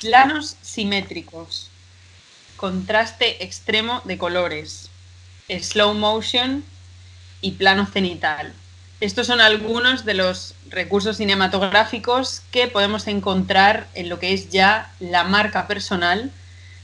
[0.00, 1.70] Planos simétricos,
[2.56, 4.90] contraste extremo de colores,
[5.48, 6.62] slow motion
[7.40, 8.54] y plano cenital.
[9.00, 14.92] Estos son algunos de los recursos cinematográficos que podemos encontrar en lo que es ya
[15.00, 16.30] la marca personal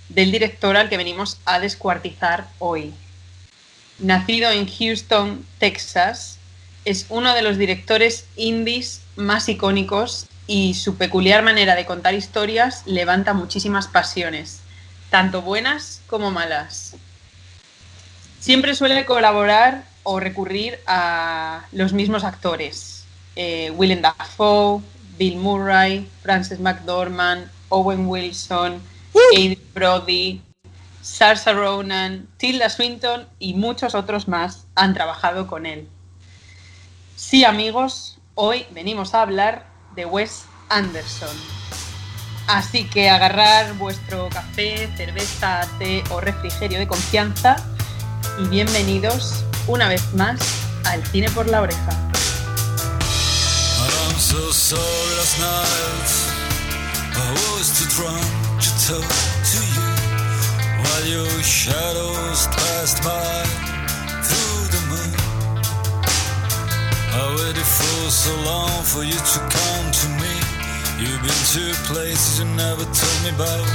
[0.09, 2.95] del director al que venimos a descuartizar hoy.
[4.01, 6.39] Nacido en Houston, Texas,
[6.85, 12.83] es uno de los directores indies más icónicos y su peculiar manera de contar historias
[12.87, 14.61] levanta muchísimas pasiones,
[15.11, 16.97] tanto buenas como malas.
[18.41, 23.05] Siempre suele colaborar o recurrir a los mismos actores,
[23.37, 24.83] eh, Willem Dafoe,
[25.17, 28.83] Bill Murray, Frances McDormand, Owen Wilson,
[29.33, 30.43] Adrian Brody,
[31.01, 35.89] Saoirse Ronan, Tilda Swinton y muchos otros más han trabajado con él.
[37.17, 41.37] Sí, amigos, hoy venimos a hablar de Wes Anderson.
[42.47, 47.57] Así que agarrar vuestro café, cerveza, té o refrigerio de confianza
[48.39, 50.41] y bienvenidos una vez más
[50.85, 52.11] al Cine por la Oreja.
[67.17, 70.35] I waited for so long for you to come to me.
[70.99, 73.69] You've been to places you never told me about.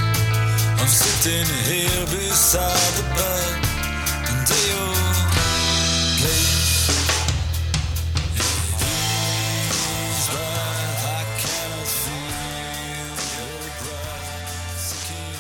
[0.75, 3.55] I'm sitting here beside the bed
[4.27, 4.91] under your
[6.19, 6.91] place.
[8.35, 8.43] It
[8.83, 14.75] is right, I cannot feel your breath.
[14.75, 15.39] Skin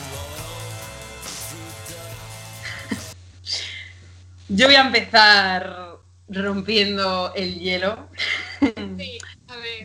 [4.47, 5.88] through Yo voy a empezar
[6.29, 8.07] rompiendo el hielo.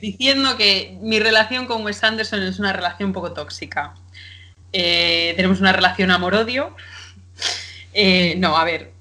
[0.01, 3.95] Diciendo que mi relación con Wes Anderson es una relación un poco tóxica.
[4.73, 6.77] Eh, tenemos una relación amor-odio.
[7.93, 8.93] Eh, no, a ver,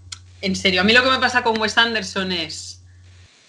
[0.41, 2.81] en serio, a mí lo que me pasa con Wes Anderson es.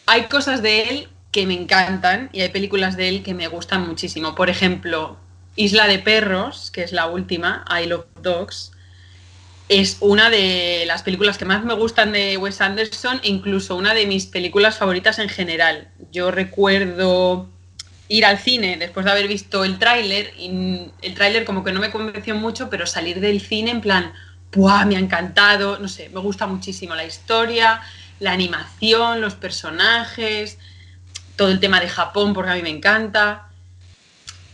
[0.07, 3.87] Hay cosas de él que me encantan y hay películas de él que me gustan
[3.87, 4.35] muchísimo.
[4.35, 5.17] Por ejemplo,
[5.57, 8.74] Isla de Perros, que es la última, I Love Dogs
[9.69, 14.07] es una de las películas que más me gustan de Wes Anderson, incluso una de
[14.07, 15.89] mis películas favoritas en general.
[16.13, 17.49] Yo recuerdo
[18.09, 21.91] ir al cine después de haber visto el tráiler, el tráiler como que no me
[21.91, 24.13] convenció mucho, pero salir del cine en plan,
[24.53, 24.85] ¡buah!
[24.85, 27.81] Me ha encantado, no sé, me gusta muchísimo la historia,
[28.21, 30.59] la animación, los personajes,
[31.37, 33.49] todo el tema de Japón, porque a mí me encanta.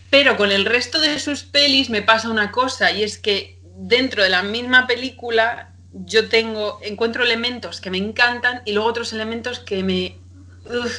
[0.09, 4.22] Pero con el resto de sus pelis me pasa una cosa, y es que dentro
[4.22, 9.58] de la misma película yo tengo, encuentro elementos que me encantan y luego otros elementos
[9.58, 10.16] que me,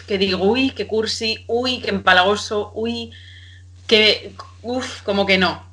[0.07, 3.11] que digo, uy, que cursi, uy, que empalagoso, uy,
[3.87, 4.33] que,
[4.63, 5.63] uff, como que no.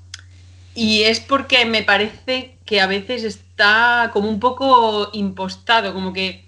[0.75, 6.45] Y es porque me parece que a veces está como un poco impostado, como que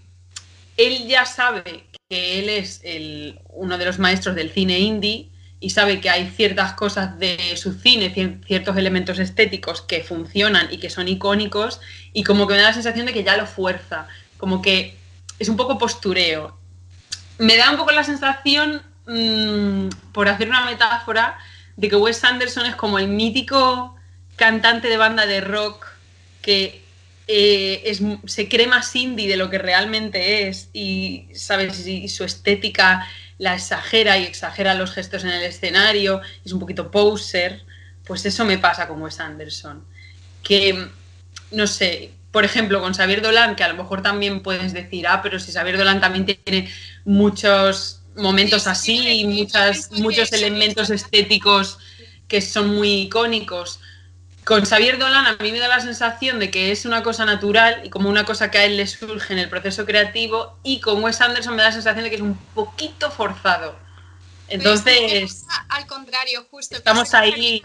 [0.77, 5.71] él ya sabe que él es el, uno de los maestros del cine indie y
[5.71, 8.13] sabe que hay ciertas cosas de su cine,
[8.47, 11.81] ciertos elementos estéticos que funcionan y que son icónicos,
[12.15, 14.97] y como que me da la sensación de que ya lo fuerza, como que
[15.39, 16.59] es un poco postureo.
[17.39, 21.39] Me da un poco la sensación, mm, por hacer una metáfora,
[21.77, 23.97] de que Wes Anderson es como el mítico
[24.37, 25.87] cantante de banda de rock
[26.41, 26.83] que
[27.27, 31.87] eh, se cree más indie de lo que realmente es y, ¿sabes?
[31.87, 33.07] Y su estética
[33.41, 37.63] la exagera y exagera los gestos en el escenario, es un poquito poser,
[38.05, 39.83] pues eso me pasa con Wes Anderson.
[40.43, 40.89] Que,
[41.51, 45.23] no sé, por ejemplo, con Xavier Dolan, que a lo mejor también puedes decir, ah,
[45.23, 46.71] pero si Xavier Dolan también tiene
[47.07, 51.79] muchos momentos así y muchas, muchos elementos estéticos
[52.29, 53.81] que son muy icónicos
[54.51, 57.83] con Xavier Dolan a mí me da la sensación de que es una cosa natural
[57.85, 61.05] y como una cosa que a él le surge en el proceso creativo y con
[61.05, 63.79] Wes Anderson me da la sensación de que es un poquito forzado.
[64.49, 65.45] Entonces...
[65.69, 66.75] al contrario, justo.
[66.75, 67.63] Estamos ahí...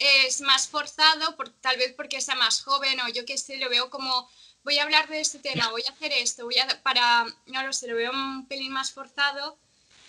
[0.00, 3.70] es más forzado, por, tal vez porque sea más joven o yo qué sé, lo
[3.70, 4.28] veo como
[4.64, 7.72] voy a hablar de este tema, voy a hacer esto, voy a para, no lo
[7.72, 9.56] sé, lo veo un pelín más forzado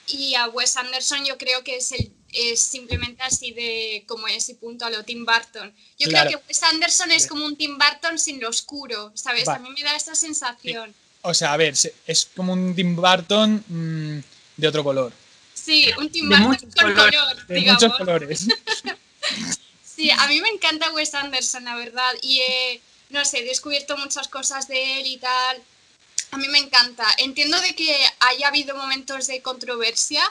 [0.08, 4.56] y a Wes Anderson yo creo que es el es simplemente así de como ese
[4.56, 5.74] punto a lo Tim Burton.
[5.98, 9.48] Yo creo que Wes Anderson es como un Tim Burton sin lo oscuro, ¿sabes?
[9.48, 10.94] A mí me da esa sensación.
[11.22, 11.74] O sea, a ver,
[12.08, 14.24] es como un Tim Burton mm,
[14.58, 15.14] de otro color.
[15.54, 18.48] Sí, un Tim Burton con color, de muchos colores.
[19.84, 22.42] sí, a mí me encanta Wes Anderson, la verdad, y
[23.10, 25.64] no sé, he descubierto muchas cosas de él y tal.
[26.32, 27.06] A mí me encanta.
[27.20, 30.24] Entiendo de que haya habido momentos de controversia,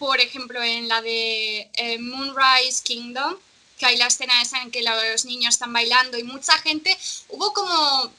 [0.00, 3.36] por ejemplo, en la de eh, Moonrise Kingdom,
[3.78, 6.96] que hay la escena esa en que los niños están bailando y mucha gente,
[7.28, 8.10] hubo como,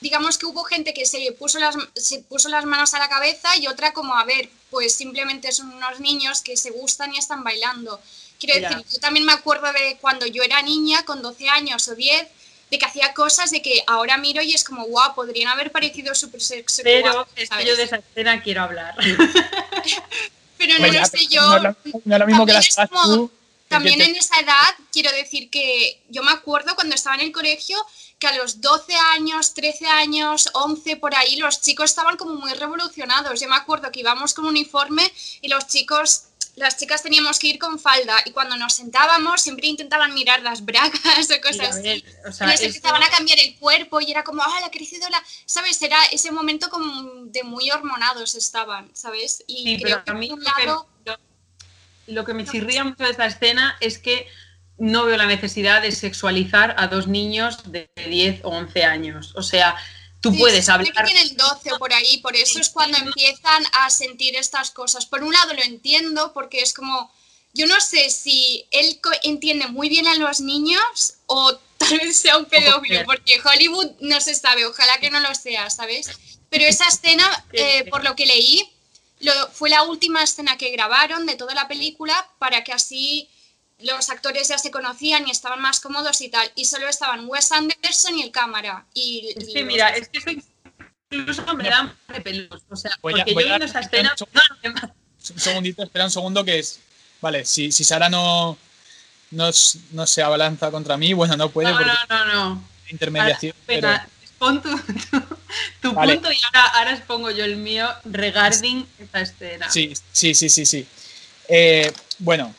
[0.00, 3.56] digamos que hubo gente que se puso las, se puso las manos a la cabeza
[3.56, 7.44] y otra como, a ver, pues simplemente son unos niños que se gustan y están
[7.44, 8.00] bailando.
[8.40, 11.94] Quiero decir, yo también me acuerdo de cuando yo era niña, con 12 años o
[11.94, 12.26] 10,
[12.72, 16.12] de que hacía cosas de que ahora miro y es como, guau, podrían haber parecido
[16.16, 16.82] súper sexual.
[16.82, 18.96] Pero es que yo de esa escena quiero hablar.
[20.60, 21.58] pero no lo sé yo.
[21.58, 23.30] No, es lo mismo que las tú,
[23.66, 27.78] También en esa edad, quiero decir que yo me acuerdo cuando estaba en el colegio
[28.18, 32.52] que a los 12 años, 13 años, 11 por ahí, los chicos estaban como muy
[32.52, 33.40] revolucionados.
[33.40, 35.10] Yo me acuerdo que íbamos con uniforme
[35.40, 36.24] y los chicos
[36.60, 40.64] las chicas teníamos que ir con falda y cuando nos sentábamos siempre intentaban mirar las
[40.64, 42.04] bragas o cosas así.
[42.26, 44.70] O sea, y les empezaban a cambiar el cuerpo y era como, ah, la ha
[44.70, 45.22] crecido la...
[45.46, 45.80] ¿Sabes?
[45.82, 49.42] Era ese momento como de muy hormonados estaban, ¿sabes?
[49.46, 50.36] Y creo que a mí lo,
[51.04, 51.16] que,
[52.06, 54.28] lo, que me chirría mucho de esta escena es que
[54.78, 59.32] no veo la necesidad de sexualizar a dos niños de 10 o 11 años.
[59.36, 59.76] O sea,
[60.20, 60.92] Tú puedes hablar.
[60.92, 65.06] Que tienen 12 o por ahí, por eso es cuando empiezan a sentir estas cosas.
[65.06, 67.10] Por un lado lo entiendo porque es como,
[67.54, 72.36] yo no sé si él entiende muy bien a los niños o tal vez sea
[72.36, 76.10] un pedófilo, porque Hollywood no se sabe, ojalá que no lo sea, ¿sabes?
[76.50, 78.70] Pero esa escena, eh, por lo que leí,
[79.20, 83.28] lo, fue la última escena que grabaron de toda la película para que así
[83.82, 87.52] los actores ya se conocían y estaban más cómodos y tal, y solo estaban Wes
[87.52, 88.86] Anderson y el cámara.
[88.94, 90.30] Y, sí, mira, es que eso
[91.10, 92.62] incluso me da de pelos.
[92.68, 94.14] O sea, porque yo viendo esa escena.
[95.32, 96.80] Un segundito, espera un segundo que es.
[97.20, 98.56] Vale, si, si Sara no,
[99.30, 99.50] no,
[99.92, 101.70] no, se abalanza contra mí, bueno, no puede.
[101.70, 102.64] No, no, no, no.
[102.88, 103.54] Intermediación.
[103.68, 104.70] Ahora, Pon tu,
[105.82, 109.70] tu, punto y ahora, ahora expongo yo el mío regarding esta escena.
[109.70, 110.86] Sí, sí, sí, sí, sí.
[111.46, 112.54] Eh, bueno,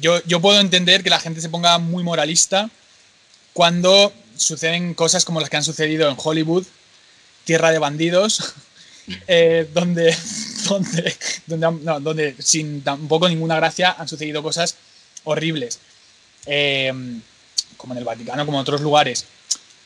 [0.00, 2.70] yo, puedo entender que la gente se ponga muy moralista
[3.52, 6.66] cuando suceden cosas como las que han sucedido en Hollywood,
[7.44, 8.54] Tierra de Bandidos,
[9.26, 10.16] eh, donde,
[10.68, 11.16] donde,
[12.00, 14.76] donde, sin tampoco ninguna gracia han sucedido cosas
[15.24, 15.78] horribles,
[16.46, 16.92] eh,
[17.76, 19.26] como en el Vaticano, como en otros lugares.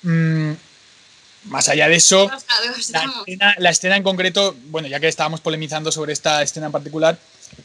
[0.02, 0.52] Mm,
[1.44, 2.30] más allá de eso,
[3.58, 7.18] la escena, en concreto, bueno, ya que estábamos polemizando sobre esta escena en particular,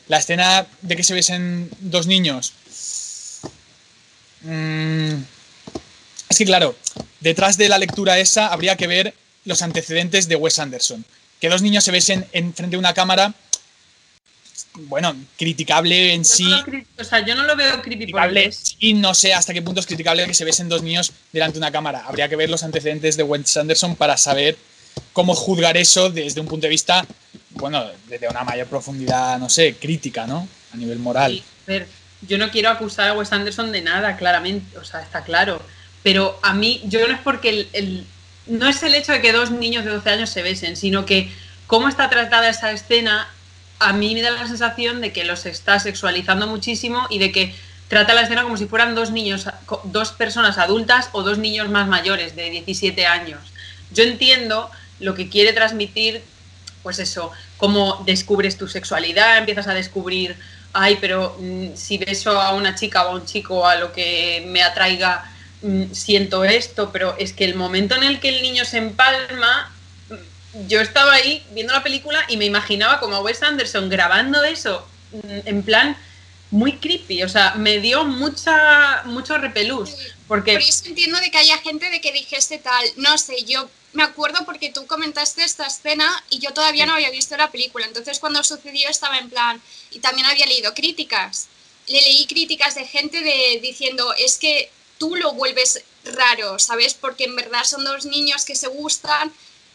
[0.08, 2.54] la escena de que se besen dos niños.
[4.42, 5.22] Mm,
[6.30, 6.76] es que, claro,
[7.20, 9.14] detrás de la lectura esa habría que ver
[9.46, 11.06] los antecedentes de Wes Anderson.
[11.40, 13.34] Que dos niños se besen en frente de una cámara,
[14.74, 16.50] bueno, criticable en sí.
[16.98, 18.52] o sea, yo no lo veo criticable.
[18.80, 21.60] Y no sé hasta qué punto es criticable que se besen dos niños delante de
[21.60, 22.06] una cámara.
[22.06, 24.58] Habría que ver los antecedentes de Wes Anderson para saber
[25.14, 27.06] cómo juzgar eso desde un punto de vista
[27.62, 30.48] bueno, desde una mayor profundidad, no sé, crítica, ¿no?
[30.74, 31.42] A nivel moral.
[31.68, 31.88] a ver,
[32.22, 35.62] yo no quiero acusar a Wes Anderson de nada, claramente, o sea, está claro.
[36.04, 38.06] Pero a mí, yo no es porque el,
[38.48, 41.32] no es el hecho de que dos niños de 12 años se besen, sino que
[41.68, 43.30] cómo está tratada esa escena,
[43.80, 47.54] a mí me da la sensación de que los está sexualizando muchísimo y de que
[47.88, 49.48] trata la escena como si fueran dos niños,
[49.86, 53.42] dos personas adultas o dos niños más mayores de 17 años.
[53.92, 54.72] Yo entiendo
[55.02, 56.24] lo que quiere transmitir
[56.84, 60.36] pues eso, cómo descubres tu sexualidad, empiezas a descubrir,
[60.74, 64.44] ay, pero mm, si beso a una chica o a un chico a lo que
[64.48, 65.32] me atraiga,
[65.62, 69.72] mm, siento esto, pero es que el momento en el que el niño se empalma,
[70.10, 74.44] mm, yo estaba ahí viendo la película y me imaginaba como a Wes Anderson grabando
[74.44, 74.88] eso
[75.24, 75.98] en plan
[76.52, 79.92] muy creepy, o sea, me dio mucha mucho repelús.
[80.28, 80.54] Porque...
[80.54, 84.04] Por eso entiendo de que haya gente de que dijese tal, no sé, yo me
[84.04, 88.20] acuerdo porque tú comentaste esta escena y yo todavía no había visto la película, entonces
[88.20, 91.48] cuando sucedió estaba en plan, y también había leído críticas,
[91.88, 96.94] le leí críticas de gente de, diciendo, es que tú lo vuelves raro, ¿sabes?
[96.94, 99.34] Porque en verdad son dos niños que se gustan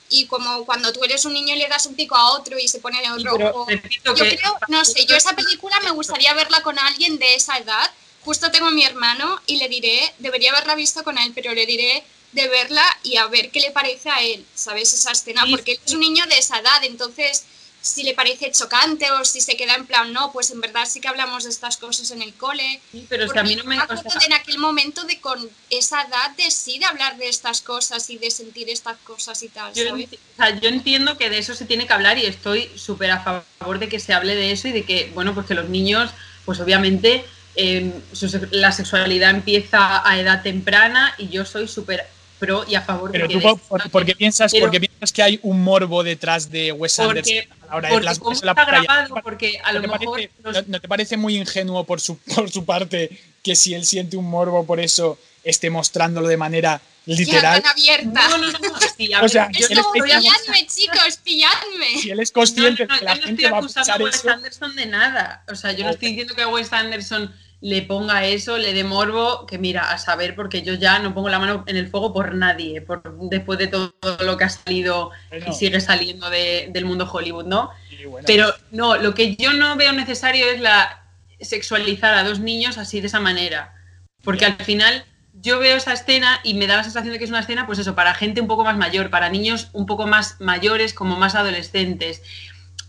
[0.08, 2.68] y como cuando tú eres un niño y le das un pico a otro y
[2.68, 3.66] se pone rojo.
[4.04, 7.90] Yo creo, no sé, yo esa película me gustaría verla con alguien de esa edad.
[8.24, 11.66] Justo tengo a mi hermano y le diré, debería haberla visto con él, pero le
[11.66, 14.92] diré de verla y a ver qué le parece a él, ¿sabes?
[14.92, 17.44] Esa escena, porque él es un niño de esa edad, entonces
[17.86, 21.00] si le parece chocante o si se queda en plan, no, pues en verdad sí
[21.00, 22.80] que hablamos de estas cosas en el cole.
[22.90, 23.76] Sí, pero a mí no me...
[23.76, 28.18] en aquel momento de con esa edad de sí de hablar de estas cosas y
[28.18, 29.72] de sentir estas cosas y tal.
[29.72, 33.78] Yo, yo entiendo que de eso se tiene que hablar y estoy súper a favor
[33.78, 36.10] de que se hable de eso y de que, bueno, pues que los niños,
[36.44, 37.24] pues obviamente...
[37.58, 37.90] Eh,
[38.50, 42.06] la sexualidad empieza a edad temprana y yo soy súper
[42.38, 43.10] pro y a favor.
[43.12, 46.50] Pero de tú, por, des- porque, piensas, Pero- porque piensas que hay un morbo detrás
[46.50, 48.82] de Wes Anderson porque, a la hora de porque las la está pantalla?
[48.82, 51.84] grabado, porque a ¿No lo te mejor parece- los- ¿no, no te parece muy ingenuo
[51.84, 53.10] por su, por su parte
[53.42, 57.62] que si él siente un morbo por eso esté mostrándolo de manera literal?
[57.62, 58.28] tan abierta.
[58.28, 62.00] No, no, no, no, sí, a O sea, él diciendo- pilladme, chicos, pilladme.
[62.02, 63.60] Si él es consciente no, no, de que la yo no gente estoy va a
[63.60, 65.44] acusando pensar a Wes eso, Anderson de nada.
[65.48, 69.46] O sea, yo no estoy diciendo que Wes Anderson le ponga eso, le dé morbo,
[69.46, 72.34] que mira, a saber, porque yo ya no pongo la mano en el fuego por
[72.34, 73.92] nadie, por, después de todo
[74.24, 77.70] lo que ha salido Bueno, y sigue saliendo de- del mundo Hollywood, ¿no?
[78.08, 81.02] bueno, Pero no, lo que yo no veo necesario es la
[81.40, 83.74] sexualizar a dos niños así de esa manera.
[84.22, 87.30] Porque al final yo veo esa escena y me da la sensación de que es
[87.30, 90.40] una escena, pues eso, para gente un poco más mayor, para niños un poco más
[90.40, 92.22] mayores, como más adolescentes.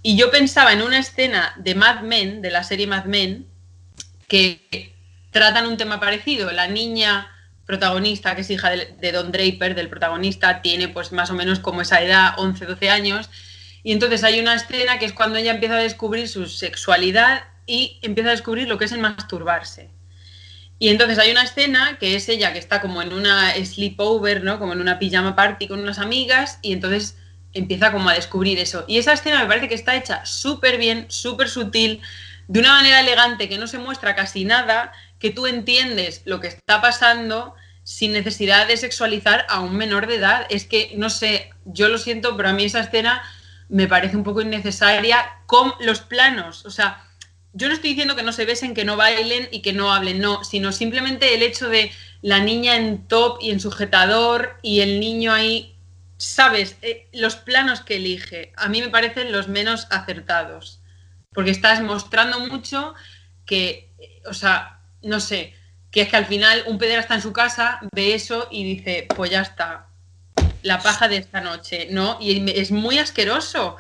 [0.01, 3.47] Y yo pensaba en una escena de Mad Men, de la serie Mad Men,
[4.27, 4.93] que
[5.31, 6.51] tratan un tema parecido.
[6.51, 7.27] La niña
[7.65, 11.81] protagonista, que es hija de, Don Draper, del protagonista, tiene pues más o menos como
[11.81, 13.29] esa edad, 11, 12 años.
[13.83, 17.99] Y entonces hay una escena que es cuando ella empieza a descubrir su sexualidad y
[18.01, 19.89] empieza a descubrir lo que es el masturbarse.
[20.79, 24.59] Y entonces hay una escena que es ella que está como en una sleepover, ¿no?
[24.59, 27.17] Como en una pijama party con unas amigas y entonces
[27.53, 28.85] empieza como a descubrir eso.
[28.87, 32.01] Y esa escena me parece que está hecha súper bien, súper sutil,
[32.47, 36.47] de una manera elegante que no se muestra casi nada, que tú entiendes lo que
[36.47, 40.45] está pasando sin necesidad de sexualizar a un menor de edad.
[40.49, 43.21] Es que, no sé, yo lo siento, pero a mí esa escena
[43.69, 46.65] me parece un poco innecesaria con los planos.
[46.65, 47.03] O sea,
[47.53, 50.19] yo no estoy diciendo que no se besen, que no bailen y que no hablen,
[50.19, 54.99] no, sino simplemente el hecho de la niña en top y en sujetador y el
[54.99, 55.75] niño ahí,
[56.17, 60.76] sabes, Eh, los planos que elige, a mí me parecen los menos acertados,
[61.37, 62.95] porque estás mostrando mucho
[63.45, 63.91] que,
[64.27, 65.53] o sea, no sé,
[65.91, 69.29] que es que al final un pederasta en su casa ve eso y dice, pues
[69.29, 69.85] ya está,
[70.63, 72.17] la paja de esta noche, ¿no?
[72.19, 73.77] Y es muy asqueroso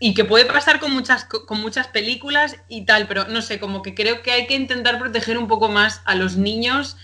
[0.00, 3.60] y que puede pasar con muchas, co- con muchas películas y tal, pero no sé,
[3.60, 6.96] como que creo que hay que intentar proteger un poco más a los niños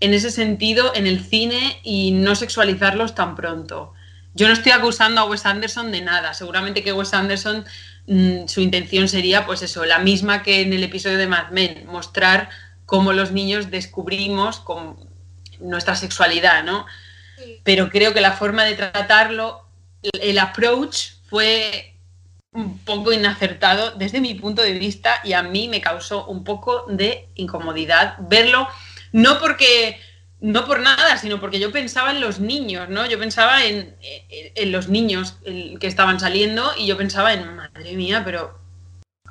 [0.00, 3.92] en ese sentido en el cine y no sexualizarlos tan pronto.
[4.34, 7.64] Yo no estoy acusando a Wes Anderson de nada, seguramente que Wes Anderson
[8.06, 11.86] mm, su intención sería pues eso, la misma que en el episodio de Mad Men,
[11.86, 12.48] mostrar
[12.86, 14.96] cómo los niños descubrimos con
[15.60, 16.86] nuestra sexualidad, ¿no?
[17.38, 17.60] Sí.
[17.64, 19.66] pero creo que la forma de tratarlo,
[20.02, 21.94] el- el approach fue
[22.52, 26.86] un poco inacertado desde mi punto de vista y a mí me causó un poco
[26.88, 28.66] de incomodidad verlo,
[29.12, 30.00] no porque
[30.40, 33.06] no por nada, sino porque yo pensaba en los niños, ¿no?
[33.06, 35.34] Yo pensaba en, en- en los niños
[35.80, 38.58] que estaban saliendo y yo pensaba en, madre mía, pero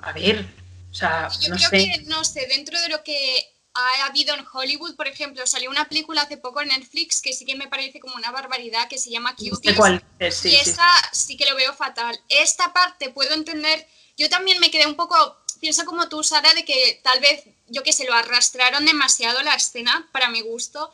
[0.02, 0.46] a ver,
[0.92, 1.78] o sea, Yo no creo sé.
[1.78, 5.86] que, no sé, dentro de lo que ha habido en Hollywood, por ejemplo, salió una
[5.90, 9.10] película hace poco en Netflix que sí que me parece como una barbaridad, que se
[9.10, 9.76] llama Cuties.
[9.76, 10.70] cuál es, sí, y sí.
[10.70, 12.18] esa sí que lo veo fatal.
[12.30, 13.86] Esta parte puedo entender,
[14.18, 15.16] yo también me quedé un poco,
[15.60, 19.56] pienso como tú, Sara, de que tal vez, yo que sé, lo arrastraron demasiado la
[19.56, 20.92] escena para mi gusto,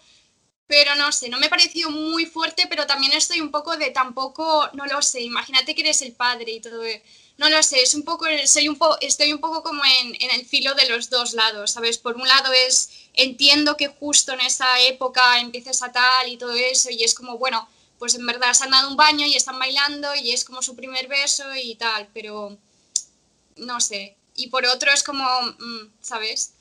[0.67, 4.69] pero no sé, no me pareció muy fuerte, pero también estoy un poco de tampoco,
[4.73, 6.81] no lo sé, imagínate que eres el padre y todo.
[7.37, 10.31] No lo sé, es un poco, soy un po, estoy un poco como en, en
[10.31, 11.97] el filo de los dos lados, ¿sabes?
[11.97, 16.53] Por un lado es, entiendo que justo en esa época empieces a tal y todo
[16.53, 17.67] eso, y es como, bueno,
[17.99, 20.75] pues en verdad se han dado un baño y están bailando y es como su
[20.75, 22.57] primer beso y tal, pero
[23.57, 24.15] no sé.
[24.35, 25.23] Y por otro es como,
[25.59, 26.53] mm, ¿sabes?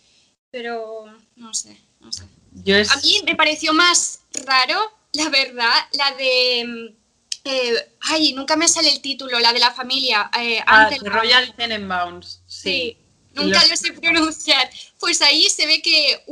[0.50, 2.24] Pero no sé, no sé.
[2.64, 2.90] Yo es...
[2.90, 4.78] A mí me pareció más raro,
[5.12, 6.64] la verdad, la de...
[6.66, 7.00] mm,
[7.44, 10.30] eh, ay, nunca me sale el título, la de la familia.
[10.38, 12.62] eh, Ah, Antel- The Royal Tenenbaums, sí.
[12.62, 12.96] Sí,
[13.32, 14.70] nunca los- lo sé pronunciar.
[14.98, 16.22] Pues ahí se ve que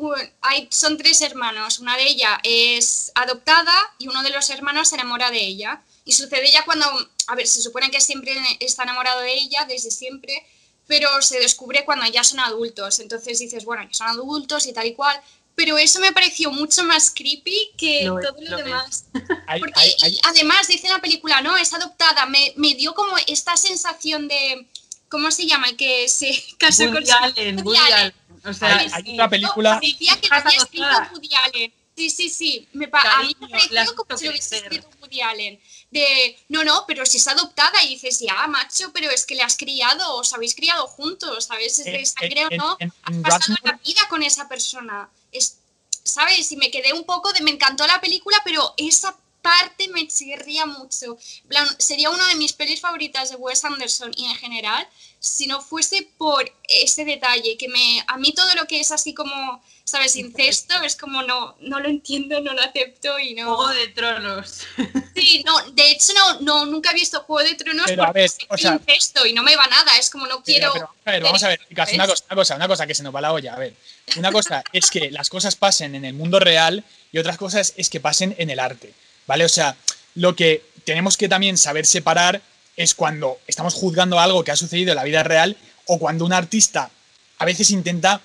[0.43, 1.79] hay, son tres hermanos.
[1.79, 5.83] Una de ellas es adoptada y uno de los hermanos se enamora de ella.
[6.05, 6.87] Y sucede ya cuando,
[7.29, 10.45] a ver, se supone que siempre está enamorado de ella, desde siempre,
[10.89, 12.99] pero se descubre cuando ya son adultos.
[12.99, 15.21] Entonces dices, bueno, ya son adultos y tal y cual.
[15.55, 19.05] Pero eso me pareció mucho más creepy que todo lo, demás.
[19.13, 22.27] Porque hay- hay- y además dice en la película, no, es adoptada.
[22.27, 24.67] Me, me dio como esta sensación de.
[25.09, 25.69] ¿Cómo se llama?
[25.69, 27.95] El que se casó Woody con Allen, Woody Allen.
[27.95, 28.15] Allen.
[28.45, 30.87] O sea, Hay- una película- parecía que había escrito.
[31.13, 31.73] Woody Allen.
[31.97, 32.69] Sí, sí, sí.
[32.73, 35.61] Me a mí me pareció como si lo hubiese escrito Woody Allen.
[35.91, 39.43] De, no, no, pero si es adoptada y dices, ya, macho, pero es que le
[39.43, 41.79] has criado, os habéis criado juntos, ¿sabes?
[41.79, 42.77] Es de sangre o no.
[43.03, 45.09] Has pasado la vida con esa persona.
[45.33, 45.57] Es,
[46.03, 46.51] ¿Sabes?
[46.53, 47.43] Y me quedé un poco de.
[47.43, 51.17] Me encantó la película, pero esa parte me chirría mucho.
[51.49, 54.87] Plan, sería una de mis pelis favoritas de Wes Anderson y en general,
[55.21, 59.15] si no fuese por ese detalle, que me, a mí todo lo que es así
[59.15, 60.17] como, ¿sabes?
[60.17, 63.57] Incesto, es como no, no lo entiendo, no lo acepto y no...
[63.57, 64.63] Juego de Tronos.
[65.19, 68.21] Sí, no, de hecho no, no nunca he visto Juego de Tronos Pero, a porque
[68.21, 70.73] ver, o sea- incesto y no me va nada, es como no quiero...
[70.73, 72.95] Pero, pero, a ver, vamos a ver, chicas, una cosa, una cosa, una cosa que
[72.95, 73.55] se nos va la olla.
[73.55, 73.75] A ver,
[74.17, 77.91] una cosa es que las cosas pasen en el mundo real y otras cosas es
[77.91, 78.95] que pasen en el arte,
[79.29, 79.45] ¿vale?
[79.45, 79.77] O sea,
[80.17, 82.43] lo que tenemos que también saber separar
[82.77, 85.57] es cuando estamos juzgando algo que ha sucedido en la vida real
[85.87, 86.91] o cuando un artista
[87.39, 88.21] a veces intenta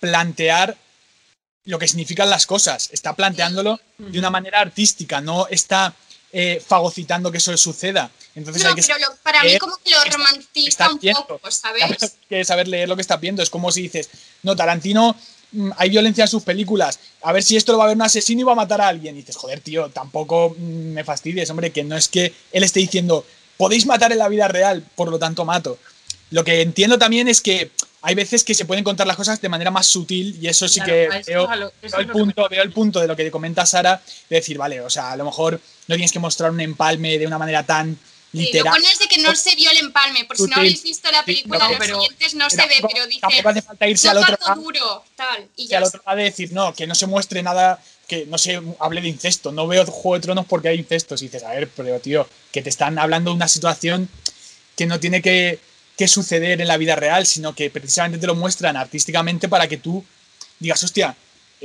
[0.00, 0.76] plantear
[1.66, 5.94] lo que significan las cosas, está planteándolo de una manera artística, no está
[6.32, 8.10] eh, fagocitando que eso suceda.
[8.34, 11.26] Entonces No, hay que pero lo- para mí como que lo romantiza un viendo.
[11.26, 11.82] poco, ¿sabes?
[11.84, 11.96] hay
[12.28, 13.42] que saber leer lo que estás viendo.
[13.42, 14.10] Es como si dices,
[14.42, 15.16] no, Tarantino,
[15.76, 16.98] hay violencia en sus películas.
[17.22, 18.88] A ver si esto lo va a ver un asesino y va a matar a
[18.88, 19.14] alguien.
[19.16, 22.80] Y dices, joder, tío, tampoco mm, me fastidies, hombre, que no es que él esté
[22.80, 23.24] diciendo,
[23.56, 25.78] podéis matar en la vida real, por lo tanto mato.
[26.30, 27.70] Lo que entiendo también es que
[28.02, 30.80] hay veces que se pueden contar las cosas de manera más sutil y eso sí
[30.80, 33.30] Claro, que eso veo, lo- eso el me- punto, veo el punto de lo que
[33.30, 35.54] comenta Sara, de decir, vale, o sea, a lo mejor
[35.86, 37.96] no tienes que mostrar un empalme de una manera tan
[38.34, 38.74] Sí, lo literal.
[38.74, 41.58] pones de que no se vio el empalme, por si no habéis visto la película,
[41.58, 44.08] no, los pero- siguientes no se Pero ve, tampoco- pero dice, tampoco hace falta irse
[44.08, 44.60] al "No otro lado.
[44.60, 47.80] duro, tal, y ya al otro lado de decir, no, que no se muestre nada,
[48.08, 49.50] que no se hable de incesto.
[49.52, 51.22] No veo Juego de Tronos porque hay incestos.
[51.22, 54.08] Y dices, a ver, pero tío, que te están hablando de una situación
[54.76, 55.58] que no tiene que,
[55.96, 59.76] que suceder en la vida real, sino que precisamente te lo muestran artísticamente para que
[59.78, 60.04] tú
[60.58, 61.16] digas, hostia,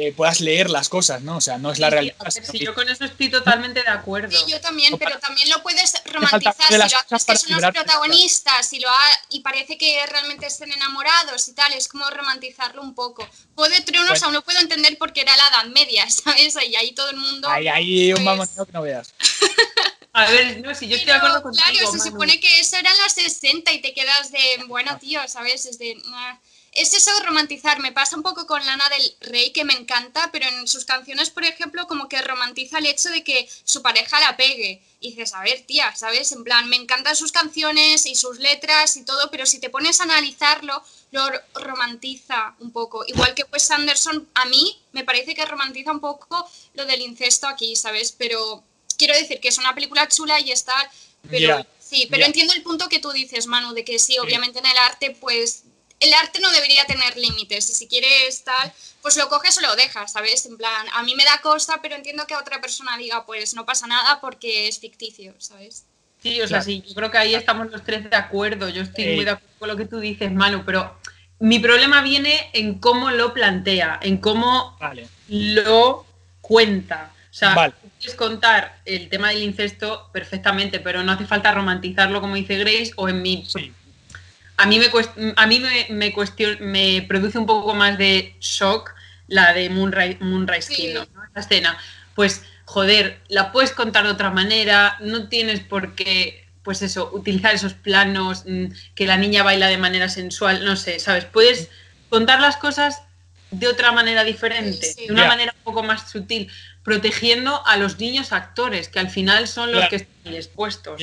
[0.01, 1.37] eh, puedas leer las cosas, ¿no?
[1.37, 2.15] O sea, no es la realidad.
[2.19, 4.31] a ver, sino sí, que- yo con eso estoy totalmente de acuerdo.
[4.31, 7.71] Sí, yo también, No pero también lo puedes romantizar si lo haces que son los
[7.71, 12.81] protagonistas y, lo ha- y parece que realmente estén enamorados y tal, es como romantizarlo
[12.81, 13.27] un poco.
[13.55, 14.25] Juego de Tronos Bueno.
[14.25, 16.55] aún lo puedo entender porque era la Edad Media, ¿sabes?
[16.67, 17.49] Y ahí todo el mundo...
[17.49, 19.13] Hay ahí un pues- mamoneo que no veas.
[20.13, 21.63] A ver, no, si yo estoy de acuerdo contigo.
[21.69, 22.11] Claro, se Manu.
[22.11, 25.65] supone que eso eran las 60 y te quedas de, bueno, tío, ¿sabes?
[25.67, 25.95] Es de...
[26.07, 26.35] nah.
[26.79, 27.81] Es eso de romantizar.
[27.81, 31.29] Me pasa un poco con Lana del Rey, que me encanta, pero en sus canciones,
[31.29, 34.81] por ejemplo, como que romantiza el hecho de que su pareja la pegue.
[35.01, 36.31] Y dices, a ver, tía, ¿sabes?
[36.31, 39.99] En plan, me encantan sus canciones y sus letras y todo, pero si te pones
[39.99, 40.81] a analizarlo,
[41.11, 43.03] lo romantiza un poco.
[43.05, 47.47] Igual que Wes Anderson, a mí me parece que romantiza un poco lo del incesto
[47.47, 48.13] aquí, ¿sabes?
[48.17, 48.63] Pero
[48.97, 50.89] quiero decir que es una película chula y está,
[51.29, 54.65] pero sí, pero entiendo el punto que tú dices, Manu, de que sí, obviamente en
[54.65, 55.63] el arte, pues
[55.99, 59.75] el arte no debería tener límites y si quieres tal, pues lo coges o lo
[59.75, 60.45] dejas, ¿sabes?
[60.45, 63.53] En plan, a mí me da cosa, pero entiendo que a otra persona diga, pues
[63.53, 65.85] no pasa nada porque es ficticio, ¿sabes?
[66.21, 66.63] Sí, o sea, Claro.
[66.63, 68.67] sí, yo creo que ahí estamos los tres de acuerdo.
[68.69, 69.15] Yo estoy Ey.
[69.15, 70.99] muy de acuerdo con lo que tú dices, Manu, pero
[71.39, 75.07] mi problema viene en cómo lo plantea, en cómo Vale.
[75.29, 76.05] lo
[76.41, 77.13] cuenta.
[77.31, 77.73] O sea, Vale.
[77.99, 82.91] puedes contar el tema del incesto perfectamente, pero no hace falta romantizarlo, como dice Grace,
[82.95, 83.71] o en mi Sí.
[84.61, 88.35] A mí me cuest- a mí me, me, cuestion- me produce un poco más de
[88.39, 88.93] shock
[89.27, 90.75] la de Moonrise, Moonrise Sí.
[90.75, 91.23] Kingdom, ¿no?
[91.23, 91.77] Esa escena.
[92.15, 97.55] Pues, joder, la puedes contar de otra manera, no tienes por qué, pues eso, utilizar
[97.55, 101.25] esos planos, mm, que la niña baila de manera sensual, no sé, ¿sabes?
[101.25, 101.69] Puedes
[102.09, 103.01] contar las cosas
[103.51, 105.07] de otra manera diferente, Sí, sí.
[105.07, 106.51] de una manera un poco más sutil,
[106.83, 109.89] protegiendo a los niños actores, que al final son los Claro.
[109.89, 111.01] que están expuestos.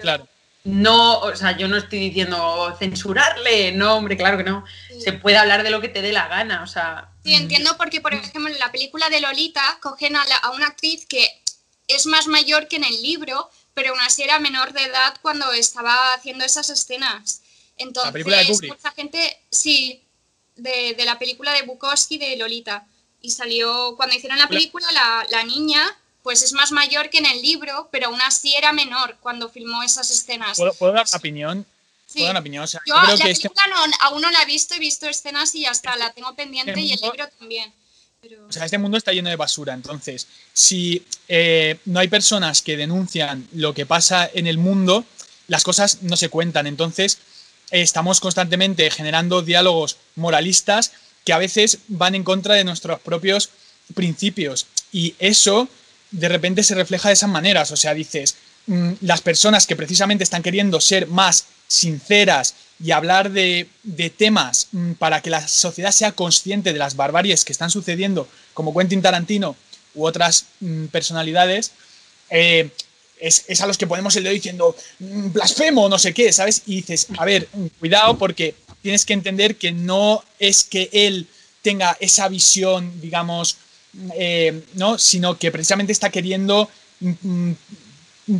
[0.00, 0.28] Claro.
[0.64, 4.64] No, o sea, yo no estoy diciendo censurarle, no, hombre, claro que no.
[4.88, 5.00] Sí.
[5.00, 7.08] Se puede hablar de lo que te dé la gana, o sea.
[7.24, 10.68] Sí, entiendo porque, por ejemplo, en la película de Lolita cogen a, la- a una
[10.68, 11.26] actriz que
[11.88, 15.50] es más mayor que en el libro, pero aún así era menor de edad cuando
[15.52, 17.42] estaba haciendo esas escenas.
[17.76, 18.72] Entonces, película de Kubrick?
[18.76, 20.04] mucha gente, sí,
[20.54, 22.86] de, de la película de Bukowski de Lolita.
[23.20, 25.82] Y salió, cuando hicieron la película, la, la niña,
[26.22, 29.82] pues es más mayor que en el libro, pero aún así era menor cuando filmó
[29.82, 30.56] esas escenas.
[30.56, 31.66] ¿Puedo, puedo dar una opinión?
[32.06, 32.14] Sí.
[32.14, 32.64] ¿Puedo dar una opinión?
[32.64, 34.74] O sea, Yo yo creo la que este, película no- aún no la he visto,
[34.74, 37.72] he visto escenas y ya está, la tengo pendiente y el mundo- libro también.
[38.20, 38.46] Pero...
[38.46, 39.74] o sea, este mundo está lleno de basura.
[39.74, 45.04] Entonces, si eh, no hay personas que denuncian lo que pasa en el mundo,
[45.48, 46.68] las cosas no se cuentan.
[46.68, 47.18] Entonces,
[47.72, 50.92] eh, estamos constantemente generando diálogos moralistas
[51.24, 53.48] que a veces van en contra de nuestros propios
[53.94, 54.66] principios.
[54.92, 55.68] Y eso
[56.12, 57.70] de repente se refleja de esas maneras.
[57.72, 63.30] O sea, dices, mm, las personas que precisamente están queriendo ser más sinceras y hablar
[63.30, 67.70] de, de temas mm, para que la sociedad sea consciente de las barbaries que están
[67.70, 69.56] sucediendo, como Quentin Tarantino
[69.94, 71.72] u otras mm, personalidades,
[72.30, 72.70] eh,
[73.18, 76.62] es, es a los que ponemos el dedo diciendo "Mm, blasfemo, no sé qué, ¿sabes?
[76.66, 77.48] Y dices, a ver,
[77.78, 81.26] cuidado porque tienes que entender que no es que él
[81.62, 83.56] tenga esa visión, digamos,
[84.14, 84.98] eh, ¿no?
[84.98, 86.68] Sino que precisamente está queriendo
[87.00, 87.56] mm, mm,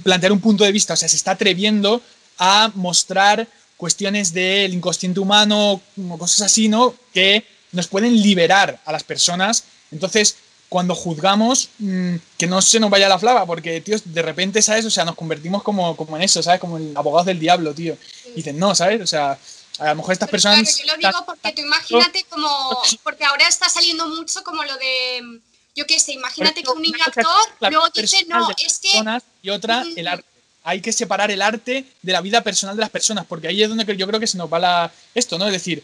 [0.02, 2.00] plantear un punto de vista, o sea, se está atreviendo
[2.38, 6.94] a mostrar cuestiones del inconsciente humano o cosas así, ¿no?
[7.12, 9.64] Que nos pueden liberar a las personas.
[9.90, 10.36] Entonces,
[10.68, 14.84] cuando juzgamos, mm, que no se nos vaya la flava, porque, tío, de repente, ¿sabes?
[14.86, 16.60] O sea, nos convertimos como, como en eso, ¿sabes?
[16.60, 17.96] Como en abogados del diablo, tío.
[18.32, 19.00] Y dicen, no, ¿sabes?
[19.02, 19.38] O sea,
[19.78, 20.74] a lo mejor estas Pero personas...
[20.74, 22.82] Claro, yo lo digo porque tú imagínate como.
[23.02, 25.40] Porque ahora está saliendo mucho como lo de.
[25.74, 27.26] Yo qué sé, imagínate que un niño actor
[27.60, 29.02] luego dice, no, es que.
[29.42, 30.26] Y otra, el arte.
[30.64, 33.68] Hay que separar el arte de la vida personal de las personas, porque ahí es
[33.68, 35.46] donde yo creo que se nos va la, esto, ¿no?
[35.46, 35.82] Es decir,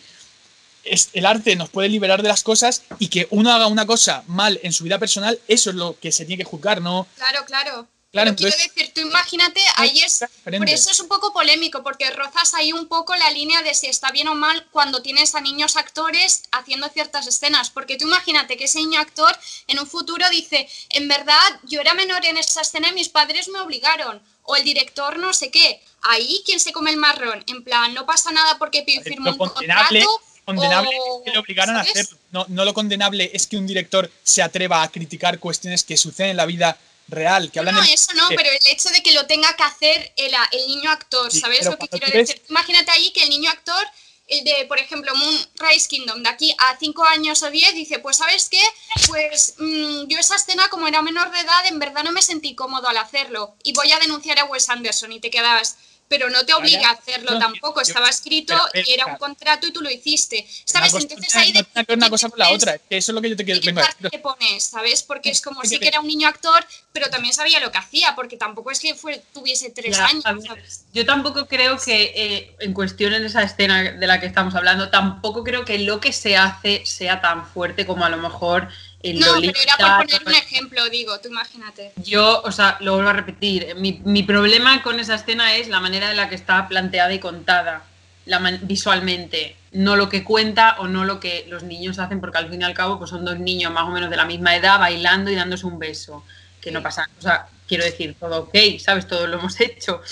[0.84, 4.22] es, el arte nos puede liberar de las cosas y que uno haga una cosa
[4.28, 7.08] mal en su vida personal, eso es lo que se tiene que juzgar, ¿no?
[7.16, 7.88] Claro, claro.
[8.10, 12.10] Claro, entonces- quiero decir, tú imagínate, ahí es, por eso es un poco polémico, porque
[12.10, 15.42] rozas ahí un poco la línea de si está bien o mal cuando tienes a
[15.42, 20.28] niños actores haciendo ciertas escenas, porque tú imagínate que ese niño actor en un futuro
[20.30, 24.56] dice, en verdad yo era menor en esa escena y mis padres me obligaron, o
[24.56, 28.32] el director no sé qué, ahí quién se come el marrón, en plan, no pasa
[28.32, 30.24] nada porque firmó un condenable, contrato.
[30.46, 32.16] condenable es que le obligaran a hacerlo.
[32.30, 36.30] No, no lo condenable es que un director se atreva a criticar cuestiones que suceden
[36.30, 39.26] en la vida real, que hablan No, eso no, pero el hecho de que lo
[39.26, 42.42] tenga que hacer el, el niño actor, Sí, ¿sabes lo que quiero ves- decir?
[42.48, 43.84] Imagínate ahí que el niño actor,
[44.26, 48.18] el de, por ejemplo, Moonrise Kingdom, de aquí a 5 años o 10, dice, pues
[48.18, 48.62] ¿sabes qué?
[49.06, 52.54] Pues mm, yo esa escena, como era menor de edad, en verdad no me sentí
[52.54, 55.76] cómodo al hacerlo y voy a denunciar a Wes Anderson y te quedas...
[56.08, 59.06] Pero no te obliga a hacerlo No, tampoco, yo- estaba escrito pero, ver, y era
[59.06, 60.92] un contrato y tú lo hiciste, ¿sabes?
[60.92, 63.14] cosa- Entonces no ahí que ver una cosa con la otra, es que eso es
[63.14, 64.10] lo que yo te quiero ¿De qué vengo a parte decir.
[64.10, 65.02] te pones, sabes?
[65.02, 67.78] Porque es como Sí, sí que- era un niño actor, pero también sabía lo que
[67.78, 70.24] hacía, porque tampoco es que fue, tuviese tres Ya, años.
[70.46, 70.84] ¿sabes?
[70.94, 74.88] Yo tampoco creo que, eh, en cuestiones de esa escena de la que estamos hablando,
[74.90, 78.68] tampoco creo que lo que se hace sea tan fuerte como a lo mejor
[79.02, 81.92] No, pero era por poner un ejemplo, digo, tú imagínate.
[81.96, 85.80] Yo, o sea, lo vuelvo a repetir, mi, mi problema con esa escena es la
[85.80, 87.84] manera en la que está planteada y contada
[88.26, 92.38] la man- visualmente, no lo que cuenta o no lo que los niños hacen, porque
[92.38, 94.54] al fin y al cabo pues son dos niños más o menos de la misma
[94.56, 96.24] edad bailando y dándose un beso,
[96.60, 99.06] que no pasa, o sea, quiero decir, todo ok, ¿sabes?
[99.06, 100.02] Todo lo hemos hecho.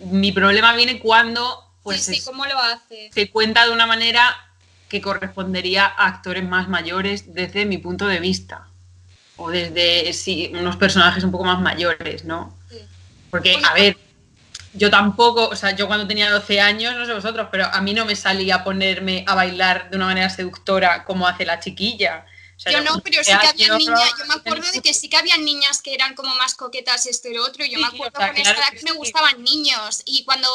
[0.00, 3.10] Mi problema viene cuando pues sí, sí, ¿cómo lo hace?
[3.12, 4.36] se cuenta de una manera
[4.90, 8.66] que correspondería a actores más mayores desde mi punto de vista.
[9.36, 12.54] O desde sí, unos personajes un poco más mayores, ¿no?
[12.68, 12.76] Sí.
[13.30, 13.96] Porque, a ver,
[14.74, 17.94] yo tampoco, o sea, yo cuando tenía 12 años, no sé vosotros, pero a mí
[17.94, 22.26] no me salía a ponerme a bailar de una manera seductora como hace la chiquilla.
[22.56, 24.92] O sea, Yo no, pero 12 sí que había niñas, yo me acuerdo de que
[24.92, 27.82] sí que había niñas que eran como más coquetas esto y lo otro, yo Sí,
[27.82, 30.48] me acuerdo o sea, con esta claro edad que me gustaban niños, y cuando,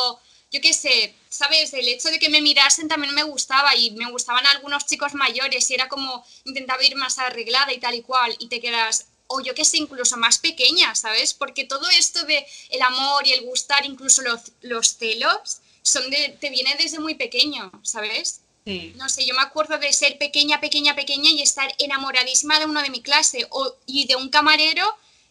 [0.52, 4.10] yo qué sé, sabes, el hecho de que me mirasen también me gustaba, y me
[4.12, 8.36] gustaban algunos chicos mayores, y era como, intentaba ir más arreglada y tal y cual,
[8.40, 11.34] y te quedas, o yo qué sé, incluso más pequeña, ¿sabes?
[11.34, 16.38] Porque todo esto de el amor y el gustar, incluso los, los celos, son de,
[16.40, 18.42] te viene desde muy pequeño, ¿sabes?
[18.66, 18.94] Sí.
[18.96, 22.82] No sé, yo me acuerdo de ser pequeña, pequeña, pequeña y estar enamoradísima de uno
[22.82, 24.86] de mi clase o, y de un camarero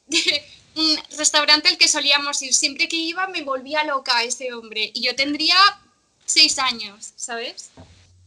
[0.06, 0.44] de
[0.76, 2.54] un restaurante al que solíamos ir.
[2.54, 5.56] Siempre que iba me volvía loca ese hombre y yo tendría
[6.24, 7.70] seis años, ¿sabes?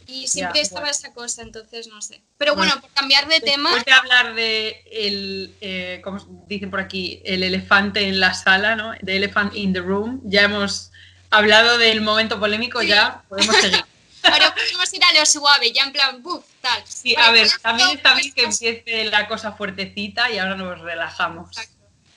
[0.05, 0.91] Y siempre Ya, estaba bueno.
[0.97, 2.21] esa cosa, entonces no sé.
[2.37, 6.69] Pero Bueno, bueno, por cambiar de tema, Después de hablar de el, eh, como dicen
[6.71, 8.93] por aquí, el elefante en la sala, ¿no?
[9.03, 10.21] The elephant in the room.
[10.23, 10.91] Ya hemos
[11.29, 12.87] hablado del momento polémico, Sí.
[12.87, 13.83] ya podemos seguir.
[14.23, 16.81] ahora podemos ir a lo suave, ya en plan, buf, tal.
[16.87, 20.37] Sí, a ver, ¿cuál ha también está bien que vuestros- empiece la cosa fuertecita y
[20.37, 21.49] ahora nos relajamos.
[21.49, 21.73] Exacto.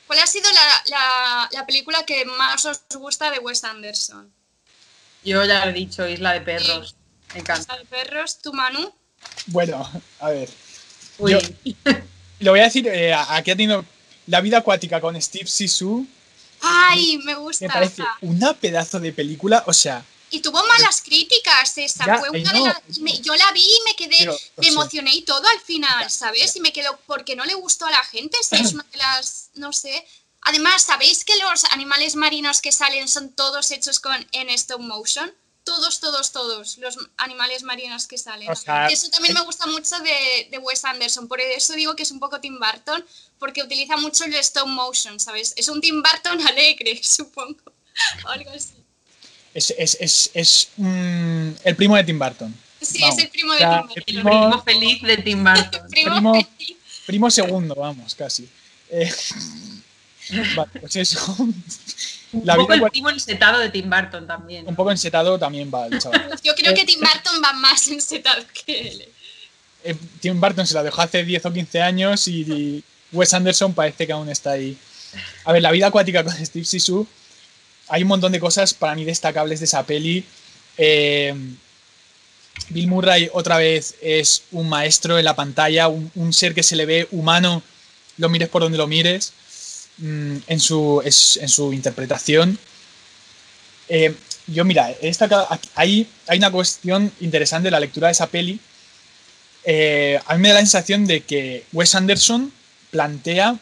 [0.07, 4.33] ¿Cuál ha sido la, la- la película que más os gusta de Wes Anderson?
[5.25, 6.95] Yo ya lo he dicho, Isla de Perros.
[7.35, 7.65] Me encanta.
[7.67, 8.93] Casa de perros, tu Manu.
[9.47, 10.49] Bueno, a ver.
[11.19, 11.39] Uy, Yo-
[12.41, 13.85] Lo voy a decir, eh, aquí ha tenido
[14.27, 16.07] La vida acuática con Steve Sisu.
[16.63, 17.67] Ay, me gusta.
[17.67, 22.07] Me parece una pedazo de película, o sea, Y tuvo malas críticas esa.
[22.07, 24.63] Ya, fue I una de las- me- yo la vi y me quedé, Pero, me
[24.65, 26.55] sea, emocioné y todo al final, Ya, ¿sabes?
[26.55, 26.59] ya.
[26.59, 28.39] Y me quedo, porque no le gustó a la gente?
[28.43, 30.07] Si es una de las, no sé.
[30.43, 35.31] Además, ¿sabéis que los animales marinos que salen son todos hechos con en stop motion?
[35.65, 38.51] Todos, todos, todos los animales marinos que salen.
[38.51, 41.29] O sea, eso también me gusta mucho de, de Wes Anderson.
[41.29, 43.05] Por eso digo que es un poco Tim Burton,
[43.39, 45.53] porque utiliza mucho el stop motion, ¿sabes?
[45.57, 47.61] Es un Tim Burton alegre, supongo.
[48.25, 48.71] O algo así.
[49.53, 52.57] es, es, es, es, mm, el primo de Tim Burton.
[52.81, 53.93] Sí, Vamos, es el primo de Tim Burton.
[53.97, 55.89] el primo- primo feliz de Tim Burton.
[55.91, 56.49] Primo.
[57.07, 58.49] Primo segundo, vamos, casi.
[58.89, 59.13] Eh,
[60.57, 61.37] vale, pues eso.
[62.33, 64.67] Un La poco vida el primo ensetado de Tim Burton también.
[64.67, 66.31] un poco ensetado también va el chaval.
[66.45, 69.09] Yo creo que Tim Burton va más ensetado que él.
[69.83, 73.73] Eh, Tim Burton se la dejó hace 10 o 15 años y, y Wes Anderson
[73.73, 74.77] parece que aún está ahí.
[75.45, 77.07] A ver, la vida acuática con Steve Sisu,
[77.89, 80.25] hay un montón de cosas para mí destacables de esa peli.
[80.79, 81.35] Eh,
[82.69, 86.87] Bill Murray otra vez es un maestro en la pantalla, un, ser que se le
[86.87, 87.63] ve humano,
[88.17, 89.33] lo mires por donde lo mires,
[90.01, 92.59] mm, en, su, en su interpretación.
[93.89, 94.15] Eh,
[94.47, 95.29] yo, mira, esta,
[95.75, 98.59] hay, hay una cuestión interesante en la lectura de esa peli.
[99.65, 102.53] Eh, a mí me da la sensación de que Wes Anderson
[102.91, 103.59] plantea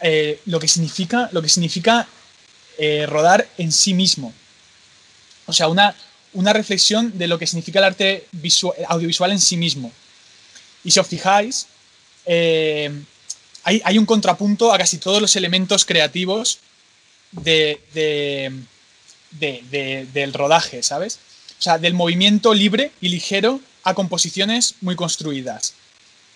[0.00, 2.08] eh, lo que significa, lo que significa
[3.08, 4.32] rodar en sí mismo.
[5.46, 5.96] O sea, una,
[6.32, 8.28] una reflexión de lo que significa el arte
[8.86, 9.90] audiovisual en sí mismo.
[10.84, 11.66] Y si os fijáis,
[13.84, 16.60] hay, un contrapunto a casi todos los elementos creativos
[17.32, 17.80] de,
[19.30, 21.18] del rodaje, ¿sabes?
[21.58, 25.74] O sea, del movimiento libre y ligero a composiciones muy construidas.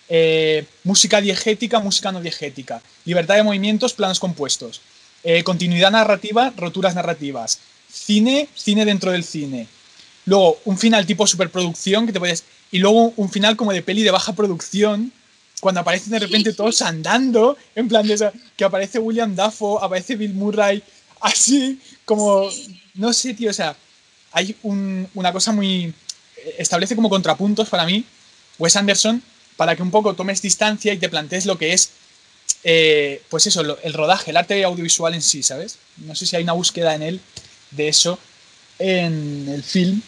[0.09, 2.81] Eh, música diegética, música no diegética.
[3.05, 4.81] Libertad de movimientos, planos compuestos.
[5.23, 7.59] Eh, continuidad narrativa, roturas narrativas.
[7.91, 9.67] Cine, cine dentro del cine.
[10.25, 12.43] Luego, un final tipo superproducción que te puedes.
[12.71, 15.11] Y luego un final como de peli de baja producción,
[15.63, 20.33] cuando aparecen de repente todos andando, en plan de que aparece William Dafoe, aparece Bill
[20.33, 20.83] Murray,
[21.21, 22.49] así, como.
[22.95, 23.73] No sé, tío, o sea,
[24.33, 25.93] hay una cosa muy.
[26.57, 28.03] Establece como contrapuntos para mí,
[28.59, 29.23] Wes Anderson,
[29.55, 31.91] para que un poco tomes distancia y te plantees lo que es.
[32.65, 35.77] Eh, pues eso, el rodaje, el arte audiovisual en sí, ¿sabes?
[35.95, 37.21] No sé si hay una búsqueda en él
[37.71, 38.19] de eso
[38.79, 40.01] en el film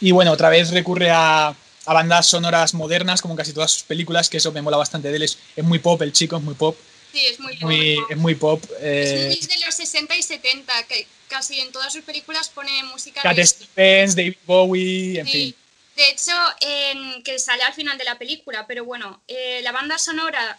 [0.00, 1.54] y bueno, otra vez recurre a,
[1.92, 5.22] bandas sonoras modernas, como casi todas sus películas, que eso me mola bastante de él.
[5.22, 6.76] Es, muy pop el chico, es muy pop.
[7.12, 7.70] Sí, es muy, pop.
[8.10, 8.64] Es muy pop.
[8.80, 13.22] Eh, es de los 60 y 70, que casi en todas sus películas pone música.
[13.22, 15.54] Cat Stevens, David Bowie, en fin.
[15.96, 19.96] De hecho, en, que sale al final de la película, pero bueno, eh, la banda
[19.98, 20.58] sonora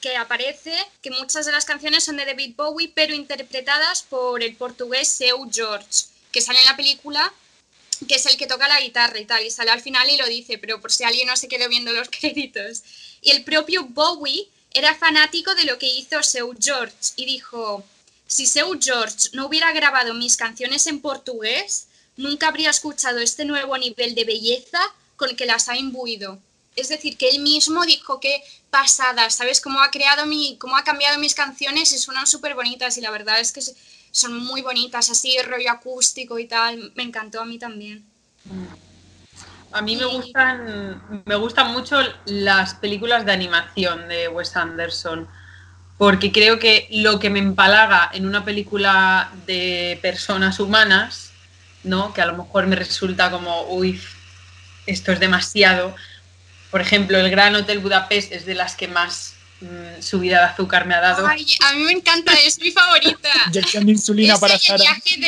[0.00, 4.54] que aparece, que muchas de las canciones son de David Bowie, pero interpretadas por el
[4.54, 7.32] portugués Seu George, que sale en la película
[8.08, 10.26] que es el que toca la guitarra y tal, y sale al final y lo
[10.26, 12.82] dice, pero por si alguien no se quedó viendo los créditos.
[13.20, 17.84] Y el propio Bowie era fanático de lo que hizo Seu George y dijo,
[18.26, 23.76] si Seu George no hubiera grabado mis canciones en portugués, nunca habría escuchado este nuevo
[23.78, 24.80] nivel de belleza
[25.16, 26.38] con que las ha imbuido.
[26.74, 29.62] Es decir, que él mismo dijo que pasada, ¿sabes?
[29.62, 33.10] Cómo ha creado mi, cómo ha cambiado mis canciones y suenan súper bonitas y la
[33.10, 33.62] verdad es que
[34.16, 36.90] son muy bonitas, así rollo acústico y tal.
[36.94, 38.02] Me encantó a mí también.
[39.72, 45.28] A mí me gustan, me gustan mucho las películas de animación de Wes Anderson,
[45.98, 51.32] porque creo que lo que me empalaga en una película de personas humanas,
[51.84, 52.14] ¿no?
[52.14, 54.00] que a lo mejor me resulta como, uy,
[54.86, 55.94] esto es demasiado.
[56.70, 60.86] Por ejemplo, el Gran Hotel Budapest es de las que más Mm, subida de azúcar
[60.86, 61.26] me ha dado.
[61.26, 63.30] Ay, a mí me encanta, es mi favorita.
[63.46, 64.76] Inyección de insulina para Sara.
[64.76, 65.20] El viaje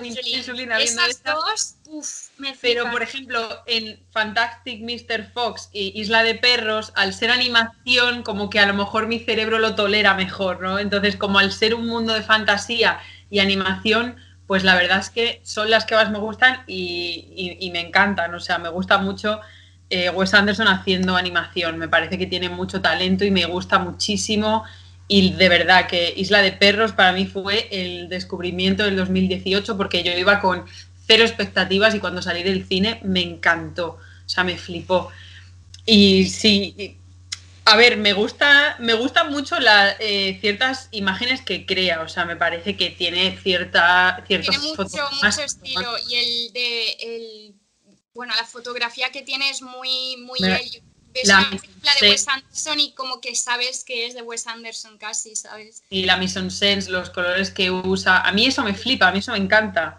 [0.00, 5.30] de, insulina Esas dos, uf, me Pero, por ejemplo, en Fantastic Mr.
[5.32, 9.58] Fox y Isla de Perros, al ser animación, como que a lo mejor mi cerebro
[9.58, 10.78] lo tolera mejor, ¿no?
[10.78, 15.42] Entonces, como al ser un mundo de fantasía y animación, pues la verdad es que
[15.44, 19.42] son las que más me gustan y, y me encantan, o sea, me gusta mucho
[19.90, 21.78] eh, Wes Anderson haciendo animación.
[21.78, 24.64] Me parece que tiene mucho talento y me gusta muchísimo.
[25.06, 30.02] Y de verdad que Isla de Perros para mí fue el descubrimiento del 2018 porque
[30.02, 30.64] yo iba con
[31.06, 33.98] cero expectativas y cuando salí del cine me encantó.
[34.26, 35.08] O sea, me flipó.
[35.86, 36.98] Y sí,
[37.64, 42.00] a ver, me gusta, me gustan mucho las eh, ciertas imágenes que crea.
[42.02, 46.90] O sea, me parece que tiene cierta ciertos tiene mucho, mucho estilo y el de
[47.00, 47.54] el
[48.14, 50.38] bueno, la fotografía que tiene es muy, muy...
[50.40, 54.98] ves la, película de Wes Anderson y como que sabes que es de Wes Anderson
[54.98, 55.82] casi, ¿sabes?
[55.90, 59.18] Y la mission sense, los colores que usa, a mí eso me flipa, a mí
[59.18, 59.98] eso me encanta.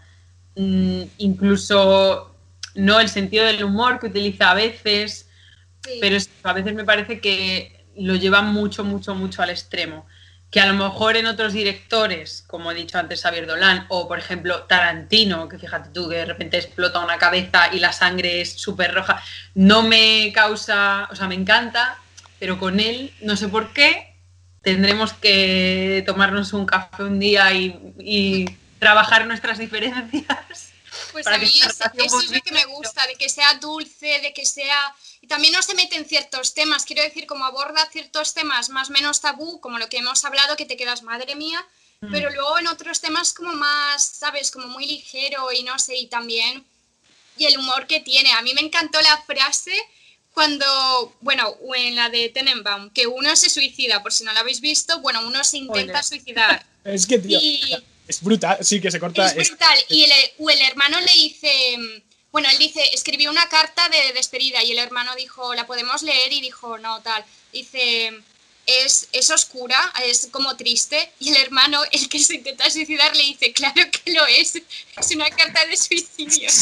[0.55, 2.35] Mm, incluso,
[2.75, 5.27] no el sentido del humor que utiliza a veces,
[5.99, 10.05] pero a veces me parece que lo lleva mucho, mucho, mucho al extremo
[10.51, 14.17] que a lo mejor en otros directores, como he dicho antes Xavier Dolan, o por
[14.17, 18.53] ejemplo Tarantino, que fíjate tú que de repente explota una cabeza y la sangre es
[18.53, 19.21] súper roja,
[19.53, 21.97] no me causa, o sea, me encanta,
[22.39, 24.15] pero con él, no sé por qué,
[24.61, 28.45] tendremos que tomarnos un café un día y,
[28.79, 30.68] trabajar nuestras diferencias.
[31.23, 31.61] Pues a mí
[32.05, 35.53] eso es lo que me gusta, de que sea dulce, de que sea y también
[35.53, 39.59] no se mete en ciertos temas, quiero decir, como aborda ciertos temas más menos tabú,
[39.59, 41.65] como lo que hemos hablado, que te quedas, madre mía,
[42.01, 42.11] mm.
[42.11, 44.49] pero luego en otros temas como más, ¿sabes?
[44.49, 46.65] Como muy ligero y no sé, y también,
[47.37, 48.31] y el humor que tiene.
[48.31, 49.73] A mí me encantó la frase
[50.33, 54.61] cuando, bueno, en la de Tenenbaum, que uno se suicida, por si no lo habéis
[54.61, 56.65] visto, bueno, uno se intenta suicidar.
[56.85, 57.75] Es que, tío, Y-
[58.09, 59.27] es brutal, sí, que se corta.
[59.27, 59.77] Es es- brutal.
[59.87, 61.77] Y el, el hermano le dice,
[62.31, 66.33] bueno, él dice, escribió una carta de despedida y el hermano dijo, ¿la podemos leer?
[66.33, 67.23] Y dijo, no, tal.
[67.53, 68.11] Dice,
[68.65, 71.11] es, es oscura, es como triste.
[71.19, 74.55] Y el hermano, el que se intenta suicidar, le dice, claro que lo es.
[74.55, 76.49] Es una carta de suicidio.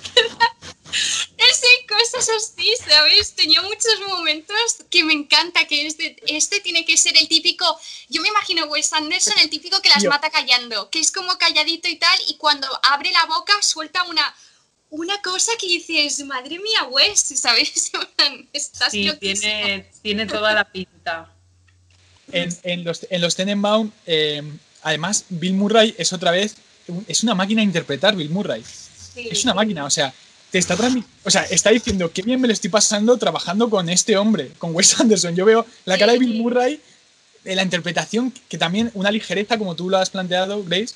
[0.90, 3.34] No sé, cosas así, ¿sabes?
[3.34, 4.56] Tenía muchos momentos
[4.90, 7.64] que me encanta, que este, este tiene que ser el típico,
[8.08, 11.88] yo me imagino Wes Anderson, el típico que las mata callando, que es como calladito
[11.88, 14.34] y tal, y cuando abre la boca suelta una,
[14.90, 17.92] una cosa que dices, madre mía, Wes, ¿sabes?
[18.52, 21.32] Estás Sí, tiene, tiene toda la pinta.
[22.32, 24.42] en, en los, en los Tenenbaum, eh,
[24.82, 26.56] además, Bill Murray es otra vez,
[27.06, 28.64] es una máquina de interpretar, Bill Murray.
[29.14, 29.28] Sí.
[29.30, 30.12] Es una máquina, o sea,
[30.50, 30.76] te está
[31.24, 34.74] o sea, está diciendo qué bien me lo estoy pasando trabajando con este hombre, con
[34.74, 35.36] Wes Anderson.
[35.36, 36.40] Yo veo la cara de Bill.
[36.40, 36.80] Murray,
[37.44, 40.94] de la interpretación, que también una ligereza, como tú lo has planteado, Grace,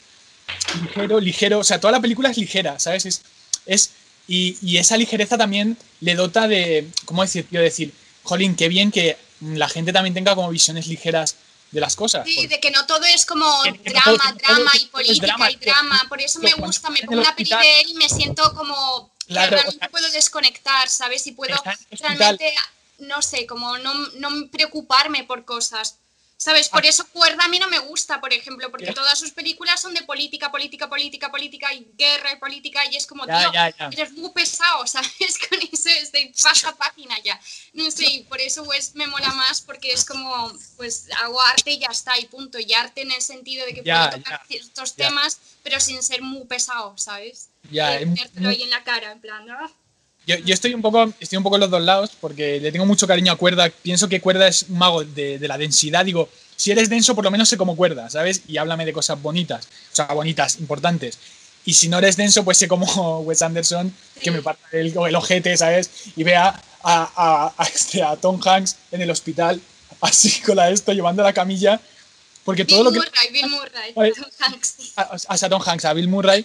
[0.83, 3.07] ligero, ligero, o sea, toda la película es ligera, ¿sabes?
[3.07, 3.23] Es,
[3.67, 3.91] es,
[4.27, 7.47] y, y esa ligereza también le dota de, ¿cómo decir?
[7.47, 11.37] Quiero decir, jolín, qué bien que la gente también tenga como visiones ligeras
[11.71, 12.25] de las cosas.
[12.27, 13.47] Sí, de que no todo es como
[13.85, 16.03] drama, no todo- drama y todo política drama, y drama.
[16.09, 19.51] Por eso me gusta, me pongo una peli de él y me siento como Claro,
[19.51, 21.27] que o realmente sea- puedo desconectar, ¿sabes?
[21.27, 21.57] Y puedo
[21.91, 22.55] realmente,
[22.99, 25.97] no sé, como no, no preocuparme por cosas.
[26.37, 26.69] ¿Sabes?
[26.69, 26.89] Por Ah.
[26.89, 30.03] eso Cuerda a mí no me gusta, por ejemplo, porque todas sus películas son de
[30.03, 33.87] política, política, política, política y guerra y política y es como, Ya, tío, ya, ya.
[33.93, 35.39] eres muy pesado, ¿sabes?
[35.49, 37.41] Con eso es de pasa página ya.
[37.73, 41.71] No sé, y por eso West me mola más porque es como, pues hago arte
[41.71, 42.59] y ya está, y punto.
[42.59, 46.45] Y arte en el sentido de que puedo tocar ciertos temas, pero sin ser muy
[46.47, 47.49] pesado, ¿sabes?
[47.71, 49.57] Ya, Eh, es ahí en la cara, en plan, ¿no?
[50.27, 52.87] Yo, yo estoy un poco estoy un poco en los dos lados porque le tengo
[52.87, 53.69] mucho cariño a Cuerda.
[53.83, 56.05] Pienso que Cuerda es un mago de, de la densidad.
[56.05, 58.43] Digo, si eres denso, por lo menos sé como Cuerda, ¿sabes?
[58.49, 61.19] Y háblame de cosas bonitas, o sea, bonitas, importantes.
[61.67, 64.31] Y si no eres denso, pues sé como Wes Anderson, que Sí.
[64.31, 65.91] me parte el, el ojete, ¿sabes?
[66.17, 66.55] Y vea a,
[67.17, 69.61] a, a este, a Tom Hanks en el hospital,
[70.01, 71.81] así con la esto, llevando la camilla.
[72.45, 72.99] Porque todo Bill lo que.
[72.99, 74.13] Murray, Bill Murray, Vale.
[74.13, 74.75] Tom Hanks.
[74.97, 76.45] a, a- a Tom Hanks, a Bill Murray,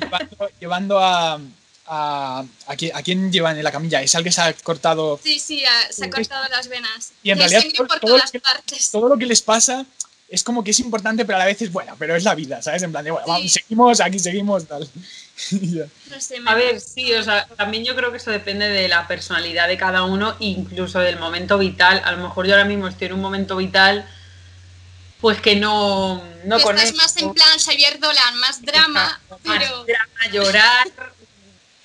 [0.00, 1.40] llevando, llevando a,
[1.86, 4.00] a, a, quién, a quién llevan en la camilla.
[4.02, 7.12] Es al que se ha cortado Sí, sí, ah, se ha cortado las venas.
[7.22, 8.90] Y en realidad todo- por todo todas que- partes.
[8.90, 9.84] todo lo que les pasa
[10.28, 12.60] es como que es importante, pero a la vez es bueno, pero es la vida,
[12.60, 12.82] ¿sabes?
[12.82, 13.30] En plan de, bueno, Sí.
[13.32, 14.88] vamos, seguimos, aquí seguimos, tal.
[16.10, 18.88] No sé, me A ver, sí, o sea, también yo creo que eso depende de
[18.88, 22.00] la personalidad de cada uno, incluso del momento vital.
[22.04, 24.08] A lo mejor yo ahora mismo estoy en un momento vital,
[25.26, 29.58] pues que no, no Tú estás más en plan Xavier Dolan, más drama, Exacto, más
[29.58, 29.84] pero...
[29.84, 30.86] drama, llorar.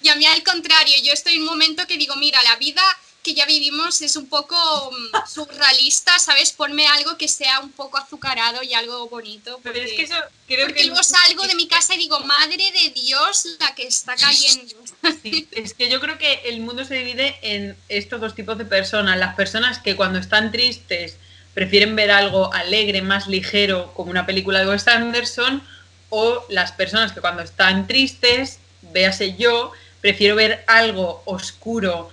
[0.04, 2.84] Y a mí al contrario, yo estoy en un momento que digo, mira, la vida
[3.23, 4.56] que ya vivimos es un poco
[4.91, 6.51] mm, surrealista, ¿sabes?
[6.51, 9.60] Ponme algo que sea un poco azucarado y algo bonito.
[9.63, 12.19] Pero Porque, es que eso creo porque que luego salgo de mi casa y digo,
[12.19, 14.75] madre de Dios, la que está cayendo.
[15.23, 18.65] Sí, es que yo creo que el mundo se divide en estos dos tipos de
[18.65, 19.17] personas.
[19.17, 21.17] Las personas que cuando están tristes
[21.53, 25.61] prefieren ver algo alegre, más ligero, como una película de Wes Anderson,
[26.09, 32.09] o las personas que cuando están tristes, véase yo, prefiero ver algo oscuro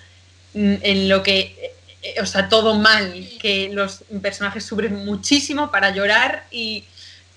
[0.55, 5.91] mm, en lo que, eh, o sea, todo mal, que los personajes sufren muchísimo para
[5.91, 6.85] llorar y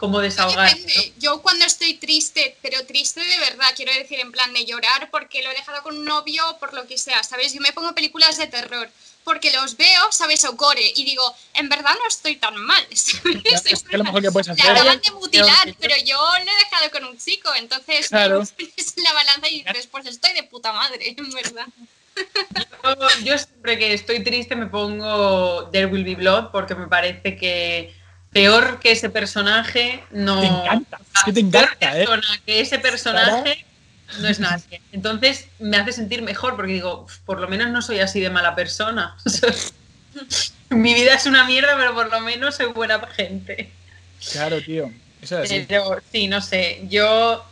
[0.01, 0.75] como desahogar.
[0.75, 1.13] Depende.
[1.19, 5.43] Yo cuando estoy triste, pero triste de verdad, quiero decir en plan de llorar porque
[5.43, 7.53] lo he dejado con un novio o por lo que sea, ¿sabes?
[7.53, 8.89] Yo me pongo películas de terror
[9.23, 10.43] porque los veo, ¿sabes?
[10.45, 13.45] O gore y digo, en verdad no estoy tan mal, ¿sabes?
[13.45, 14.71] Es que es lo mejor que puedes Le hacer.
[14.71, 18.39] acaban de mutilar, pero yo lo he dejado con un chico, entonces Claro.
[18.57, 21.67] pones la balanza y dices, pues estoy de puta madre, en verdad.
[22.83, 27.37] Yo, yo siempre que estoy triste me pongo There Will Be Blood porque me parece
[27.37, 27.95] que
[28.31, 30.39] peor que ese personaje no.
[30.41, 32.05] Te encanta, que te peor encanta, ¿eh?
[32.45, 33.65] que ese personaje
[34.19, 34.81] no es nadie.
[34.91, 38.29] Entonces me hace sentir mejor porque digo, "Uf, por lo menos no soy así de
[38.29, 39.15] mala persona.
[40.69, 43.71] Mi vida es una mierda, pero por lo menos soy buena gente.
[44.31, 44.91] Claro, tío.
[45.21, 45.65] Eso es así.
[45.67, 46.81] Pero sí, no sé.
[46.89, 47.43] Yo,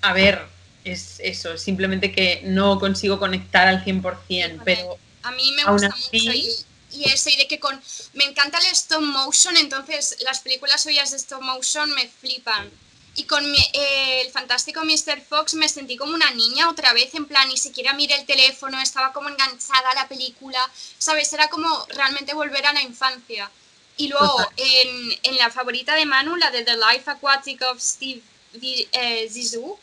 [0.00, 0.40] a ver,
[0.84, 1.58] es eso.
[1.58, 6.32] Simplemente que no consigo conectar al 100%, pero A mí me Aún gusta así- mucho
[6.36, 6.48] y,
[6.98, 7.80] y eso, y de que con...
[8.14, 12.70] Me encanta el stop motion, entonces las películas suyas de stop motion me flipan.
[13.14, 15.20] Y con mi- eh, el fantástico Mr.
[15.28, 18.80] Fox me sentí como una niña otra vez, en plan, ni siquiera miré el teléfono,
[18.80, 20.60] estaba como enganchada a la película,
[20.98, 21.32] ¿sabes?
[21.32, 23.50] Era como realmente volver a la infancia.
[23.96, 28.22] Y luego en, en la favorita de Manu, la de The Life Aquatic of Steve
[28.60, 29.78] eh, Zizou,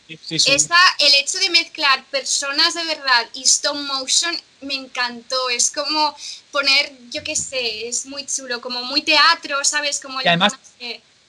[0.99, 5.49] el hecho de mezclar personas de verdad y stop motion me encantó.
[5.49, 6.15] Es como
[6.51, 9.99] poner, yo qué sé, es muy chulo, como muy teatro, ¿sabes?
[9.99, 10.53] Como además-.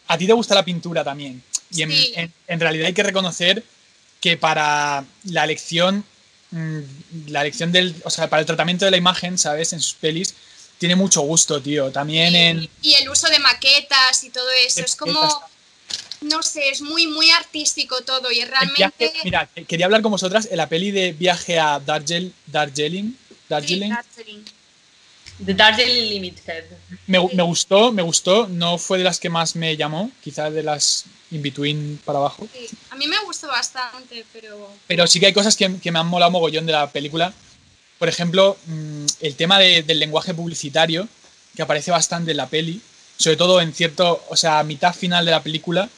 [0.09, 1.43] A ti te gusta la pintura también.
[1.71, 2.13] Y en, Sí.
[2.17, 3.63] en- en realidad hay que reconocer
[4.21, 6.05] que para la elección,
[6.53, 6.81] mm,
[7.29, 9.73] la elección del, o sea, para el tratamiento de la imagen, ¿sabes?
[9.73, 10.35] En sus pelis,
[10.79, 11.91] tiene mucho gusto, tío.
[11.91, 12.71] También y, en...
[12.83, 14.81] y el uso de maquetas y todo eso.
[14.81, 15.21] Es como,
[16.27, 18.93] no sé, es muy, muy artístico todo y realmente...
[18.99, 23.13] viaje- mira, quería hablar con vosotras en la peli de viaje a Darjel, Darjeeling.
[23.29, 23.89] Sí, Darjeeling.
[23.91, 24.45] Darjeeling.
[25.45, 26.65] The Darjeeling Limited.
[27.07, 28.49] Me, me gustó, me gustó.
[28.49, 32.49] No fue de las que más me llamó, quizás de las in between para abajo.
[32.53, 34.71] Sí, A mí me gustó bastante, pero...
[34.87, 37.33] Pero sí que hay cosas que, que me han molado mogollón de la película.
[37.99, 41.07] Por ejemplo, mm, el tema de- del lenguaje publicitario,
[41.55, 42.81] que aparece bastante en la peli.
[43.19, 45.89] Sobre todo en cierto, o sea, a mitad final de la película,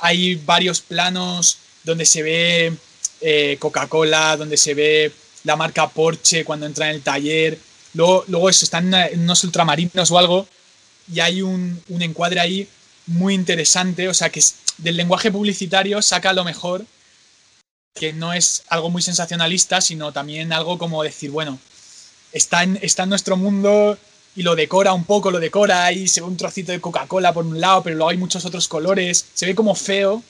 [0.00, 2.72] hay varios planos donde se ve
[3.20, 5.12] eh, Coca-Cola, donde se ve
[5.44, 7.58] la marca Porsche cuando entra en el taller.
[7.94, 10.46] Luego, eso, están en unos ultramarinos o algo
[11.12, 12.68] y hay un, encuadre ahí
[13.06, 14.08] muy interesante.
[14.08, 14.42] O sea, que
[14.78, 16.84] del lenguaje publicitario saca lo mejor
[17.94, 21.58] que no es algo muy sensacionalista, sino también algo como decir, bueno,
[22.32, 23.98] está en, está en nuestro mundo
[24.38, 27.44] y lo decora un poco, lo decora y se ve un trocito de Coca-Cola por
[27.44, 30.22] un lado, pero luego hay muchos otros colores, se ve como feo,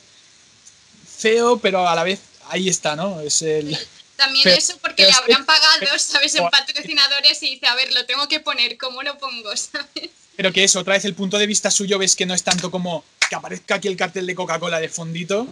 [1.07, 3.21] feo, pero a la vez ahí está, ¿no?
[3.21, 3.77] Es el...
[4.17, 6.35] También eso porque le habrán pagado, ¿sabes?
[6.37, 9.55] En patrocinadores y dice, a ver, lo tengo que poner, ¿cómo lo pongo?
[9.57, 10.09] ¿sabes?
[10.37, 12.71] Pero que eso, otra vez el punto de vista suyo ves que no es tanto
[12.71, 15.47] como que aparezca aquí el cartel de Coca-Cola de fondito,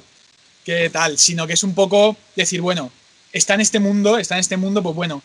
[0.65, 2.91] que tal, sino que es un poco decir, bueno,
[3.35, 5.23] está en este mundo, está en este mundo, pues bueno,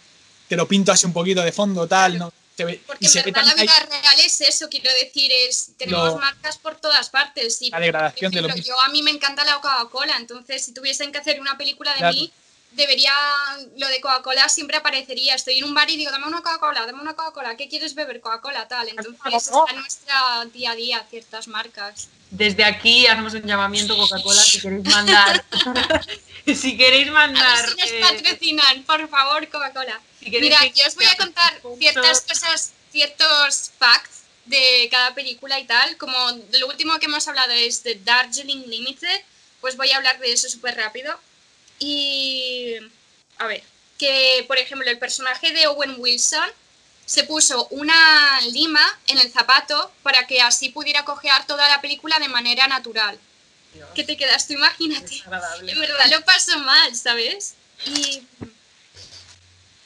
[0.50, 2.34] te lo pinto así un poquito de fondo, tal, ¿no?
[2.62, 5.32] Se ve- Porque y en se ve verdad la vida real es eso, quiero decir,
[5.32, 7.62] es tenemos Lo- marcas por todas partes.
[7.62, 8.68] Y, La degradación por de lo mismo.
[8.68, 11.98] Yo a mí me encanta la Coca-Cola, entonces si tuviesen que hacer una película de
[12.00, 12.14] Claro.
[12.16, 12.32] mí,
[12.72, 13.14] debería,
[13.78, 15.36] lo de Coca-Cola siempre aparecería.
[15.36, 18.22] Estoy en un bar y digo, dame una Coca-Cola, dame una Coca-Cola, ¿qué quieres beber?
[18.22, 18.90] Coca-Cola, tal.
[18.90, 22.10] Entonces está en nuestra día a día ciertas marcas.
[22.30, 25.46] Desde aquí hacemos un llamamiento Coca-Cola si queréis mandar.
[26.56, 27.66] si queréis A mandar.
[27.66, 30.00] ver si nos eh, patrocinan, por favor, Coca-Cola.
[30.20, 35.66] si Mira, yo os voy a contar ciertas cosas, ciertos facts de cada película y
[35.66, 35.98] tal.
[35.98, 36.18] Como
[36.54, 39.22] lo último que hemos hablado es de Darjeeling Limited,
[39.60, 41.20] pues voy a hablar de eso súper rápido.
[41.82, 42.76] Y
[43.40, 43.64] a ver,
[43.98, 46.48] que por ejemplo el personaje de Owen Wilson
[47.06, 52.20] se puso una lima en el zapato para que así pudiera cojear toda la película
[52.20, 53.20] de manera natural.
[53.74, 54.54] Dios, ¿Qué te quedas tú?
[54.54, 55.24] Imagínate.
[55.68, 57.56] En verdad lo pasó mal, ¿sabes?
[57.86, 58.22] Y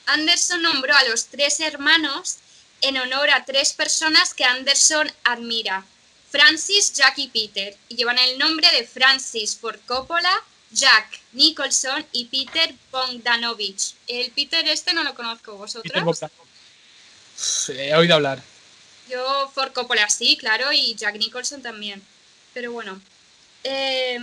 [0.08, 2.40] Anderson nombró a los tres hermanos
[2.82, 5.86] en honor a tres personas que Anderson admira.
[6.30, 7.78] Francis, Jack y Peter.
[7.88, 10.44] Y llevan el nombre de Francis Ford Coppola,
[10.76, 13.96] Jack Nicholson y Peter Bogdanovich.
[14.08, 16.32] El Peter este no lo conozco, Peter ¿vosotros?
[17.38, 18.42] Uf, He oído hablar.
[19.10, 22.04] Yo Ford Coppola sí, claro, y Jack Nicholson también.
[22.54, 23.02] Pero bueno.
[23.68, 24.20] Eh,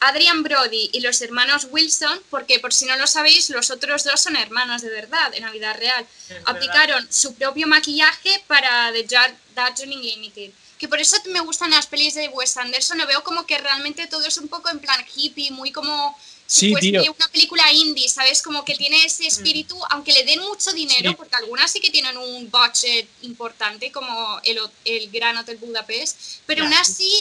[0.00, 4.20] Adrian Brody y los hermanos Wilson, porque por si no lo sabéis, los otros dos
[4.20, 6.06] son hermanos de verdad, en la vida real.
[6.22, 6.56] Es verdad.
[6.56, 9.06] Aplicaron su propio maquillaje para The
[9.54, 10.52] Darjeeling Limited.
[10.78, 12.98] Que por eso me gustan las pelis de Wes Anderson.
[12.98, 16.16] Lo veo como que realmente todo es un poco en plan hippie, muy como.
[16.46, 17.00] si Sí, tío.
[17.16, 18.42] una película indie, ¿sabes?
[18.42, 21.16] Como que tiene ese espíritu, aunque le den mucho dinero, Sí.
[21.16, 26.64] porque algunas sí que tienen un budget importante, como el, el Gran Hotel Budapest, pero
[26.64, 27.18] aún así,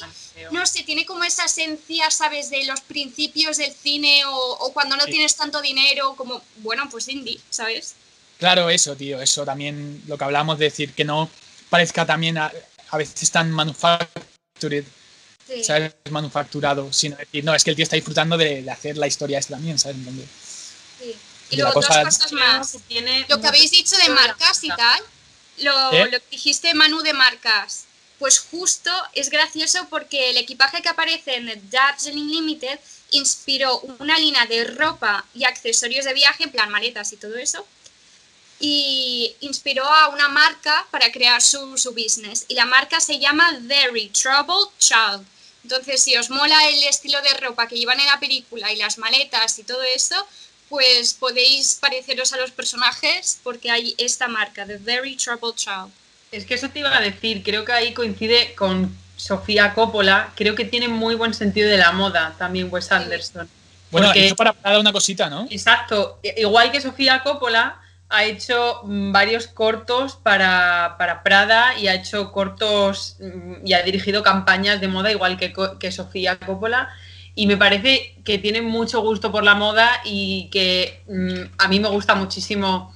[0.52, 2.50] no sé, tiene como esa esencia, ¿sabes?
[2.50, 5.12] De los principios del cine o, o cuando no Sí.
[5.12, 7.94] tienes tanto dinero, como, bueno, pues indie, ¿sabes?
[8.40, 9.22] Claro, eso, tío.
[9.22, 11.30] Eso también lo que hablamos de decir que no
[11.70, 12.52] parezca también a,
[12.94, 14.86] a veces tan manufactured,
[15.48, 15.64] Sí.
[15.64, 15.94] ¿sabes?
[16.10, 19.40] Manufacturado, sino decir, no, es que el tío está disfrutando de, de hacer la historia
[19.40, 19.98] esta también, ¿sabes?
[19.98, 20.28] En donde-
[21.00, 21.16] sí.
[21.50, 22.72] Y luego cosa- dos cosas más.
[22.72, 25.02] Que tiene Lo que habéis dicho de marcas y tal,
[25.58, 26.06] lo, ¿Eh?
[26.12, 27.86] lo que dijiste, Manu, de marcas,
[28.20, 32.80] pues justo es gracioso porque el equipaje que aparece en Darjeeling Limited
[33.12, 37.68] inspiró una línea de ropa y accesorios de viaje, en plan maletas y todo eso,
[38.66, 42.46] y inspiró a una marca para crear su, su business.
[42.48, 45.26] Y la marca se llama Very Troubled Child.
[45.64, 48.98] Entonces, si os mola el estilo de ropa que llevan en la película y las
[48.98, 50.16] maletas y todo eso,
[50.70, 55.92] pues podéis pareceros a los personajes porque hay esta marca, The Very Troubled Child.
[56.32, 60.56] Es que eso te iba a decir, creo que ahí coincide con Sofía Coppola, creo
[60.56, 63.50] que tiene muy buen sentido de la moda también Wes Anderson.
[63.92, 65.48] Bueno, Porque- hizo para Prada una cosita, ¿no?
[65.50, 67.78] Exacto, I- igual que Sofía Coppola
[68.14, 73.82] ha hecho mm, varios cortos para, para Prada y ha hecho cortos mm, y ha
[73.82, 76.90] dirigido campañas de moda igual que, que Sofía Coppola.
[77.36, 81.80] y me parece que tiene mucho gusto por la moda y que mm, a mí
[81.80, 82.94] me gusta muchísimo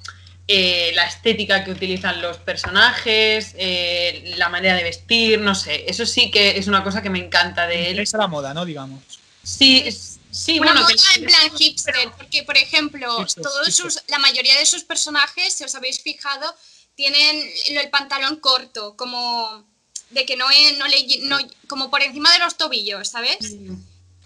[0.48, 6.06] eh, la estética que utilizan los personajes, eh, la manera de vestir, no sé, eso
[6.06, 8.00] sí que es una cosa que me encanta de él.
[8.00, 8.64] Es la moda, ¿no?
[8.64, 9.02] Digamos.
[9.44, 9.84] Sí,
[10.32, 13.92] sí, Una bueno, moda que- en plan hipster, porque por ejemplo, Hipster, todos hipster.
[13.92, 16.54] sus, la mayoría de sus personajes, si os habéis fijado,
[16.96, 19.66] tienen el, pantalón corto, como
[20.10, 23.38] de que no, es- no le no, como por encima de los tobillos, ¿sabes?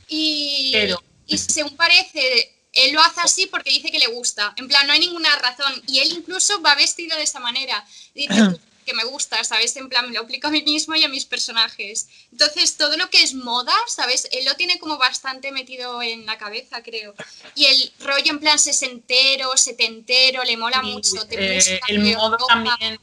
[0.08, 4.54] Y, Pero- y según parece, él lo hace así porque dice que le gusta.
[4.58, 5.74] En plan, no hay ninguna razón.
[5.88, 7.86] Y él incluso va vestido de esa manera.
[8.14, 8.28] Dice
[8.86, 9.76] que me gusta, ¿sabes?
[9.78, 12.08] En plan, me lo aplico a mí mismo y a mis personajes.
[12.32, 14.28] Entonces, todo lo que es moda, ¿sabes?
[14.32, 17.14] Él lo tiene como bastante metido en la cabeza, creo.
[17.56, 21.28] Y el rollo en plan sesentero, setentero, le mola Sí, mucho.
[21.28, 22.46] te eh, gusta, el modo ropa.
[22.48, 23.00] también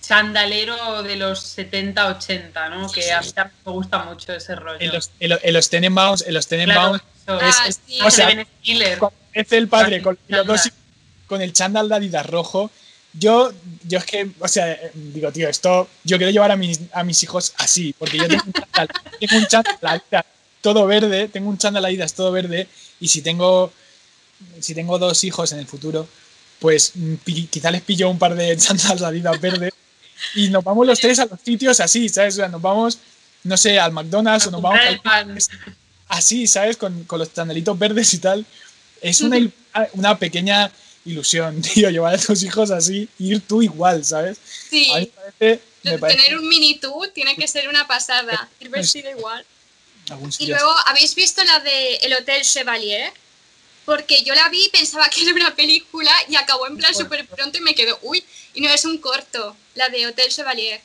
[0.00, 2.90] chandalero de los 70-80, ¿no?
[2.90, 4.78] Que a mí también me gusta mucho ese rollo.
[4.80, 7.98] En los, en los, en los Tenenbaums, en los Tenenbaums, Claro, Ah, es, sí.
[7.98, 10.62] es O sea, aparece el padre con, los dos,
[11.28, 12.70] con el chándal de Adidas rojo,
[13.12, 13.52] yo,
[13.88, 17.02] yo es que, o sea, eh, digo, tío, esto, yo quiero llevar a mis, a
[17.04, 18.88] mis hijos así, porque yo tengo un chándal,
[19.20, 20.02] tengo un chándal
[20.60, 22.68] todo verde, tengo un chándal Adidas todo verde,
[23.00, 23.72] y si tengo,
[24.60, 26.06] si tengo dos hijos en el futuro,
[26.60, 27.14] pues mm,
[27.50, 29.72] quizá les pillo un par de chándals Adidas verdes,
[30.34, 32.34] y nos vamos los tres a los sitios así, ¿sabes?
[32.34, 32.98] O sea, nos vamos,
[33.44, 35.38] no sé, al McDonald's o nos vamos al
[36.08, 36.76] así, ¿sabes?
[36.76, 38.44] Con, con los chandelitos verdes y tal.
[39.00, 39.52] Es una, il-
[39.94, 40.70] una pequeña
[41.04, 44.38] ilusión, tío, llevar a tus hijos así, ir tú igual, ¿sabes?
[44.68, 44.90] Sí.
[44.92, 45.12] A mí
[45.82, 48.48] me parece, Tener un mini tú tiene que ser una pasada.
[48.60, 49.46] Ir vestido igual.
[50.38, 53.12] Y luego, ¿habéis visto la de El Hotel Chevalier?
[53.84, 57.26] Porque yo la vi y pensaba que era una película y acabó en plan súper
[57.26, 58.22] pronto y me quedo, uy,
[58.54, 60.80] y no es un corto, la de Hotel Chevalier.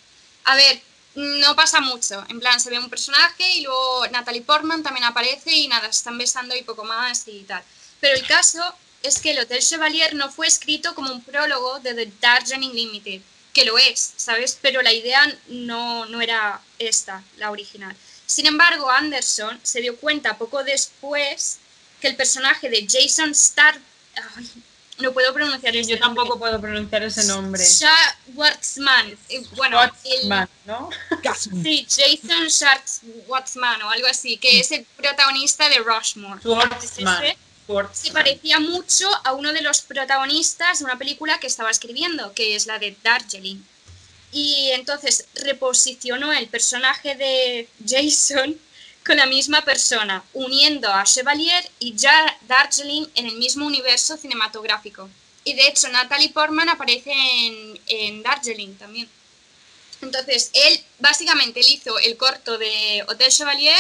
[0.45, 0.79] A ver,
[1.15, 5.51] no pasa mucho, en plan se ve un personaje y luego Natalie Portman también aparece
[5.51, 7.63] y nada, se están besando y poco más y tal.
[7.99, 8.61] Pero el caso
[9.07, 13.21] es que el Hotel Chevalier no fue escrito como un prólogo de The Darjeeling Limited,
[13.53, 14.57] que lo es, ¿sabes?
[14.61, 17.95] Pero la idea no, no era esta, la original.
[18.25, 21.59] Sin embargo, Anderson se dio cuenta poco después
[22.01, 23.79] que el personaje de Jason Star...
[24.35, 24.49] Ay,
[24.97, 26.39] no puedo pronunciar ese yo tampoco nombre.
[26.39, 27.61] puedo pronunciar ese nombre.
[27.65, 29.17] Schwartzman.
[29.29, 30.89] Eh, Bueno, el- Schwartzman, ¿no?
[31.63, 36.39] sí, Jason Schwartzman o algo así, que es el protagonista de Rushmore.
[36.41, 37.23] Schwartzman.
[37.23, 37.37] Ese
[37.93, 42.55] se parecía mucho a uno de los protagonistas de una película que estaba escribiendo, que
[42.55, 43.63] es la de Darjeeling.
[44.31, 48.59] Y entonces reposicionó el personaje de Jason
[49.05, 55.09] con la misma persona, uniendo a Chevalier y ya Darjeeling en el mismo universo cinematográfico.
[55.43, 59.07] Y de hecho, Natalie Portman aparece en, en Darjeeling también.
[60.05, 63.75] Entonces, él básicamente él hizo el corto de Hotel Chevalier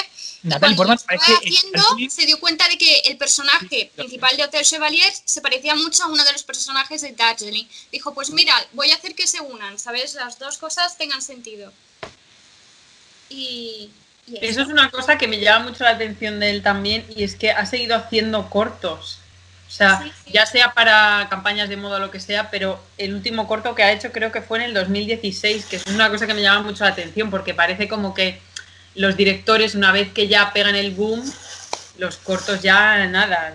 [0.45, 4.37] Natalie cuando Portman lo parece estaba haciendo, se dio cuenta de que el personaje principal
[4.37, 7.65] de Hotel Chevalier se parecía mucho a uno de los personajes de Darjeeling.
[7.91, 10.13] Dijo, pues mira, voy a hacer que se unan, ¿sabes?
[10.13, 11.73] Las dos cosas tengan sentido.
[13.29, 13.89] Y...
[14.27, 17.23] y Eso es una cosa que me llama mucho la atención de él también y
[17.23, 19.17] es que ha seguido haciendo cortos.
[19.75, 20.31] O sea, Sí, sí.
[20.31, 23.83] ya sea para campañas de moda o lo que sea, pero el último corto que
[23.83, 26.61] ha hecho creo que fue en el 2016, que es una cosa que me llama
[26.61, 28.39] mucho la atención porque parece como que
[28.95, 31.21] los directores una vez que ya pegan el boom,
[31.97, 33.53] los cortos ya nada,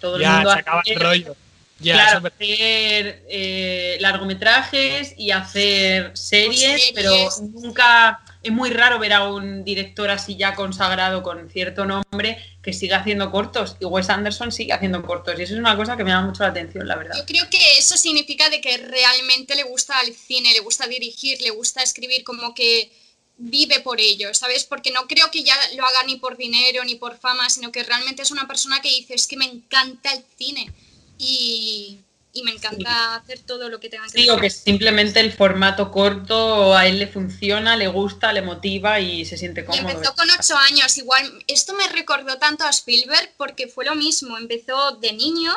[0.00, 1.36] todo el Ya, mundo se acaba hace- el rollo.
[1.80, 6.92] Ya, claro, eso- hacer eh, largometrajes y hacer series, Series.
[6.94, 7.12] pero
[7.52, 12.72] nunca es muy raro ver a un director así ya consagrado con cierto nombre que
[12.72, 13.76] siga haciendo cortos.
[13.80, 15.38] Y Wes Anderson sigue haciendo cortos.
[15.38, 17.16] Y eso es una cosa que me llama mucho la atención, la verdad.
[17.16, 21.40] Yo creo que eso significa de que realmente le gusta el cine, le gusta dirigir,
[21.42, 22.90] le gusta escribir, como que
[23.38, 24.64] vive por ello, ¿sabes?
[24.64, 27.84] Porque no creo que ya lo haga ni por dinero ni por fama, sino que
[27.84, 30.70] realmente es una persona que dice, es que me encanta el cine
[31.18, 31.98] y,
[32.32, 36.76] y me encanta hacer todo lo que tenga que Digo que simplemente el formato corto
[36.76, 39.88] a él le funciona, le gusta, le motiva y se siente Y cómodo.
[39.88, 41.44] empezó con ocho años, igual.
[41.46, 44.36] Esto me recordó tanto a Spielberg porque fue lo mismo.
[44.36, 45.52] Empezó de niño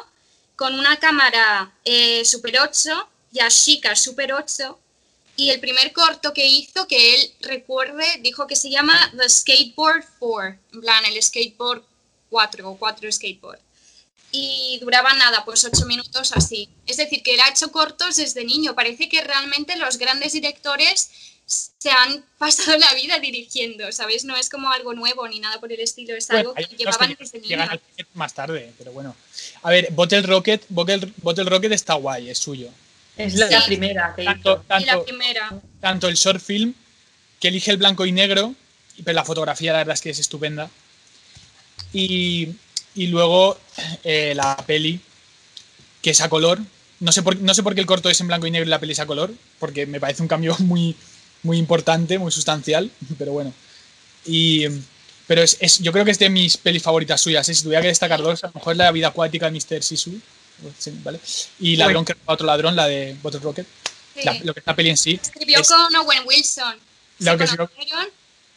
[0.56, 4.80] con una cámara eh, Super 8 y a Chica Super 8.
[5.36, 10.06] Y el primer corto que hizo, que él recuerde, dijo que se llama The Skateboard
[10.20, 10.60] 4.
[10.74, 11.84] En plan, el skateboard
[12.30, 13.60] 4 o 4 skateboard.
[14.32, 16.70] Y duraba nada, pues ocho minutos así.
[16.86, 18.76] Es decir, que él ha hecho cortos desde niño.
[18.76, 21.10] Parece que realmente los grandes directores
[21.46, 24.24] se han pasado la vida dirigiendo, ¿sabes?
[24.24, 27.10] No es como algo nuevo ni nada por el estilo, es Bueno, algo que llevaban
[27.10, 27.72] que desde llegan niños.
[27.74, 29.16] al cine más tarde, pero bueno.
[29.64, 32.70] A ver, Bottle Rocket, Bottle, Bottle Rocket está guay, es suyo.
[33.18, 33.66] Es la Sí.
[33.68, 34.86] primera que Tanto, hizo.
[34.86, 35.62] La primera.
[35.82, 36.74] tanto el short film,
[37.42, 38.56] que elige el blanco y negro,
[39.04, 40.70] pero la fotografía la verdad es que es estupenda.
[41.92, 42.50] Y,
[42.96, 43.58] y luego
[44.04, 45.00] eh, la peli,
[46.02, 46.60] que es a color.
[47.00, 48.70] No sé, por, no sé por qué el corto es en blanco y negro y
[48.70, 50.96] la peli es a color, porque me parece un cambio muy,
[51.44, 53.54] muy importante, muy sustancial, pero bueno.
[54.26, 54.66] Y,
[55.28, 57.48] pero es, es- yo creo que es de mis pelis favoritas suyas.
[57.50, 57.56] ¿eh?
[57.56, 59.82] Si tuviera que destacar dos, a lo mejor la vida acuática de Mr.
[59.84, 60.20] Sisu,
[60.78, 61.20] sí, ¿vale?
[61.60, 63.66] Y Ladrón que roba otro ladrón, la de Bottle Rocket.
[64.16, 64.22] Sí.
[64.26, 65.20] La- lo que es la peli en sí.
[65.22, 66.76] Escribió es con Owen Wilson.
[67.20, 67.46] Se que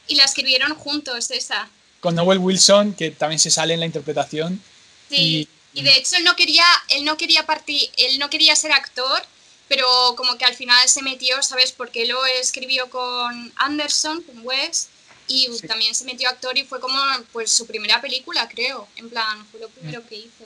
[0.07, 1.69] y la escribieron juntos, esa.
[2.05, 4.63] Con Noel Wilson, que también se sale en la interpretación.
[5.09, 5.49] Sí.
[5.73, 9.23] Y, de hecho él no quería, él no quería partir, él no quería ser actor,
[9.69, 11.73] pero como que al final se metió, ¿sabes?
[11.73, 14.89] Porque lo escribió con Anderson, con Wes,
[15.29, 15.67] y Sí.
[15.67, 16.99] también se metió actor y fue como
[17.33, 18.87] pues su primera película, creo.
[18.97, 20.45] En plan, fue lo primero que hizo.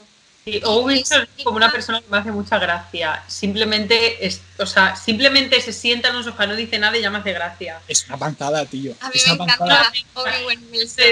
[0.51, 3.23] Sí, Owen Wilson es como una persona que me hace mucha gracia.
[3.27, 7.09] Simplemente, es, o sea, simplemente se sienta en un sofá, no dice nada y ya
[7.09, 7.79] me hace gracia.
[7.87, 8.93] Es una panzada, tío.
[8.99, 11.05] A mí es me una encanta Owen Wilson.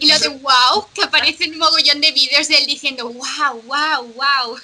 [0.00, 4.12] Y lo de wow, que aparece un mogollón de vídeos de él diciendo wow, wow,
[4.14, 4.58] wow.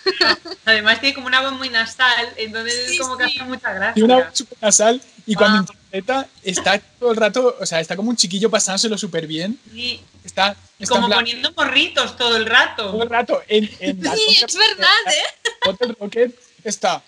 [0.65, 3.95] Además tiene como una voz muy nasal, entonces Sí, es como que hace mucha gracia.
[3.95, 5.61] Tiene una voz súper nasal y cuando Ah.
[5.61, 9.59] interpreta está todo el rato, o sea, está como un chiquillo pasándoselo súper bien.
[9.73, 13.03] Sí, Está, está como poniendo morritos todo el todo rato.
[13.03, 15.51] el rato en, en la Sí, es verdad, ¿eh?
[15.65, 17.03] Bottle Rocket está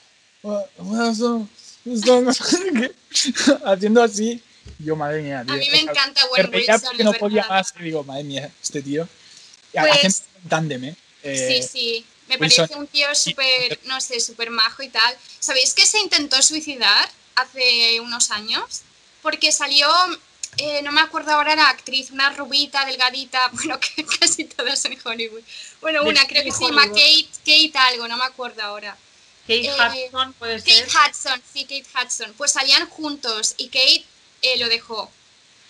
[3.65, 4.43] haciendo así.
[4.79, 5.55] Yo, madre mía, tío.
[5.55, 9.09] A mí me encanta reía Wilson, porque no podía más digo, madre mía, este tío.
[9.73, 10.97] Pues- tándem, ¿eh?
[11.23, 12.07] Eh, Sí, sí.
[12.29, 15.15] Me Wilson- parece un tío súper, no sé, súper majo y tal.
[15.39, 18.83] ¿Sabéis que se intentó suicidar hace unos años?
[19.23, 19.89] Porque salió,
[20.57, 24.99] eh, no me acuerdo ahora la actriz, una rubita, delgadita, bueno, que casi todas en
[25.03, 25.43] Hollywood.
[25.81, 28.97] Bueno, una creo que se llama Kate, Kate algo, no me acuerdo ahora.
[29.43, 30.87] Kate Eh, Hudson puede ser.
[30.87, 32.35] Kate Hudson, sí, Kate Hudson.
[32.37, 34.05] Pues salían juntos y Kate
[34.43, 35.11] eh, lo dejó.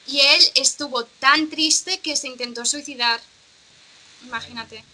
[0.07, 3.21] Y él estuvo tan triste que se intentó suicidar.
[4.25, 4.85] Imagínate.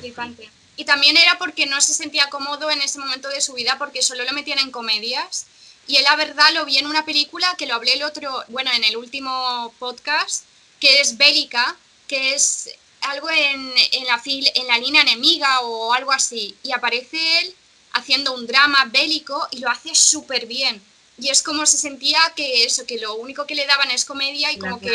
[0.00, 0.50] Flipante.
[0.76, 4.02] Y también era porque no se sentía cómodo en ese momento de su vida porque
[4.02, 5.46] solo lo metían en comedias.
[5.86, 8.70] Y él, la verdad, lo vi en una película que lo hablé el otro, bueno,
[8.72, 10.44] en el último podcast,
[10.80, 11.76] que es Bélica,
[12.08, 12.70] que es
[13.02, 16.56] algo en, en la, fil- en la línea enemiga o algo así.
[16.62, 17.54] Y aparece él
[17.92, 20.82] haciendo un drama bélico y lo hace súper bien.
[21.18, 24.52] Y es como se sentía que eso, que lo único que le daban es comedia
[24.52, 24.88] y La como que,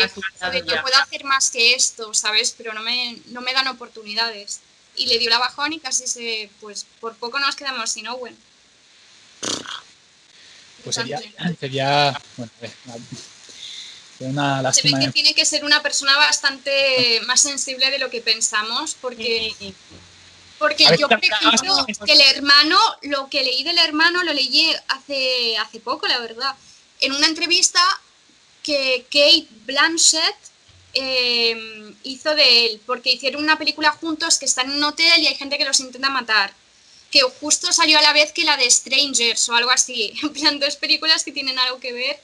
[0.75, 2.53] yo puedo hacer más que esto, ¿sabes?
[2.55, 4.59] Pero no me, no me dan oportunidades.
[4.95, 8.37] Y le dio la bajón y casi se, pues por poco nos quedamos sin Owen.
[10.83, 11.19] pues sería,
[11.59, 12.97] sería, bueno, eh, una-
[14.17, 14.29] sería
[14.63, 14.99] una Se ve lástima.
[14.99, 15.11] que ¿eh?
[15.11, 19.53] tiene que ser una persona bastante más sensible de lo que pensamos, porque,
[20.59, 25.57] porque yo, por ejemplo, que el hermano, lo que leí del hermano lo leí hace,
[25.57, 26.55] hace poco, la verdad.
[26.99, 27.81] En una entrevista
[28.63, 30.35] que Kate Blanchett
[30.93, 35.27] eh, hizo de él, porque hicieron una película juntos que están en un hotel y
[35.27, 36.53] hay gente que los intenta matar.
[37.11, 40.13] Que justo salió a la vez que la de Strangers o algo así.
[40.23, 42.19] En plan, dos películas que tienen algo que ver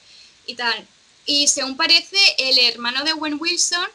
[0.46, 0.86] y tal.
[1.26, 3.86] Y según parece, el hermano de Owen Wilson,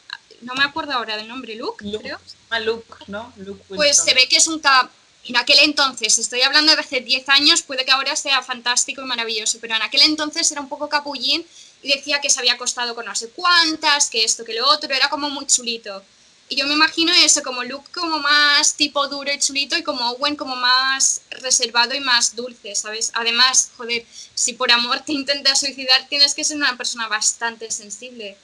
[0.42, 2.00] no me acuerdo ahora del nombre, Luke, Luke.
[2.04, 2.20] creo.
[2.52, 3.34] Llama Luke, ¿no?
[3.38, 4.06] Luke Pues Wilson.
[4.06, 4.92] se ve que es un cap.
[5.26, 9.06] En aquel entonces, estoy hablando de hace 10 años, puede que ahora sea fantástico y
[9.06, 11.46] maravilloso, pero en aquel entonces era un poco capullín
[11.84, 14.94] y decía que se había acostado con no sé cuántas, que esto, que lo otro,
[14.94, 16.02] era como muy chulito.
[16.50, 20.12] Y yo me imagino eso, como Luke como más tipo duro y chulito y como
[20.12, 23.12] Owen como más reservado y más dulce, ¿sabes?
[23.16, 24.06] Además, joder,
[24.36, 28.38] si por amor te intentas suicidar, tienes que ser una persona bastante sensible,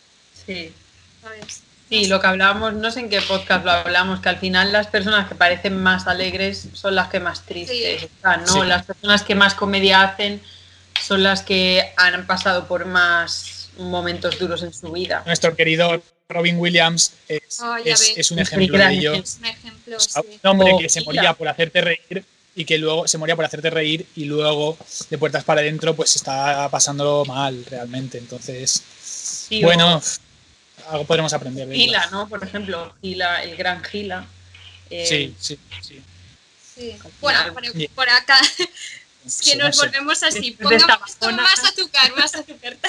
[0.46, 0.74] Sí.
[1.22, 1.62] ¿sabes?
[1.90, 4.88] Sí, lo que hablábamos, no sé en qué podcast lo hablamos, que al final las
[4.88, 8.06] personas que parecen más alegres son las que más tristes Sí.
[8.06, 8.54] están, ¿no?
[8.54, 8.60] Sí.
[8.68, 10.42] Las personas que más comedia hacen
[11.10, 15.24] son las que han pasado por más momentos duros en su vida.
[15.26, 19.14] Nuestro querido Robin Williams es, ya es- es un Un ejemplo de ello.
[19.16, 20.40] Es un ejemplo, Un sí.
[20.44, 21.12] hombre O que se Gila.
[21.14, 22.24] moría por hacerte reír
[22.56, 24.78] y que luego se moría por hacerte reír y luego
[25.10, 28.20] de puertas para adentro pues está pasando mal realmente.
[28.20, 31.76] Entonces, Sí, bueno, o algo podremos aprender de.
[31.76, 32.30] Gila, ¿no?
[32.30, 34.28] Por ejemplo, Gila, el gran Gila.
[34.92, 36.02] eh, Sí, sí, sí.
[36.76, 36.96] Sí.
[37.20, 37.64] Bueno, por,
[37.96, 38.40] por acá
[39.26, 39.86] es que Sí, no nos sé.
[39.86, 40.52] volvemos así.
[40.52, 42.78] Pongamos más azúcar, más azúcar.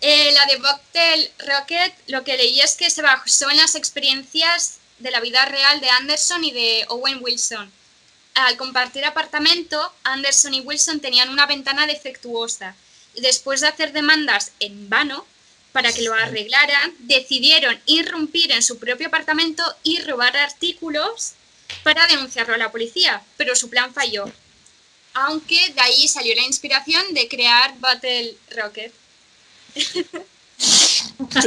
[0.00, 4.78] Eh, la de Boctel Rocket, lo que leí es que se basó en las experiencias
[5.00, 7.68] de la vida real de Anderson y de Owen Wilson.
[8.34, 12.76] Al compartir apartamento, Anderson y Wilson tenían una ventana defectuosa
[13.14, 15.26] y después de hacer demandas en vano
[15.72, 21.32] para que lo arreglaran, decidieron irrumpir en su propio apartamento y robar artículos
[21.82, 24.30] para denunciarlo a la policía, pero su plan falló.
[25.14, 28.92] Aunque de ahí salió la inspiración de crear Battle Rocket.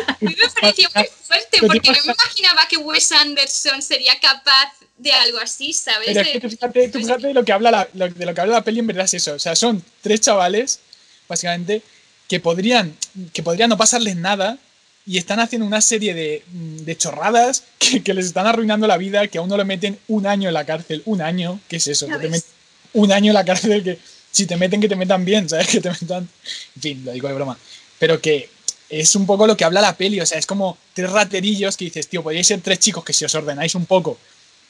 [0.08, 4.74] A mí me pareció muy fuerte porque no me imaginaba que Wes Anderson sería capaz
[4.98, 6.08] de algo así, ¿sabes?
[6.08, 8.42] Pero es que tú fíjate, tú fíjate de lo que habla la, de lo que
[8.42, 9.34] habla la peli en verdad es eso.
[9.34, 10.80] O sea, son tres chavales,
[11.28, 11.82] básicamente,
[12.28, 12.96] que podrían,
[13.34, 14.58] que podrían no pasarles nada
[15.06, 19.28] y están haciendo una serie de, de chorradas que, que les están arruinando la vida,
[19.28, 21.02] que a uno le meten un año en la cárcel.
[21.06, 22.08] Un año, ¿qué es eso?
[22.08, 22.61] Que te meten
[22.94, 24.00] un año en la cárcel que
[24.32, 25.68] si te meten, que te metan bien, ¿sabes?
[25.72, 26.28] Que te metan...
[26.76, 27.58] En fin, lo digo de broma.
[28.00, 28.50] Pero que
[28.90, 31.86] es un poco lo que habla la peli, o sea, es como tres raterillos que
[31.86, 34.18] dices, tío, podríais ser tres chicos que si os ordenáis un poco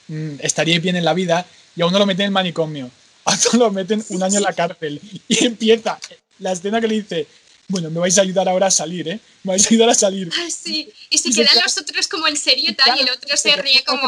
[0.07, 1.45] mm, estaríais bien en la vida
[1.75, 2.91] y a uno lo meten en el manicomio,
[3.25, 5.99] a otro lo meten un año en la cárcel y empieza
[6.39, 7.27] la escena que le dice,
[7.67, 9.19] bueno, me vais a ayudar ahora a salir, ¿eh?
[9.43, 10.29] Me vais a ayudar a salir.
[10.37, 10.91] Ah, sí.
[11.09, 13.55] Y se Y quedan queda- los otros como en serio tal y el otro se
[13.55, 14.07] ríe como...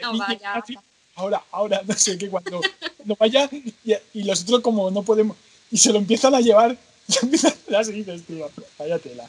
[0.00, 0.62] No, vaya.
[1.14, 2.60] Ahora, ahora, no sé qué, cuando
[3.04, 3.74] no vaya y,
[4.14, 5.36] y los otros como no podemos
[5.70, 6.76] y se lo empiezan a llevar
[7.08, 9.28] y empiezan a así dices, tío, vaya tela.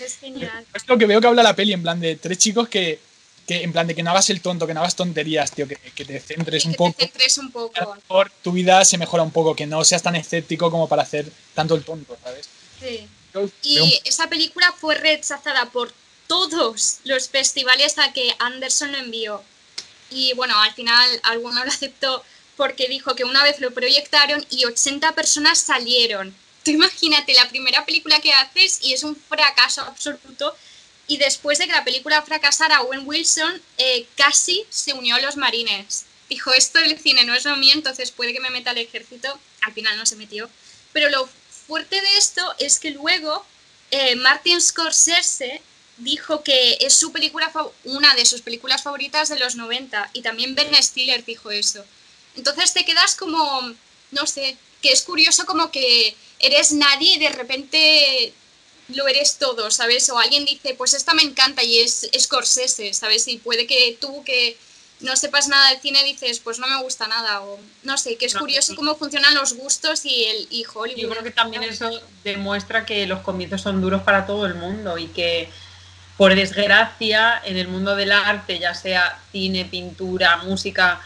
[0.00, 0.64] Es genial.
[0.74, 2.98] Es lo que veo que habla la peli, en plan de tres chicos que,
[3.46, 5.76] que en plan de que no hagas el tonto, que no hagas tonterías, tío, que,
[5.76, 6.92] que te centres Y un que poco.
[6.98, 7.94] te centres un a lo poco.
[7.94, 11.30] mejor tu vida se mejora un poco, que no seas tan escéptico como para hacer
[11.54, 12.48] tanto el tonto, ¿sabes?
[12.80, 13.06] Sí.
[13.32, 13.44] Yo veo
[13.84, 15.92] un- Y esa película fue rechazada por
[16.26, 19.42] todos los festivales a que Anderson lo envió.
[20.14, 22.24] Y bueno, al final alguno lo aceptó
[22.56, 26.32] porque dijo que una vez lo proyectaron y 80 personas salieron.
[26.64, 30.56] Tú imagínate la primera película que haces y es un fracaso absoluto.
[31.08, 35.36] Y después de que la película fracasara, Owen Wilson eh, casi se unió a los
[35.36, 36.06] marines.
[36.30, 39.38] Dijo, esto del cine no es lo mío, entonces puede que me meta al ejército.
[39.62, 40.48] Al final no se metió.
[40.92, 41.28] Pero lo
[41.66, 43.44] fuerte de esto es que luego
[43.90, 45.60] eh, Martin Scorsese
[45.98, 47.52] dijo que es su película
[47.84, 51.84] una de sus películas favoritas de los 90 y también Ben Stiller dijo eso.
[52.36, 53.72] Entonces te quedas como,
[54.10, 58.32] no sé, que es curioso como que eres nadie y de repente
[58.88, 60.10] lo eres todo, ¿sabes?
[60.10, 63.26] O alguien dice, pues esta me encanta y es Scorsese, ¿sabes?
[63.28, 64.56] Y puede que tú que
[65.00, 68.26] no sepas nada del cine dices, pues no me gusta nada, o no sé, que
[68.26, 68.76] es No, curioso sí.
[68.76, 71.00] cómo funcionan los gustos y el y Hollywood.
[71.00, 74.98] Yo creo que también eso demuestra que los comienzos son duros para todo el mundo
[74.98, 75.48] y que,
[76.16, 81.00] por desgracia, en el mundo del arte, ya sea cine, pintura, música,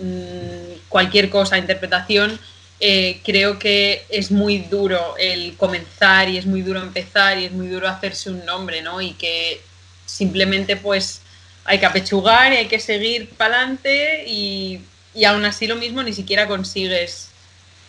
[0.00, 2.38] mm, cualquier cosa, interpretación,
[2.80, 7.52] eh, creo que es muy duro el comenzar y es muy duro empezar y es
[7.52, 9.00] muy duro hacerse un nombre, ¿no?
[9.00, 9.60] Y que
[10.04, 11.22] simplemente pues
[11.64, 14.80] hay que apechugar y hay que seguir para adelante y,
[15.14, 17.30] y aún así lo mismo ni siquiera consigues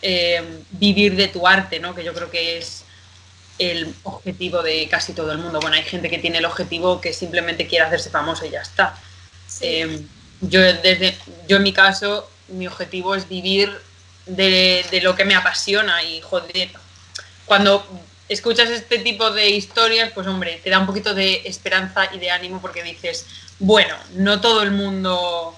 [0.00, 1.94] eh, vivir de tu arte, ¿no?
[1.94, 2.84] Que yo creo que es
[3.58, 5.60] el objetivo de casi todo el mundo.
[5.60, 8.96] Bueno, hay gente que tiene el objetivo que simplemente quiere hacerse famoso y ya está.
[9.46, 9.66] Sí.
[9.66, 10.02] Eh,
[10.40, 11.16] yo, desde,
[11.48, 13.76] yo en mi caso, mi objetivo es vivir
[14.26, 16.70] de, de lo que me apasiona y joder,
[17.44, 17.84] cuando
[18.28, 22.30] escuchas este tipo de historias, pues hombre, te da un poquito de esperanza y de
[22.30, 23.26] ánimo porque dices,
[23.58, 25.56] bueno, no todo el mundo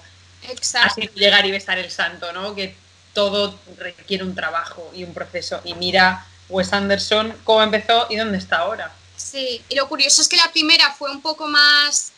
[0.81, 2.55] así llegar y besar el santo, ¿no?
[2.55, 2.75] Que
[3.13, 5.61] todo requiere un trabajo y un proceso.
[5.63, 8.93] Y mira Wes Anderson cómo empezó y dónde está ahora.
[9.17, 12.11] Sí, y lo curioso es que la primera fue un poco más.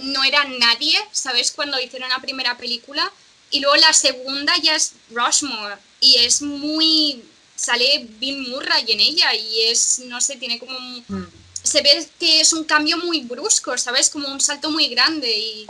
[0.00, 1.52] No era nadie, ¿sabes?
[1.52, 3.10] Cuando hicieron la primera película.
[3.50, 5.76] Y luego la segunda ya es Rushmore.
[6.00, 7.22] Y es muy.
[7.56, 9.32] Sale Bill Murray en ella.
[9.34, 10.00] Y es.
[10.00, 10.76] No sé, tiene como.
[10.76, 11.26] un- Mm.
[11.62, 14.10] Se ve que es un cambio muy brusco, ¿sabes?
[14.10, 15.30] Como un salto muy grande.
[15.30, 15.66] Y,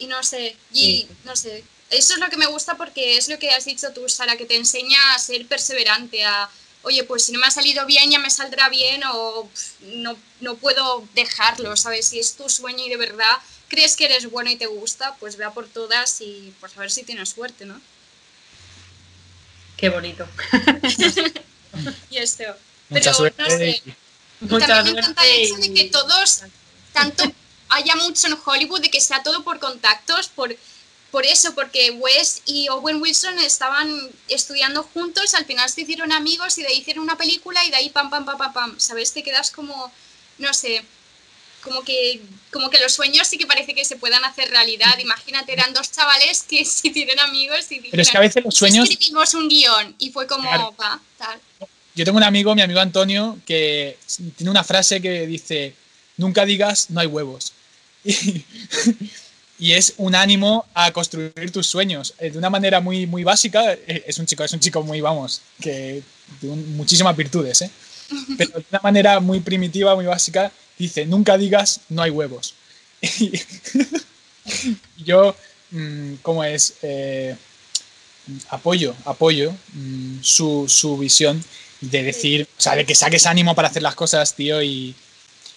[0.00, 0.56] y no sé.
[0.72, 1.08] Y Sí.
[1.24, 1.62] no sé.
[1.90, 4.46] Eso es lo que me gusta porque es lo que has dicho tú, Sara, que
[4.46, 6.48] te enseña a ser perseverante, a
[6.88, 9.48] oye, pues si no me ha salido bien, ya me saldrá bien o
[9.82, 12.08] no, no puedo dejarlo, ¿sabes?
[12.08, 13.36] Si es tu sueño y de verdad
[13.68, 16.80] crees que eres bueno y te gusta, pues ve a por todas y pues a
[16.80, 17.80] ver si tienes suerte, ¿no?
[19.76, 20.26] Qué bonito.
[22.10, 22.44] Y esto.
[22.88, 23.42] Mucha Pero, suerte.
[23.42, 23.82] no sé.
[24.40, 26.42] Mucha también me encanta el hecho de que todos,
[26.92, 27.22] tanto
[27.68, 30.56] haya mucho en Hollywood, de que sea todo por contactos, por,
[31.10, 36.58] por eso, porque Wes y Owen Wilson estaban estudiando juntos, al final se hicieron amigos
[36.58, 39.12] y de ahí hicieron una película y de ahí pam, pam, pam, pam, pam, ¿sabes?
[39.12, 39.90] Te quedas como,
[40.38, 40.82] no sé,
[41.62, 42.20] como que,
[42.52, 44.98] como que los sueños sí que parece que se puedan hacer realidad.
[44.98, 48.54] Imagínate, eran dos chavales que se hicieron amigos y Pero es que a veces los
[48.54, 48.88] sueños.
[48.88, 50.74] escribimos un guion y fue como, Claro.
[50.80, 51.40] va, tal.
[51.94, 53.98] Yo tengo un amigo, mi amigo Antonio, que
[54.36, 55.74] tiene una frase que dice:
[56.16, 57.52] Nunca digas no hay huevos.
[58.04, 58.44] Y,
[59.58, 62.14] y es un ánimo a construir tus sueños.
[62.18, 65.00] Eh, De una manera muy, muy básica, eh, es un chico, es un chico muy,
[65.00, 66.02] vamos, que
[66.40, 67.70] de un- muchísimas virtudes, ¿eh?
[68.38, 72.54] Pero de una manera muy primitiva, muy básica, dice: Nunca digas no hay huevos.
[73.20, 73.32] Y
[75.04, 75.34] yo,
[75.70, 76.74] mm, ¿cómo es?
[76.82, 77.36] Eh,
[78.50, 81.42] apoyo, apoyo mm, su, su visión
[81.80, 84.94] de decir, o sea, de que saques ánimo para hacer las cosas, tío, y,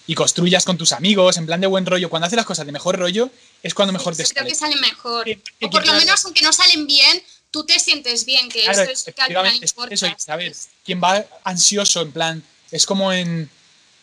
[0.06, 2.10] y construyas con tus amigos, en plan de buen rollo.
[2.10, 3.30] Cuando haces las cosas de mejor rollo,
[3.62, 5.24] es cuando mejor te Yo creo que salen mejor.
[5.24, 8.82] Sí, O por lo menos, aunque no salen bien, tú te sientes bien, que Claro,
[8.82, 9.94] eso es que al final importa.
[9.94, 13.48] eso, sabes, quien va ansioso, en plan, es como en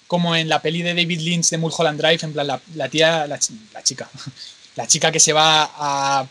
[0.08, 3.28] como en la peli de David Lynch de Mulholland Drive, en plan, la, la tía,
[3.28, 4.10] la, chi- la chica,
[4.76, 6.28] la chica que se va a,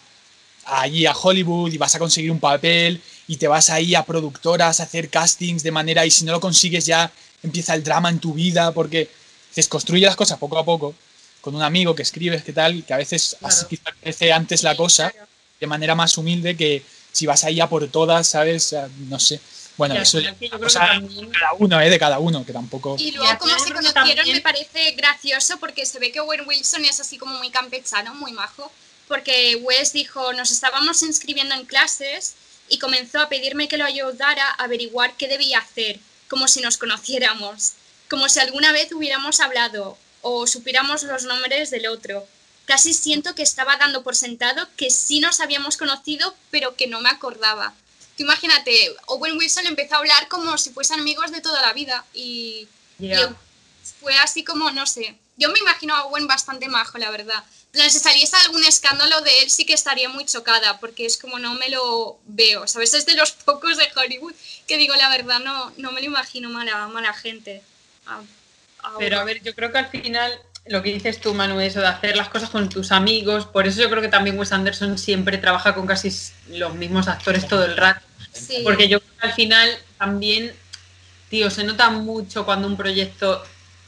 [0.64, 4.04] a allí a Hollywood y vas a conseguir un papel y te vas ahí a
[4.04, 7.12] productoras a hacer castings de manera y si no lo consigues ya
[7.42, 9.08] empieza el drama en tu vida porque
[9.53, 10.94] se construye las cosas poco a poco
[11.40, 13.55] con un amigo que escribes, que tal, que a veces Claro.
[13.55, 15.12] así quizá crece antes la cosa
[15.61, 16.82] de manera más humilde que
[17.12, 18.74] si vas ahí a por todas, ¿sabes?
[19.09, 19.40] No sé.
[19.76, 21.88] Bueno, eso que yo creo que cosa también- de cada uno, ¿eh?
[21.90, 22.96] De cada uno, que tampoco...
[22.99, 26.84] Y luego como se conocieron también- me parece gracioso porque se ve que Owen Wilson
[26.84, 28.70] es así como muy campechano, muy majo,
[29.07, 32.34] porque Wes dijo, nos estábamos inscribiendo en clases
[32.68, 36.76] y comenzó a pedirme que lo ayudara a averiguar qué debía hacer, como si nos
[36.76, 37.72] conociéramos,
[38.09, 42.26] como si alguna vez hubiéramos hablado o supiéramos los nombres del otro.
[42.66, 47.00] Casi siento que estaba dando por sentado que sí nos habíamos conocido, pero que no
[47.00, 47.74] me acordaba.
[48.16, 52.04] Tú imagínate, Owen Wilson empezó a hablar como si fuesen amigos de toda la vida
[52.12, 53.20] y, Ya.
[53.20, 53.26] y
[54.00, 55.16] fue así como, no sé.
[55.36, 57.44] Yo me imagino a Owen bastante majo, la verdad.
[57.70, 61.38] Plan, Si saliese algún escándalo de él, sí que estaría muy chocada, porque es como
[61.38, 62.92] no me lo veo, ¿sabes?
[62.94, 64.34] Es de los pocos de Hollywood
[64.66, 67.62] que digo la verdad, no, no me lo imagino mala, mala gente.
[68.09, 68.20] A-
[68.88, 70.32] a Pero a ver, yo creo que al final
[70.66, 73.80] lo que dices tú, Manu, eso de hacer las cosas con tus amigos, por eso
[73.80, 76.11] yo creo que también Wes Anderson siempre trabaja con casi
[76.50, 78.04] los mismos actores todo el rato.
[78.32, 78.61] Sí.
[78.64, 80.52] Porque yo creo que al final también,
[81.30, 83.42] tío, se nota mucho cuando un proyecto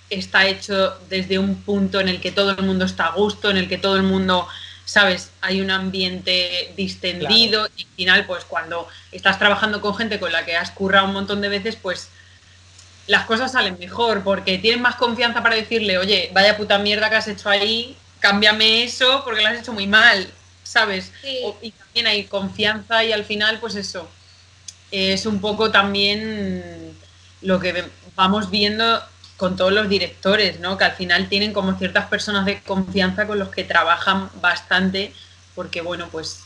[0.08, 3.58] está hecho desde un punto en el que todo el mundo está a gusto, en
[3.58, 4.48] el que todo el mundo,
[4.84, 10.32] sabes, hay un ambiente distendido y al final, pues cuando estás trabajando con gente con
[10.32, 12.08] la que has currado un montón de veces, pues
[13.10, 17.16] las cosas salen mejor porque tienes más confianza para decirle, oye, vaya puta mierda que
[17.16, 20.30] has hecho ahí, cámbiame eso porque lo has hecho muy mal,
[20.62, 21.10] ¿sabes?
[21.20, 21.38] Sí.
[21.44, 24.08] O- y también hay confianza y al final, pues eso,
[24.92, 26.96] es un poco también
[27.42, 27.84] lo que
[28.14, 29.02] vamos viendo
[29.36, 30.76] con todos los directores, ¿no?
[30.78, 35.12] Que al final tienen como ciertas personas de confianza con los que trabajan bastante,
[35.56, 36.40] porque bueno, pues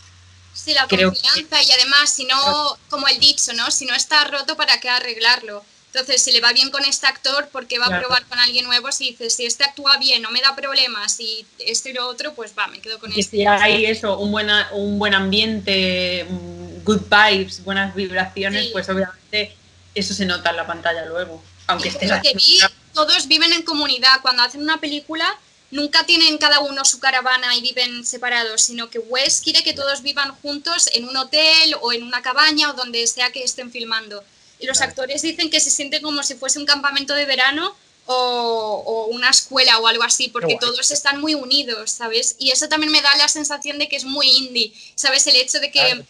[0.55, 3.71] Sí, la que- confianza y además, si no, como el dicho, ¿no?
[3.71, 5.65] Si no está roto, ¿para qué arreglarlo?
[5.95, 8.03] Entonces, si le va bien con este actor, ¿por qué va a Claro.
[8.09, 8.91] probar con alguien nuevo?
[8.91, 12.35] Si dices, si este actúa bien, no me da problemas, y este y lo otro,
[12.35, 13.37] pues va, me quedo con que este.
[13.37, 18.71] si hay eso, un, buena, un buen ambiente, mm, good vibes, buenas vibraciones, Sí.
[18.73, 19.55] pues obviamente
[19.95, 21.41] eso se nota en la pantalla luego.
[21.69, 22.59] Aunque Y estés lo que vi,
[22.93, 24.21] todos viven en comunidad.
[24.21, 25.39] Cuando hacen una película,
[25.71, 30.03] nunca tienen cada uno su caravana y viven separados, sino que Wes quiere que todos
[30.03, 34.25] vivan juntos en un hotel o en una cabaña o donde sea que estén filmando.
[34.59, 37.75] Y los actores dicen que se sienten como si fuese un campamento de verano
[38.07, 42.37] o, o una escuela o algo así, porque todos están muy unidos, ¿sabes?
[42.39, 45.27] Y eso también me da la sensación de que es muy indie, ¿sabes?
[45.27, 46.05] El hecho de que Claro.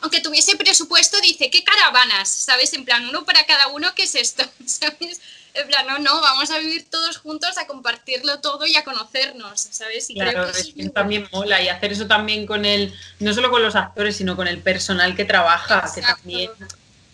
[0.00, 2.28] aunque tuviese presupuesto, dice, ¿qué caravanas?
[2.28, 2.72] ¿Sabes?
[2.72, 4.44] En plan, uno para cada uno, ¿qué es esto?
[4.66, 5.20] ¿Sabes?
[5.52, 9.60] En plan, no, no, vamos a vivir todos juntos, a compartirlo todo y a conocernos,
[9.60, 10.08] ¿sabes?
[10.08, 12.64] Y Claro, creo que es eso es que también mola y hacer eso también con
[12.64, 16.50] el, no solo con los actores, sino con el personal que trabaja, que también,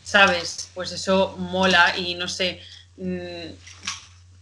[0.07, 0.70] ¿sabes?
[0.72, 2.61] Pues eso mola y no sé,
[2.96, 3.50] mm,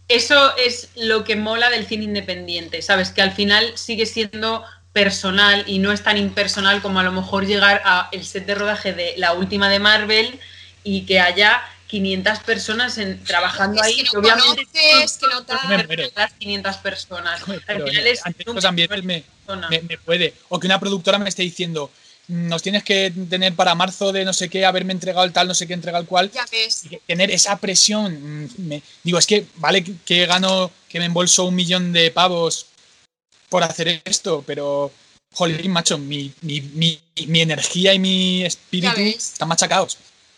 [0.07, 3.09] eso es lo que mola del cine independiente, ¿sabes?
[3.09, 4.63] Que al final sigue siendo
[4.93, 8.53] personal y no es tan impersonal como a lo mejor llegar a el set de
[8.55, 10.39] rodaje de la última de Marvel
[10.83, 13.95] y que haya 500 personas en- trabajando Es ahí.
[13.97, 15.87] que no obviamente conoces, que no tal.
[16.15, 17.41] Las 500 personas.
[17.67, 19.69] Al final es ante un estos ambientes me, persona.
[19.69, 20.35] me, me puede.
[20.49, 21.91] O que una productora me esté diciendo,
[22.27, 25.53] nos tienes que tener para marzo de no sé qué, haberme entregado el tal, no
[25.53, 26.31] sé qué, entregar el cual.
[26.31, 26.83] Ya ves.
[26.89, 28.45] Y tener esa presión.
[28.45, 32.67] mm, me- digo, es que vale que, gano, que me embolso un millón de pavos
[33.49, 34.91] por hacer esto, pero,
[35.33, 39.97] jolín, macho, mi, mi, mi, mi energía y mi espíritu están machacados.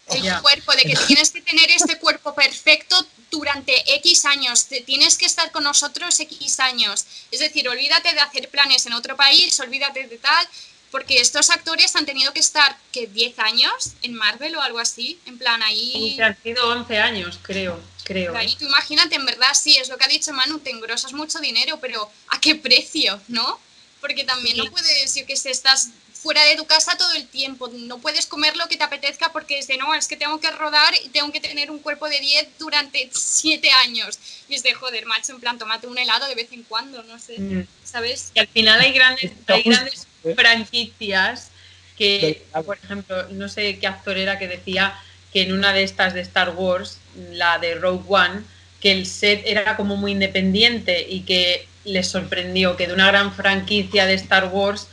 [0.09, 0.41] El Ya.
[0.41, 2.95] cuerpo, de que tienes que tener este cuerpo perfecto
[3.29, 7.05] durante X años, te- tienes que estar con nosotros X años.
[7.31, 10.47] Es decir, olvídate de hacer planes en otro país, olvídate de tal,
[10.91, 15.19] porque estos actores han tenido que estar, que 10 años en Marvel o algo así,
[15.25, 16.13] en plan ahí...
[16.15, 17.79] Sí, han sido 11 años, creo.
[18.03, 18.35] creo.
[18.37, 21.39] Ahí tú imagínate, en verdad, sí, es lo que ha dicho Manu, te engrosas mucho
[21.39, 23.59] dinero, pero ¿a qué precio, no?
[23.99, 24.61] Porque también Sí.
[24.63, 28.25] no puedes, yo que sé, estás fuera de tu casa todo el tiempo, no puedes
[28.25, 31.09] comer lo que te apetezca porque es de, no, es que tengo que rodar y
[31.09, 34.17] tengo que tener un cuerpo de 10 durante 7 años.
[34.49, 37.19] Y es de, joder, macho, en plan, tomate un helado de vez en cuando, no
[37.19, 37.67] sé, Mm.
[37.83, 38.31] ¿sabes?
[38.33, 39.91] Y al final hay grandes, hay ¿eh?
[40.35, 41.51] Franquicias
[41.97, 44.95] que, por ejemplo, no sé qué actor era que decía
[45.33, 46.99] que en una de estas de Star Wars,
[47.31, 48.41] la de Rogue One,
[48.79, 53.33] que el set era como muy independiente y que les sorprendió que de una gran
[53.33, 54.87] franquicia de Star Wars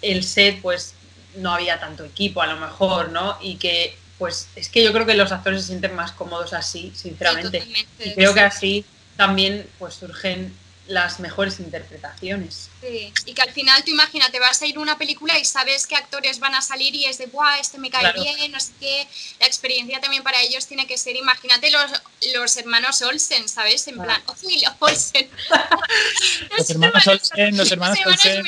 [0.00, 0.94] el set pues
[1.36, 3.36] no había tanto equipo a lo mejor, ¿no?
[3.40, 6.92] Y que pues es que yo creo que los actores se sienten más cómodos así,
[6.94, 7.62] sinceramente.
[8.04, 8.84] y creo que así
[9.16, 10.52] también pues surgen
[10.90, 12.68] las mejores interpretaciones.
[12.80, 15.86] Sí, y que al final tú imagínate, vas a ir a una película y sabes
[15.86, 18.50] qué actores van a salir y es de, ¡buah, este me cae bien!
[18.50, 19.06] No sé qué.
[19.38, 21.90] La experiencia también para ellos tiene que ser, imagínate los,
[22.34, 23.86] los hermanos Olsen, ¿sabes?
[23.86, 25.30] En plan, ¡uy, los Olsen!
[26.58, 28.44] los, hermanos Olsen, los hermanos, Olsen.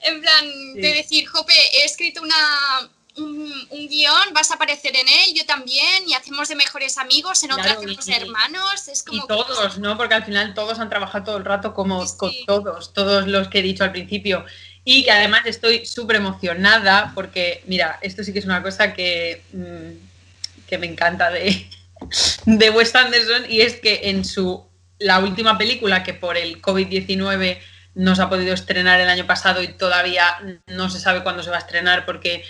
[0.00, 5.34] En plan, de decir, Jope, he escrito una un, guion, vas a aparecer en él,
[5.34, 8.88] yo también, y hacemos de mejores amigos, en otra hacemos hermanos.
[8.88, 9.96] Es como y todos, ¿no?
[9.96, 13.60] Porque al final todos han trabajado todo el rato como con todos, todos los que
[13.60, 14.44] he dicho al principio.
[14.84, 19.42] Y que además estoy súper emocionada porque, mira, esto sí que es una cosa que,
[19.52, 21.68] mm, que me encanta de,
[22.46, 24.66] de Wes Anderson y es que en su
[24.98, 27.58] la última película que por el COVID-19
[27.94, 31.50] no se ha podido estrenar el año pasado y todavía no se sabe cuándo se
[31.50, 32.44] va a estrenar porque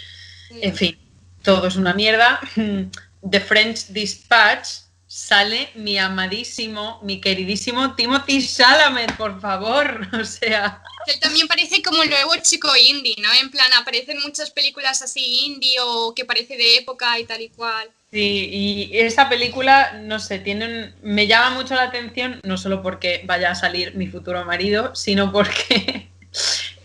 [0.60, 0.98] en fin,
[1.42, 2.40] todo es una mierda.
[3.30, 10.08] The French Dispatch sale mi amadísimo, mi queridísimo Timothy Chalamet, por favor.
[10.20, 10.82] O sea.
[11.06, 13.28] Él también parece como el nuevo chico indie, ¿no?
[13.40, 17.50] En plan, aparecen muchas películas así indie o que parece de época y tal y
[17.50, 17.88] cual.
[18.10, 23.22] Sí, y esa película, no sé, tiene me llama mucho la atención, no solo porque
[23.26, 26.08] vaya a salir mi futuro marido, sino porque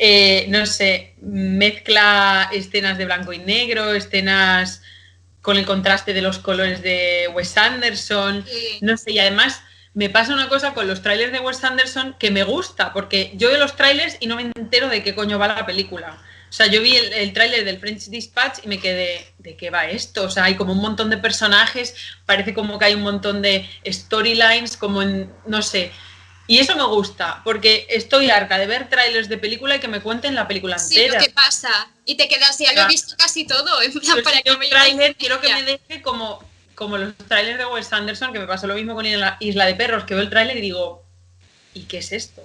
[0.01, 4.81] eh, no sé, mezcla escenas de blanco y negro, escenas
[5.41, 8.45] con el contraste de los colores de Wes Anderson,
[8.79, 9.61] no sé, y además
[9.93, 13.49] me pasa una cosa con los trailers de Wes Anderson que me gusta, porque yo
[13.49, 16.17] veo los trailers y no me entero de qué coño va la película.
[16.49, 19.69] O sea, yo vi el, el tráiler del French Dispatch y me quedé, ¿de qué
[19.69, 20.23] va esto?
[20.23, 21.93] O sea, hay como un montón de personajes,
[22.25, 25.91] parece como que hay un montón de storylines, como en, no sé,
[26.49, 30.01] y eso me gusta, porque estoy harta de ver trailers de película y que me
[30.01, 31.19] cuenten la película entera.
[31.19, 31.69] Sí, ¿qué pasa?
[32.05, 33.79] Y te quedas, ya lo he visto casi todo.
[33.83, 36.43] En plan, para que me trailer, quiero que me deje como,
[36.73, 40.05] como los trailers de Wes Anderson, que me pasó lo mismo con Isla de Perros,
[40.05, 41.05] que veo el trailer y digo,
[41.75, 42.41] ¿y qué es esto?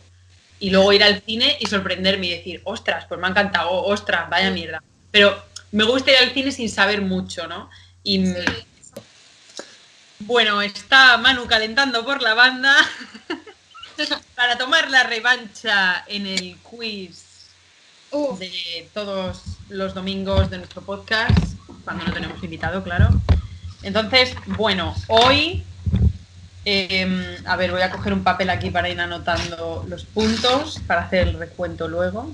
[0.60, 4.28] Y luego ir al cine y sorprenderme y decir, ostras, pues me ha encantado, ostras,
[4.28, 4.82] vaya mierda.
[5.12, 5.42] Pero
[5.72, 7.70] me gusta ir al cine sin saber mucho, ¿no?
[8.02, 8.22] Y
[10.18, 12.76] bueno, está Manu calentando por la banda.
[14.36, 17.24] para tomar la revancha en el quiz
[18.38, 23.08] de todos los domingos de nuestro podcast, cuando no tenemos invitado, claro.
[23.82, 25.64] Entonces, bueno, hoy,
[26.64, 31.02] em, a ver, voy a coger un papel aquí para ir anotando los puntos, para
[31.02, 32.32] hacer el recuento luego.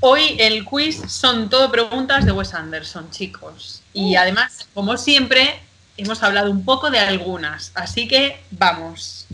[0.00, 3.82] Hoy el quiz son todo preguntas de Wes Anderson, chicos.
[3.92, 5.60] Y además, como siempre,
[5.96, 9.26] hemos hablado un poco de algunas, así que vamos.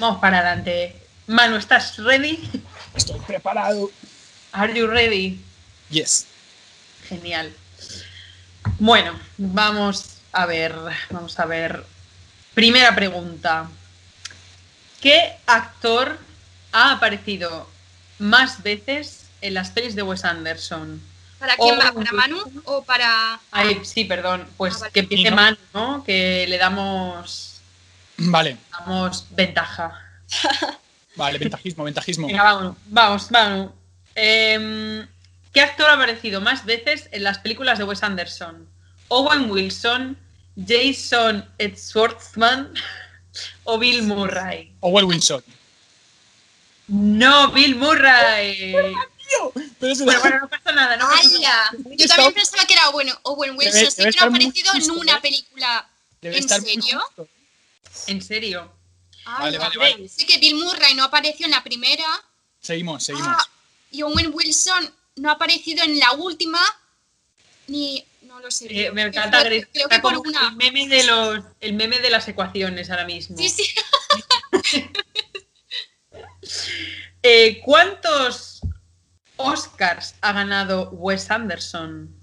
[0.00, 0.96] Vamos para adelante.
[1.26, 2.38] Manu, ¿estás ready?
[2.94, 3.90] Estoy preparado.
[4.52, 5.40] Are you ready?
[5.90, 6.26] Yes.
[7.08, 7.52] Genial.
[8.78, 10.74] Bueno, vamos a ver,
[11.10, 11.84] vamos a ver.
[12.54, 13.68] Primera pregunta.
[15.00, 16.18] ¿Qué actor
[16.72, 17.68] ha aparecido
[18.18, 21.00] más veces en las pelis de Wes Anderson?
[21.40, 21.92] ¿Para quién va?
[21.92, 23.40] ¿Para Manu o para.?
[23.50, 24.46] Ay, sí, perdón.
[24.58, 26.04] Pues ah, que empiece Manu, ¿no?
[26.04, 27.62] Que le damos.
[28.18, 28.58] Vale.
[28.70, 29.98] Damos ventaja.
[31.16, 32.26] vale, ventajismo, ventajismo.
[32.26, 33.72] Venga, vamos, vamos, Manu.
[34.14, 35.08] Em,
[35.54, 38.68] ¿Qué actor ha aparecido más veces en las películas de Wes Anderson?
[39.08, 40.18] ¿Owen Wilson,
[40.68, 42.74] Jason Schwartzman
[43.64, 44.72] o Bill Murray?
[44.80, 45.42] Owen Wilson.
[46.86, 48.74] No, Bill Murray.
[49.78, 51.08] Pero, bueno, no pasa nada, no
[51.96, 53.90] Yo también pensaba que era bueno, Owen Wilson.
[53.90, 55.20] sí que no ha aparecido en una ¿eh?
[55.20, 55.88] película.
[56.22, 57.02] ¿En serio?
[58.06, 58.72] ¿En serio?
[59.24, 60.08] vale, vale, vale.
[60.08, 62.04] Sé que Bill Murray no apareció en la primera.
[62.60, 63.28] Seguimos, seguimos.
[63.28, 63.48] Ah,
[63.90, 66.60] y Owen Wilson no ha aparecido en la última.
[67.68, 68.04] Ni.
[68.22, 68.66] No lo sé.
[68.68, 70.48] Eh, me encanta creo, creo que por una.
[70.48, 73.36] El meme, de los, el meme de las ecuaciones ahora mismo.
[73.36, 73.64] Sí, sí.
[77.22, 78.49] eh, ¿Cuántos
[79.42, 82.14] Oscars ha ganado Wes Anderson?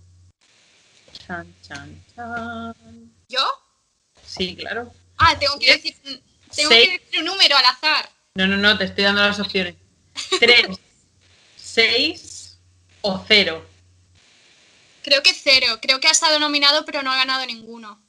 [1.12, 3.14] Chan, chan, chan.
[3.28, 3.40] ¿Yo?
[4.26, 4.92] Sí, claro.
[5.18, 5.96] Ah, tengo que decir,
[6.56, 8.10] tengo que decir un número al azar.
[8.36, 9.76] No, no, no, te estoy dando las opciones.
[10.40, 10.68] Tres,
[11.56, 12.60] seis
[13.02, 13.66] o cero.
[15.04, 15.80] Creo que cero.
[15.82, 18.02] Creo que ha estado nominado, pero no ha ganado ninguno.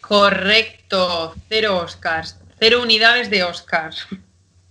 [0.00, 2.36] Correcto, cero Oscars.
[2.58, 4.06] Cero unidades de Oscars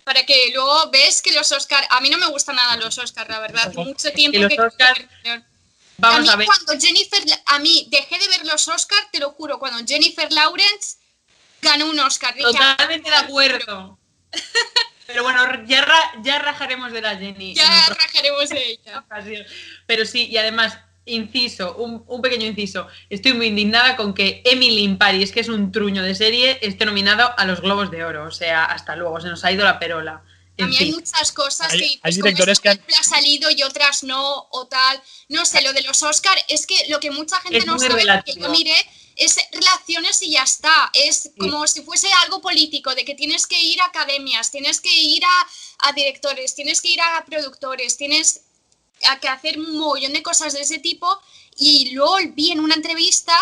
[0.04, 3.28] para que luego ves que los Oscars, a mí no me gustan nada los Oscars,
[3.28, 4.56] la verdad, hace mucho tiempo que...
[5.96, 6.46] Vamos a, ver.
[6.46, 10.96] cuando Jennifer, a mí dejé de ver los Oscars, te lo juro, cuando Jennifer Lawrence
[11.62, 12.34] ganó un Oscar.
[12.34, 13.98] Dije, Totalmente de acuerdo.
[15.06, 17.50] Pero bueno, ya, ra- ya rajaremos de la Jenny.
[17.50, 19.04] en ya rajaremos de ella.
[19.86, 22.86] Pero sí, y además, inciso, un, un pequeño inciso.
[23.10, 26.84] Estoy muy indignada con que Emily in Paris, que es un truño de serie, esté
[26.86, 28.24] nominado a los Globos de Oro.
[28.26, 30.22] O sea, hasta luego, se nos ha ido la perola.
[30.56, 33.00] A En mí hay muchas cosas Hay- que hay pues, como directores esta que han-
[33.00, 35.02] ha salido y otras no, o tal.
[35.28, 37.90] No sé, lo de los Oscar es que lo que mucha gente Es no sabe,
[37.94, 38.40] que relativo.
[38.46, 38.74] yo miré,
[39.16, 40.90] es relaciones y ya está.
[40.94, 44.94] Es como si fuese algo político, de que tienes que ir a academias, tienes que
[44.96, 48.42] ir a, a directores, tienes que ir a productores, tienes
[49.10, 51.20] a que hacer un mogollón de cosas de ese tipo.
[51.56, 53.34] Y luego vi en una entrevista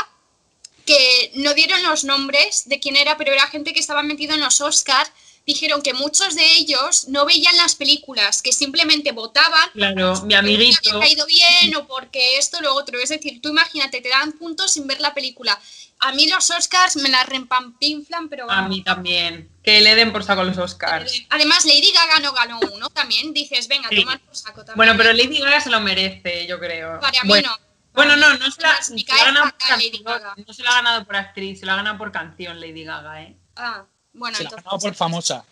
[0.84, 4.40] que no dieron los nombres de quién era, pero era gente que estaba metido en
[4.40, 5.10] los Oscars.
[5.44, 10.36] Dijeron que muchos de ellos no veían las películas, que simplemente votaban Claro, mi porque
[10.36, 10.90] amiguito.
[10.90, 12.98] había caído bien o porque esto lo otro.
[13.00, 15.58] Es decir, tú imagínate, te dan puntos sin ver la película.
[15.98, 19.50] A mí los Oscars me la rempampinflan, pero A mí también.
[19.62, 21.22] Que le den por saco los Oscars.
[21.30, 23.32] Además, Lady Gaga no ganó uno también.
[23.32, 23.96] Dices, venga, Sí.
[24.00, 24.76] tomar por saco también.
[24.76, 26.98] Bueno, pero Lady Gaga se lo merece, yo creo.
[27.00, 27.72] Para mí bueno, no.
[27.94, 30.02] Bueno, no, no se la, se ha ganado por canción,
[30.46, 33.22] no se la ha ganado por actriz, se la ha ganado por canción Lady Gaga,
[33.22, 33.36] ¿eh?
[33.54, 34.82] Ah, bueno, Se la entonces.
[34.82, 35.44] por famosa.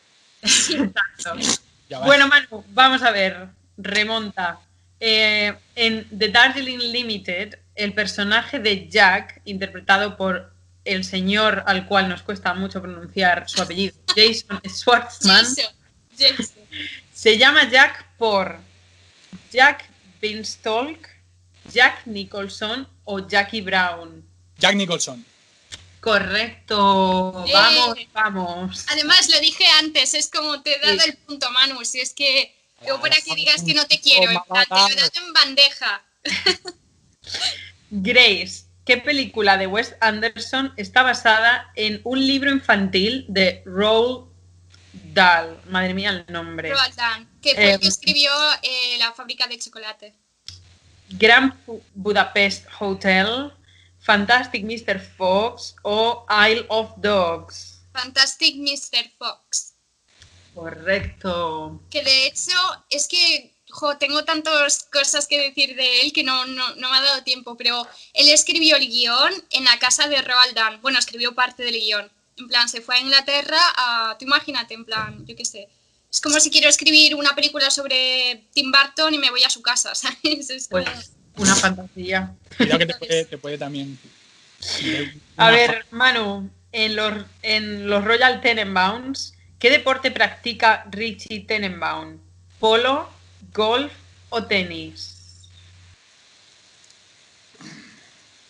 [1.92, 2.04] Va.
[2.04, 3.48] Bueno, Manu, vamos a ver.
[3.76, 4.60] Remonta.
[5.00, 10.52] Eh, en The Darjeeling Limited, el personaje de Jack, interpretado por
[10.84, 15.74] el señor al cual nos cuesta mucho pronunciar su apellido, Jason Schwartzman, Jason,
[16.18, 16.64] Jason.
[17.14, 18.58] se llama Jack por
[19.50, 19.88] Jack
[20.20, 21.08] Beanstalk,
[21.72, 24.22] Jack Nicholson o Jackie Brown.
[24.58, 25.24] Jack Nicholson.
[26.00, 27.44] Correcto.
[27.46, 27.52] Eh.
[27.52, 28.84] Vamos, vamos.
[28.88, 31.10] Además, lo dije antes, es como te he dado Sí.
[31.10, 31.84] el punto, Manu.
[31.84, 32.56] Si es que.
[32.86, 35.32] Yo para que digas que no te quiero, en plan, te lo he dado en
[35.34, 36.02] bandeja.
[37.90, 44.28] Grace, ¿qué película de Wes Anderson está basada en un libro infantil de Roald
[45.12, 45.60] Dahl?
[45.68, 46.70] Madre mía, el nombre.
[46.72, 48.32] Roald Dahl, que fue el que Eh, escribió
[48.62, 50.14] eh, La fábrica de chocolate.
[51.10, 53.52] Grand Bu- Budapest Hotel,
[54.10, 54.98] Fantastic Mr.
[54.98, 57.78] Fox o Isle of Dogs.
[57.92, 59.08] Fantastic Mr.
[59.16, 59.74] Fox.
[60.52, 61.80] Correcto.
[61.88, 62.58] Que de hecho
[62.88, 66.96] es que jo, tengo tantas cosas que decir de él que no, no, no me
[66.96, 70.78] ha dado tiempo, pero él escribió el guion en la casa de Roald Dahl.
[70.78, 72.10] Bueno, escribió parte del guion.
[72.36, 74.16] En plan, se fue a Inglaterra a...
[74.18, 75.68] Tú imagínate, en plan, yo qué sé.
[76.10, 79.62] Es como si quiero escribir una película sobre Tim Burton y me voy a su
[79.62, 80.50] casa, ¿sabes?
[80.50, 80.82] Es como...
[80.82, 82.34] Pues una fantasía.
[82.56, 83.98] Cuidado que te puede, te puede también.
[85.36, 92.18] A ver, Manu, en los, en los Royal Tenenbaums, ¿qué deporte practica Richie Tenenbaum?
[92.58, 93.08] ¿Polo,
[93.52, 93.92] golf
[94.28, 95.16] o tenis?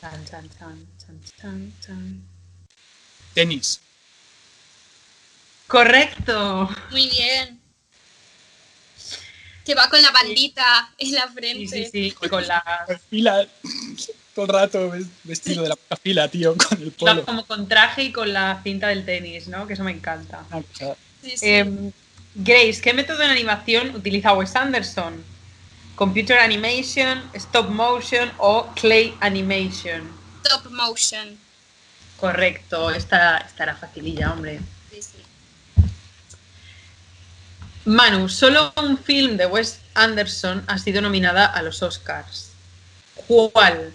[0.01, 2.23] Chan, chan, chan, chan, chan, chan.
[3.35, 3.81] Tenis.
[5.67, 6.69] Correcto.
[6.91, 7.60] Muy bien.
[9.71, 11.85] Que va con la bandita en la Sí, frente.
[11.93, 12.61] sí, sí, con la,
[13.09, 13.47] Fila.
[14.35, 17.25] Todo el rato ves- vestido de la puta fila, tío, con el polo.
[17.25, 19.69] como con traje y con la cinta del tenis, ¿no?
[19.69, 20.43] Que eso me encanta.
[21.23, 21.47] Sí, sí.
[21.47, 21.93] Em,
[22.35, 25.23] Grace, ¿qué método de animación utiliza Wes Anderson?
[25.95, 30.11] ¿Computer animation, stop motion o clay animation?
[30.43, 31.39] Top motion.
[32.17, 34.59] Correcto, esta, esta era facililla, hombre.
[34.91, 35.19] Sí, sí.
[37.91, 42.51] Manu, solo un film de Wes Anderson ha sido nominada a los Oscars.
[43.27, 43.93] ¿Cuál?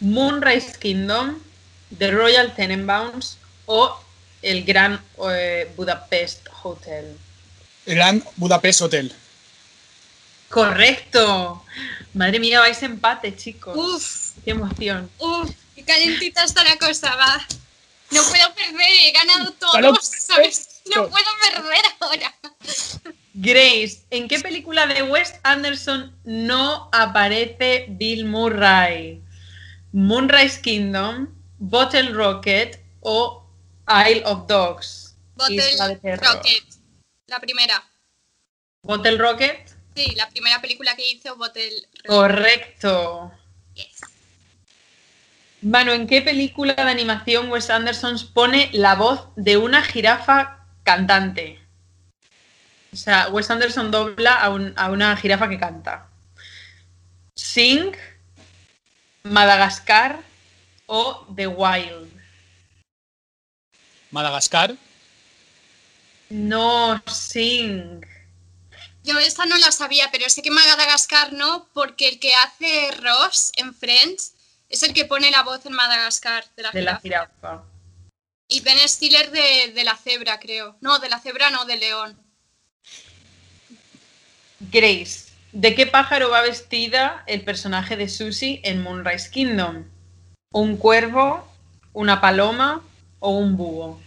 [0.00, 1.38] ¿Moonrise Kingdom,
[1.96, 3.98] The Royal Tenenbaums o
[4.42, 7.16] el Gran eh, Budapest Hotel?
[7.86, 9.10] Gran Budapest Hotel.
[10.50, 11.64] Correcto.
[12.12, 13.74] Madre mía, vais empate, chicos.
[13.74, 15.10] Uf, Qué emoción.
[15.18, 17.46] uf, qué calentita está la cosa, va.
[18.10, 20.82] No puedo perder, he ganado todo, Claro, ¿sabes?
[20.94, 22.34] No puedo perder ahora.
[23.36, 29.24] Grace, ¿en qué película de Wes Anderson no aparece Bill Murray?
[29.92, 33.44] ¿Moonrise Kingdom, Bottle Rocket o
[34.08, 35.16] Isle of Dogs?
[35.34, 35.58] Bottle.
[36.16, 36.64] Rocket,
[37.26, 37.82] la primera.
[38.82, 39.68] ¿Bottle Rocket?
[39.96, 41.72] Sí, la primera película que hizo Bottle
[42.04, 42.06] Rocket.
[42.06, 43.32] Correcto.
[43.74, 44.00] Yes.
[45.60, 51.63] Manu, ¿en qué película de animación Wes Anderson pone la voz de una jirafa cantante?
[52.94, 56.08] O sea, Wes Anderson dobla a, un- a una jirafa que canta.
[57.34, 57.92] Sing,
[59.24, 60.20] Madagascar
[60.86, 62.10] o The Wild.
[64.10, 64.76] Madagascar.
[66.30, 68.04] No, Sing.
[69.02, 73.52] Yo esta no la sabía, pero sé que Madagascar no, porque el que hace Ross
[73.56, 74.34] en Friends
[74.70, 77.28] es el que pone la voz en Madagascar de la De la jirafa.
[77.40, 77.64] jirafa.
[78.48, 80.76] Y Ben Stiller de, de la cebra, creo.
[80.80, 82.18] No, de la cebra no, del león.
[84.74, 89.84] Grace, ¿de qué pájaro va vestida el personaje de Susie en Moonrise Kingdom?
[90.52, 91.48] ¿Un cuervo,
[91.92, 92.82] una paloma
[93.20, 94.00] o un búho?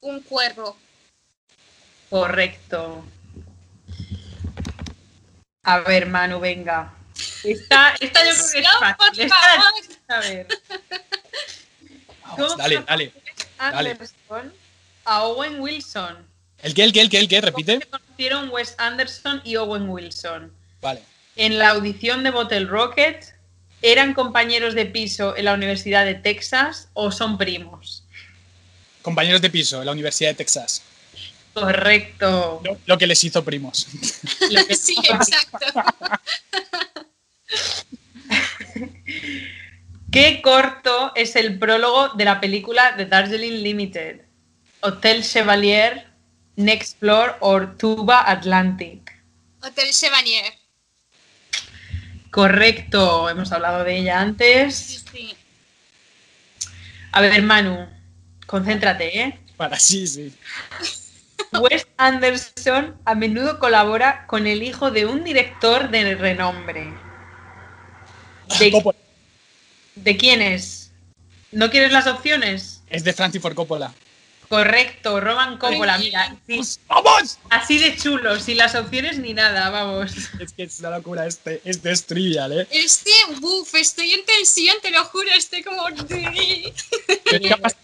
[0.00, 0.78] Un cuervo.
[2.08, 3.04] Correcto.
[5.64, 6.94] A ver, Manu, venga.
[7.44, 9.24] Esta, esta yo creo que es fácil.
[9.24, 10.46] Esta- a ver.
[12.22, 13.12] Vamos, dale, dale.
[13.58, 13.98] Dale.
[15.04, 16.26] A Owen Wilson.
[16.62, 17.40] ¿El qué, el qué, el qué, el qué?
[17.40, 17.78] Repite.
[17.78, 20.52] Se conocieron Wes Anderson y Owen Wilson.
[20.80, 21.02] Vale.
[21.36, 23.34] En la audición de Bottle Rocket,
[23.82, 28.02] ¿eran compañeros de piso en la Universidad de Texas o son primos?
[29.02, 30.82] Compañeros de piso en la Universidad de Texas.
[31.54, 32.60] Correcto.
[32.64, 33.86] Lo, lo que les hizo primos.
[34.50, 35.58] Lo que- Sí, exacto.
[40.10, 44.22] ¿Qué corto es el prólogo de la película The Darjeeling Limited?
[44.80, 46.06] Hotel Chevalier,
[46.58, 49.12] Next Floor o Tuba Atlantic.
[49.62, 50.52] Hotel Chevanier.
[52.32, 55.04] Correcto, hemos hablado de ella Sí, antes.
[55.12, 55.36] sí.
[57.12, 57.88] A ver, Manu,
[58.46, 59.38] concéntrate, ¿eh?
[59.56, 60.34] Para sí, sí.
[61.60, 66.92] Wes Anderson a menudo colabora con el hijo de un director de renombre.
[68.58, 68.98] ¿De, Coppola.
[69.94, 70.90] de quién es?
[71.52, 72.82] ¿No quieres las opciones?
[72.90, 73.94] Es de Francis Ford Coppola.
[74.48, 77.38] Correcto, Roman Coppola, mira, sí, ¡Vamos!
[77.50, 80.12] así de chulo, sin las opciones ni nada, vamos.
[80.40, 81.60] Es que es una locura este.
[81.64, 82.66] Este es trivial, ¿eh?
[82.70, 83.10] Este,
[83.40, 85.82] buf, estoy en tensión, te lo juro, estoy como...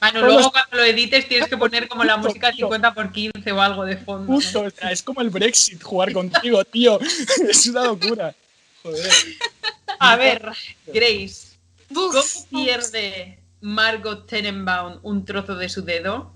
[0.01, 3.61] Manu, luego cuando lo edites tienes que poner como la música 50 por 15 o
[3.61, 4.33] algo de fondo.
[4.33, 4.37] ¿no?
[4.37, 6.99] Justo, o sea, es como el Brexit jugar contigo, tío.
[7.49, 8.35] Es una locura.
[8.83, 9.13] Joder.
[9.99, 10.51] A ver,
[10.87, 11.55] Grace,
[11.95, 12.21] ¿Cómo
[12.51, 16.33] pierde Margot Tenenbaum un trozo de su dedo?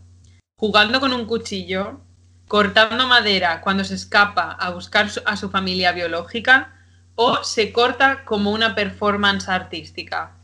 [0.59, 2.01] Jugando con un cuchillo,
[2.49, 6.77] cortando madera cuando se escapa a buscar a su familia biológica
[7.15, 10.35] o se corta como una performance artística.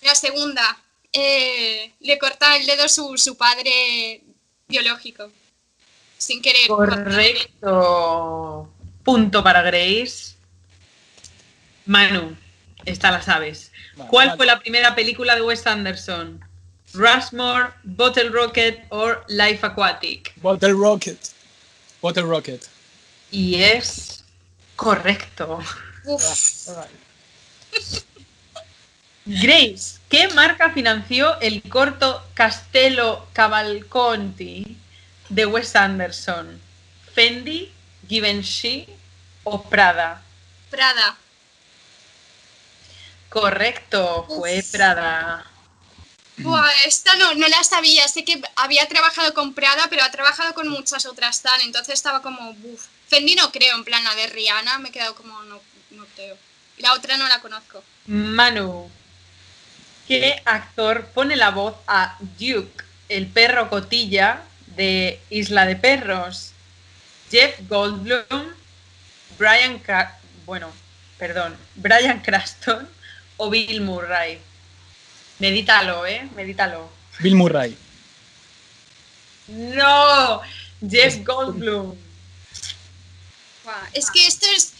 [0.00, 0.76] La segunda,
[1.12, 4.24] eh, le corta el dedo su, su padre
[4.66, 5.30] biológico.
[6.18, 6.66] Sin querer.
[6.66, 8.68] Correcto.
[9.04, 10.34] Punto para Grace.
[11.86, 12.36] Manu,
[12.84, 13.70] esta la sabes.
[13.94, 14.36] Vale, ¿Cuál vale.
[14.36, 16.44] fue la primera película de Wes Anderson?
[16.94, 20.32] Rushmore, Bottle Rocket o Life Aquatic.
[20.36, 21.18] Bottle Rocket.
[22.00, 22.66] Bottle Rocket.
[23.30, 24.24] Y es
[24.76, 25.60] correcto.
[26.04, 26.68] Uf,
[29.26, 34.76] Grace, ¿qué marca financió el corto Castello Cavalconti
[35.28, 36.60] de Wes Anderson?
[37.14, 37.70] ¿Fendi,
[38.08, 38.88] Givenchy
[39.44, 40.22] o Prada?
[40.70, 41.16] Prada.
[43.28, 44.72] Correcto, fue Uf.
[44.72, 45.49] Prada.
[46.42, 48.06] Buah, esta no, no la sabía.
[48.08, 51.60] Sé que había trabajado con Prada, pero ha trabajado con muchas otras tan.
[51.62, 52.86] Entonces estaba como, buf.
[53.08, 55.60] Fendi no creo, en plan la de Rihanna me he quedado como, no,
[55.90, 56.36] no creo.
[56.78, 57.82] La otra no la conozco.
[58.06, 58.90] Manu,
[60.08, 64.42] ¿qué actor pone la voz a Duke, el perro cotilla
[64.76, 66.52] de Isla de Perros?
[67.30, 68.54] Jeff Goldblum,
[69.38, 70.72] Brian, Ca- bueno,
[71.18, 72.88] perdón, Brian Craston
[73.36, 74.40] o Bill Murray.
[75.40, 76.28] Medítalo, ¿eh?
[76.36, 76.90] Medítalo.
[77.18, 77.76] Bill Murray.
[79.48, 80.40] No,
[80.88, 81.96] Jeff Goldblum.
[83.92, 84.72] Es que esto es,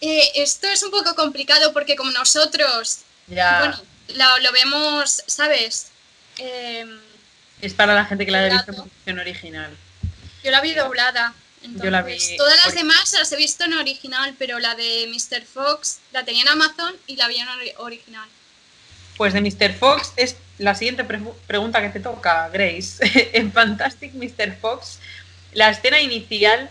[0.00, 3.82] eh, esto es un poco complicado porque como nosotros, Ya, bueno,
[4.14, 5.88] lo, lo vemos, ¿sabes?
[6.38, 6.98] Em,
[7.60, 9.76] es para la gente que la haya visto en versión original.
[10.44, 11.34] yo la vi doblada.
[11.62, 15.08] Entonces, Yo la vi Todas las demás las he visto en original, pero la de
[15.08, 15.44] Mr.
[15.44, 18.28] Fox la tenía en Amazon y la vi en ori- original.
[19.16, 19.72] Pues de Mr.
[19.74, 22.98] Fox es la siguiente pre- pregunta que te toca, Grace.
[23.32, 24.56] en Fantastic Mr.
[24.60, 24.98] Fox,
[25.52, 26.70] la escena inicial,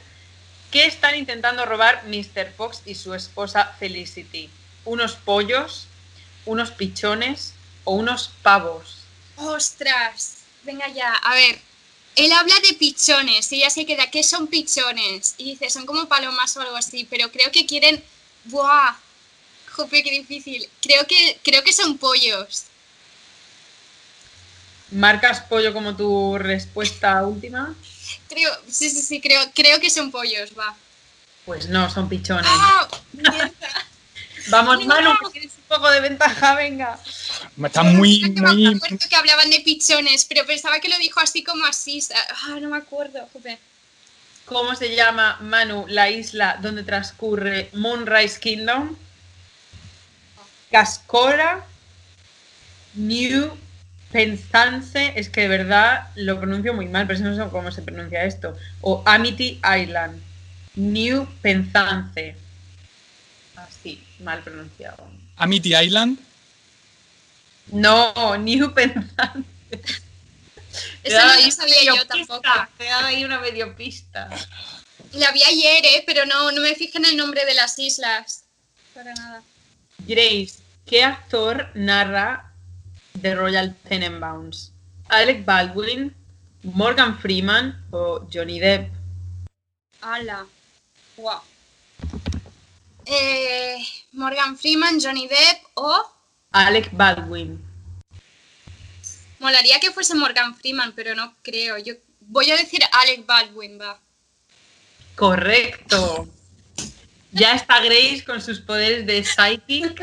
[0.72, 2.52] ¿qué están intentando robar Mr.
[2.56, 4.50] Fox y su esposa Felicity?
[4.86, 5.88] ¿Unos pollos,
[6.46, 7.54] unos pichones
[7.84, 8.98] o unos pavos?
[9.38, 10.38] ¡Ostras!
[10.64, 11.60] Venga ya, a ver.
[12.16, 15.36] Él habla de pichones y ella se queda, ¿qué son pichones?
[15.38, 18.02] Y dice, son como palomas o algo así, pero creo que quieren...
[18.46, 18.96] ¡Buah!
[19.76, 20.70] Jope, qué difícil.
[20.82, 22.66] Creo que, creo que son pollos.
[24.92, 27.76] ¿Marcas pollo como tu respuesta última?
[28.30, 30.76] Creo, sí, sí, sí, creo, creo que son pollos, va.
[31.46, 32.46] Pues no, son pichones.
[32.48, 32.88] ¡Ah!
[34.48, 34.86] Vamos, no.
[34.86, 37.00] Manu, que tienes un poco de ventaja, venga.
[37.64, 38.76] Está muy, Es que me muy.
[38.76, 42.02] acuerdo que hablaban de pichones, pero pensaba que lo dijo así como así.
[42.44, 43.58] Ah, no me acuerdo, jope.
[44.46, 48.96] ¿Cómo se llama, Manu, la isla donde transcurre Moonrise Kingdom?
[50.76, 51.66] Cascora,
[52.96, 53.58] New
[54.12, 58.26] Penzance, es que de verdad lo pronuncio muy mal, pero no sé cómo se pronuncia
[58.26, 58.58] esto.
[58.82, 60.22] O Amity Island.
[60.76, 62.36] New Penzance.
[63.56, 65.10] Así, mal pronunciado.
[65.38, 66.20] Amity Island.
[67.68, 69.48] No, New Penzance.
[71.04, 72.50] Eso no lo sabía yo tampoco.
[72.78, 74.30] Te dado ahí una medio pista.
[75.14, 76.04] La vi ayer, ¿eh?
[76.06, 78.44] pero no, no me fijé en el nombre de las islas.
[78.94, 79.42] Para nada.
[80.00, 82.53] Grace, ¿qué actor narra
[83.22, 84.72] The Royal Tenenbaums?
[85.10, 86.16] ¿Alec Baldwin,
[86.64, 88.91] Morgan Freeman o Johnny Depp?
[90.02, 90.45] ¡Hala!
[91.18, 91.41] ¡Wow!
[93.06, 93.78] Eh,
[94.14, 96.12] Morgan Freeman, Johnny Depp o...
[96.52, 97.64] Alec Baldwin.
[99.40, 101.78] Molaría que fuese Morgan Freeman, pero no creo.
[101.78, 103.99] Yo voy a decir Alec Baldwin, va.
[105.16, 106.28] Correcto.
[107.36, 110.02] Ya está Grace con sus poderes de psychic.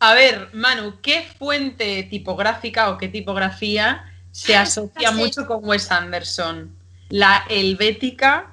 [0.00, 6.76] A ver, Manu, ¿qué fuente tipográfica o qué tipografía se asocia mucho con Wes Anderson?
[7.08, 8.52] ¿La helvética,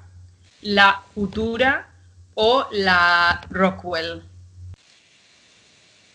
[0.62, 1.88] la futura
[2.34, 4.22] o la Rockwell?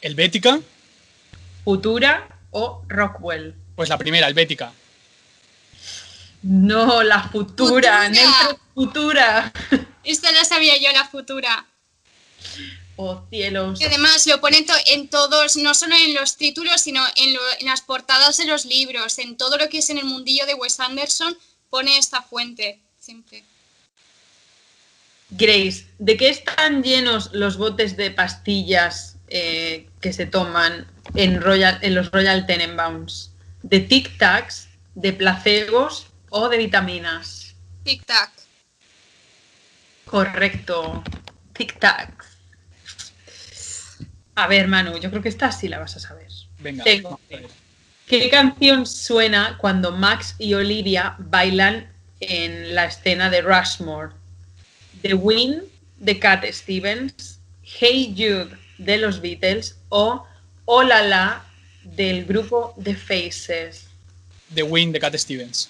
[0.02, 0.62] ¿Helvética?
[1.66, 3.56] ¿Futura o Rockwell?
[3.76, 4.72] Pues la primera, helvética.
[6.44, 8.58] No, la futura, Futura.
[8.74, 9.54] Futura.
[10.04, 11.66] Esta la sabía yo, la futura.
[12.96, 13.80] Oh, cielos.
[13.80, 17.40] Y además lo ponen to- en todos, no solo en los títulos, sino en, lo-
[17.60, 20.56] en las portadas de los libros, en todo lo que es en el mundillo de
[20.56, 21.38] Wes Anderson,
[21.70, 23.44] pone esta fuente, siempre.
[25.30, 30.86] Grace, ¿de qué están llenos los botes de pastillas eh, que se toman
[31.16, 33.32] en, Royal, en los Royal Tenenbaums?
[33.64, 37.54] ¿De Tic Tacs, de placebos o de vitaminas?
[37.84, 38.32] Tic Tac.
[40.06, 41.04] Correcto.
[41.54, 42.38] Tic Tacs.
[44.36, 46.32] A ver, Manu, yo creo que esta sí la vas a saber.
[46.60, 46.84] Venga.
[46.84, 47.20] Tengo.
[48.08, 54.14] ¿Qué canción suena cuando Max y Olivia bailan en la escena de Rushmore?
[55.02, 55.64] The Wind
[55.98, 60.26] de Cat Stevens, Hey Jude de los Beatles o
[60.66, 61.46] Oh La La
[61.84, 63.88] del grupo The Faces.
[64.54, 65.70] The Win de Cat Stevens.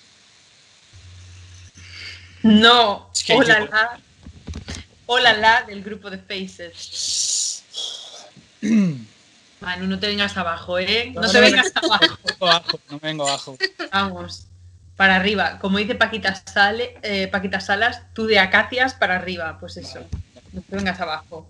[2.43, 5.63] No, Es que Oh La yo- La.
[5.67, 7.63] Del grupo The Faces.
[9.61, 11.11] Manu, no te vengas abajo, ¿eh?
[11.13, 12.17] No No, te no, vengas abajo.
[12.23, 13.57] No vengo abajo, no me vengo abajo.
[13.91, 14.45] Vamos,
[14.95, 15.59] para arriba.
[15.59, 19.57] Como dice Paquita, Sale, eh, Paquita Salas, tú de acacias para arriba.
[19.59, 19.99] Pues eso,
[20.53, 21.47] no te vengas abajo.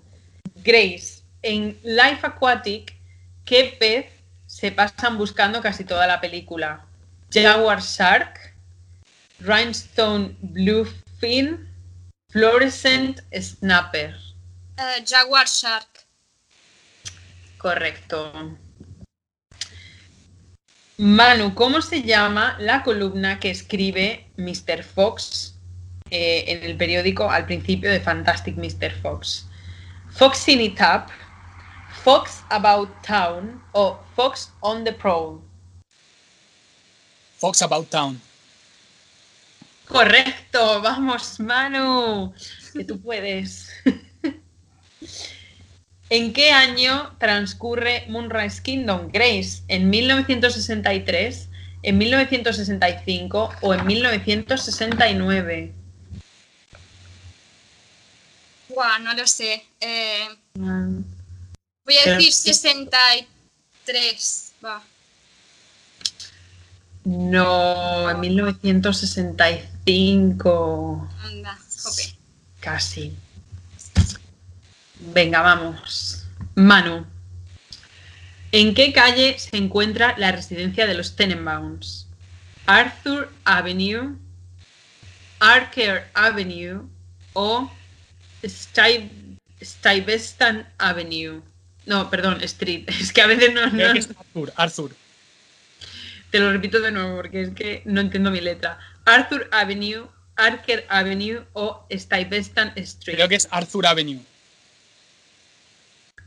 [0.55, 2.93] Grace, en Life Aquatic,
[3.45, 4.07] ¿qué pez
[4.45, 6.81] se pasan buscando casi toda la película?
[7.34, 8.39] Jaguar Shark,
[9.41, 11.68] Rhinestone Bluefin,
[12.30, 14.15] Fluorescent Snapper.
[15.05, 16.05] Jaguar Shark.
[17.57, 18.57] Correcto.
[20.97, 24.84] Manu, ¿cómo se llama la columna que escribe Mr.
[24.84, 25.55] Fox
[26.11, 28.91] eh, en el periódico al principio de Fantastic Mr.
[29.01, 29.47] Fox?
[30.11, 31.07] Fox in It Up,
[32.03, 35.41] Fox About Town o Fox on the Prowl.
[37.39, 38.22] Fox About Town.
[39.91, 42.34] Correcto, vamos, Manu,
[42.73, 43.69] que tú puedes.
[46.09, 49.63] ¿En qué año transcurre Moonrise Kingdom, Grace?
[49.68, 51.49] ¿En 1963,
[51.84, 55.73] en 1965 o en 1969?
[58.69, 59.63] Guau, no lo sé.
[59.80, 61.03] Eh, Mm,
[61.85, 62.53] voy a decir sí.
[62.53, 64.51] 63.
[64.63, 64.84] Va.
[67.03, 69.68] No, en 1965.
[71.24, 72.16] Anda, jope.
[72.60, 73.14] Casi.
[75.14, 76.26] Venga, vamos.
[76.56, 77.06] Manu.
[78.52, 82.08] ¿En qué calle se encuentra la residencia de los Tenenbaums?
[82.68, 84.16] Arthur Avenue,
[85.40, 86.82] Archer Avenue
[87.34, 87.72] o
[89.64, 91.41] Stuyvesant Avenue.
[91.86, 92.84] No, perdón, Street.
[92.99, 94.53] Es que a veces no, Creo no- que es Arthur.
[94.56, 94.95] Arthur.
[96.30, 98.78] te lo repito de nuevo porque es que no entiendo mi letra.
[99.06, 103.15] Arthur Avenue, Archer Avenue o Stuyvesant Street.
[103.15, 104.19] Creo que es Arthur Avenue.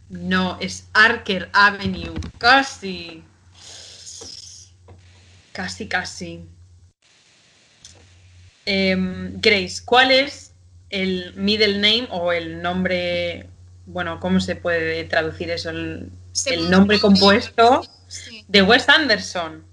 [0.09, 2.15] No, es Archer Avenue.
[2.39, 3.23] Casi.
[5.53, 6.45] Casi, casi.
[8.67, 10.53] Em, Grace, ¿cuál es
[10.91, 13.49] el middle name o el nombre,
[13.87, 15.71] bueno, ¿cómo se puede traducir eso?
[15.71, 16.11] El,
[16.71, 18.45] nombre compuesto Sí.
[18.49, 19.65] de Wes Anderson.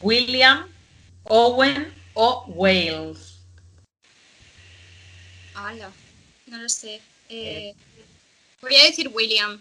[0.00, 0.66] William,
[1.24, 3.38] Owen o Wales.
[5.54, 5.90] Hala,
[6.46, 7.00] no lo sé.
[7.28, 7.74] Eh,
[8.60, 9.60] voy a decir William.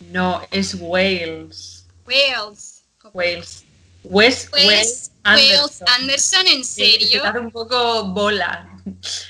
[0.00, 1.84] No, es Wales.
[2.06, 2.82] Wales.
[3.12, 3.64] Wales.
[4.04, 5.88] Wes, Wes, Wes Wales Anderson.
[5.88, 7.24] Anderson, ¿en Sí, se serio?
[7.24, 8.68] hace un poco bola.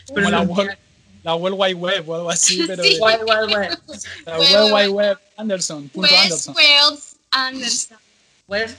[0.08, 0.78] La World,
[1.22, 2.94] la World Wide Web o algo así, pero Sí.
[2.94, 4.02] de- Wild, wild, wild.
[4.24, 5.88] la World Wide Web Anderson.
[5.90, 6.54] Punto Wes, Anderson.
[6.54, 7.98] Wales Anderson.
[8.48, 8.76] West,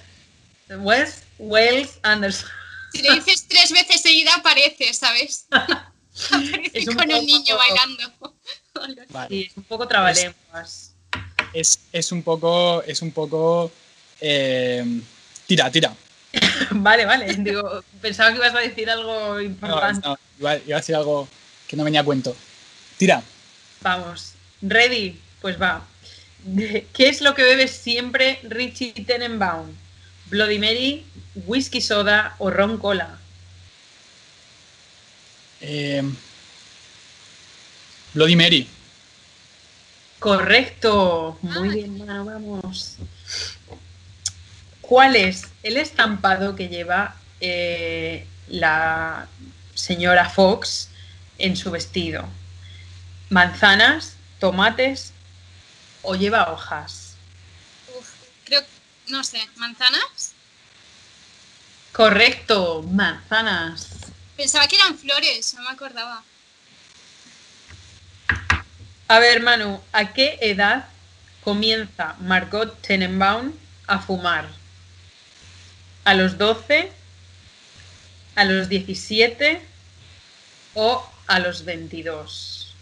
[0.79, 2.49] West Wales Anderson.
[2.91, 5.47] Si le dices tres veces seguida aparece, ¿sabes?
[5.51, 8.13] Aparece con un poco- niño bailando.
[9.09, 9.27] Vale.
[9.29, 10.93] Sí, es un poco trabalenguas.
[11.53, 12.83] Es, es un poco.
[12.83, 13.71] Es un poco.
[14.21, 15.01] eh,
[15.47, 15.95] tira, tira.
[16.71, 17.31] Vale, vale.
[17.37, 20.07] Digo, pensaba que ibas a decir algo No, importante.
[20.07, 21.27] no, iba, iba a decir algo
[21.67, 22.35] que no venía a cuento.
[22.97, 23.21] Tira.
[23.81, 24.33] Vamos.
[24.61, 25.85] Ready, pues va.
[26.55, 29.75] ¿Qué es lo que bebe siempre Richie Tenenbaum?
[30.33, 31.05] ¿Bloody Mary,
[31.45, 33.19] whisky soda o ron cola?
[35.61, 36.01] Eh,
[38.15, 38.67] Bloody Mary.
[40.17, 41.37] Correcto.
[41.43, 41.71] Muy Ah.
[41.73, 42.95] bien, vamos.
[44.81, 49.27] ¿Cuál es el estampado que lleva eh, la
[49.75, 50.89] señora Fox
[51.37, 52.25] en su vestido?
[53.29, 55.13] ¿Manzanas, tomates
[56.01, 57.02] o lleva hojas?
[59.07, 60.33] No sé, ¿manzanas?
[61.91, 63.89] Correcto, manzanas.
[64.35, 66.23] Pensaba que eran flores, no me acordaba.
[69.07, 70.87] A ver, Manu, ¿a qué edad
[71.43, 73.53] comienza Margot Tenenbaum
[73.85, 74.49] a fumar?
[76.05, 76.91] ¿A los 12?
[78.35, 79.61] ¿A los 17?
[80.73, 82.75] ¿O a los 22?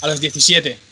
[0.00, 0.89] A los 17.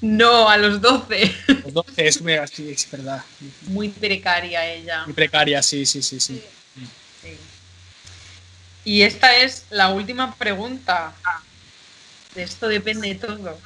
[0.00, 1.34] No, a los 12.
[1.64, 2.22] Los 12 es,
[2.52, 3.22] sí, es verdad.
[3.62, 5.04] Muy precaria ella.
[5.04, 6.42] Muy precaria, sí, sí, sí, sí.
[7.22, 7.36] Sí.
[8.84, 11.14] Y esta es la última pregunta.
[12.34, 13.58] De esto depende todo.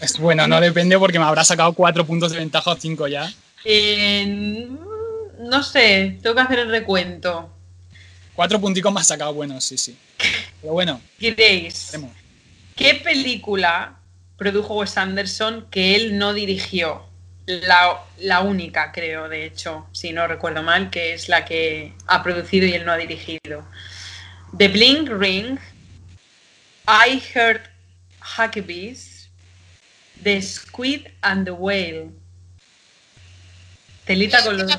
[0.00, 3.32] Es, bueno, no depende porque me habrá sacado 4 puntos de ventaja o 5 ya.
[3.64, 4.68] Eh,
[5.40, 7.50] no sé, tengo que hacer el recuento.
[8.34, 9.96] 4 punticos has sacado, bueno, sí, sí.
[10.60, 12.12] Pero bueno, Diréis, haremos.
[12.80, 14.00] ¿Qué película
[14.38, 17.06] produjo Wes Anderson que él no dirigió?
[17.44, 22.22] La, la única, creo, de hecho, si no recuerdo mal, que es la que ha
[22.22, 23.66] producido y él no ha dirigido.
[24.56, 25.58] The Blink Ring,
[26.86, 27.62] I Heard
[28.38, 29.28] Huckabees,
[30.22, 32.10] The Squid and the Whale.
[34.06, 34.72] Telita con los...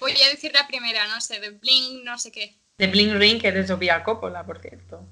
[0.00, 2.56] Voy a decir la primera, no sé, de Bling, no sé qué.
[2.78, 5.06] The Blink Ring, que es de Sofía Coppola, por cierto.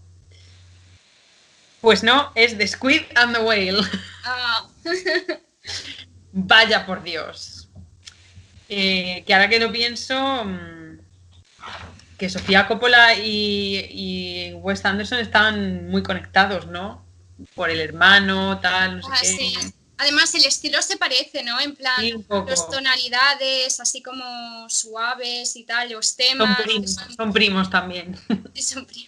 [1.81, 3.81] Pues no, es The Squid and the Whale.
[4.25, 4.67] Ah,
[6.33, 7.69] Vaya por Dios.
[8.69, 10.99] Eh, que ahora que lo pienso, mm,
[12.19, 17.05] que Sofía Coppola y, y Wes Anderson están muy conectados, ¿no?
[17.55, 19.27] Por el hermano, tal, no sé ah, qué.
[19.29, 19.55] sí.
[20.01, 21.59] Además, el estilo se parece, ¿no?
[21.61, 22.15] En plan, Sí,
[22.47, 26.57] las tonalidades así como suaves y tal, los Son temas.
[26.59, 28.17] que primos, son- son primos también.
[28.55, 29.08] sí, son primos.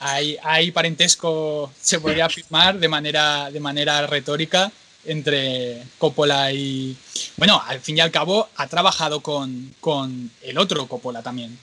[0.00, 4.70] Hay, hay parentesco, se podría afirmar de manera, de manera retórica
[5.04, 6.96] entre Coppola y.
[7.36, 11.58] Bueno, al fin y al cabo ha trabajado con, con el otro Coppola también.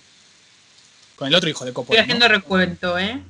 [1.16, 2.00] Con el otro hijo de Estoy Coppola.
[2.00, 2.04] ¿no?
[2.04, 3.22] haciendo recuento, ¿eh?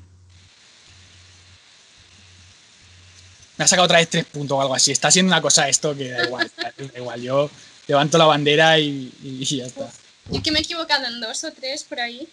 [3.58, 4.92] Me ha sacado otra vez tres puntos o algo así.
[4.92, 6.52] Está siendo una cosa esto que da igual.
[6.58, 7.22] da igual.
[7.22, 7.50] Yo
[7.88, 9.90] levanto la bandera y, y ya está.
[10.30, 12.28] Yo que me he equivocado en dos o tres por ahí.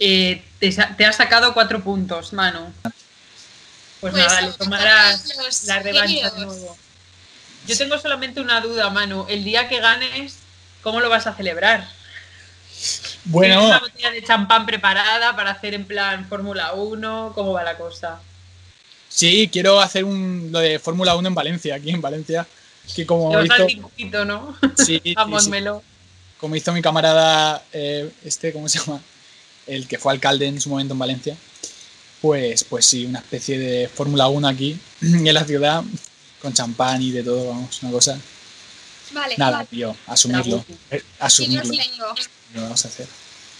[0.00, 2.72] Eh, te, te has sacado cuatro puntos, Manu.
[2.82, 2.94] Pues,
[4.00, 6.76] Pues nada, le tomarás la revancha de nuevo.
[7.66, 9.26] Yo tengo solamente una duda, Manu.
[9.28, 10.36] El día que ganes,
[10.82, 11.86] ¿cómo lo vas a celebrar?
[12.70, 17.32] ¿Tienes Bueno, una botella de champán preparada para hacer en plan Fórmula 1?
[17.34, 18.20] ¿Cómo va la cosa?
[19.10, 22.46] sí, quiero hacer un, lo de Fórmula 1 en Valencia, aquí en Valencia.
[22.94, 24.56] Que como Te vas hizo, al circuito, ¿no?
[24.78, 25.14] sí, sí,
[26.38, 29.00] como hizo mi camarada, eh, este, ¿cómo se llama?
[29.74, 31.36] El que fue alcalde en su momento en Valencia.
[32.20, 35.82] Pues, pues sí, una especie de Fórmula 1 aquí, en la ciudad,
[36.42, 38.18] con champán y de todo, vamos, una cosa.
[39.12, 39.68] Vale, Nada, vale.
[39.70, 40.64] tío, asumirlo.
[40.90, 41.70] eh, Sí, los asumirlo.
[41.70, 42.14] tengo.
[42.54, 43.06] Lo vamos a hacer.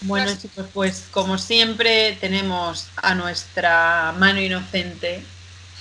[0.01, 5.23] Bueno, chicos, pues como siempre tenemos a nuestra mano inocente,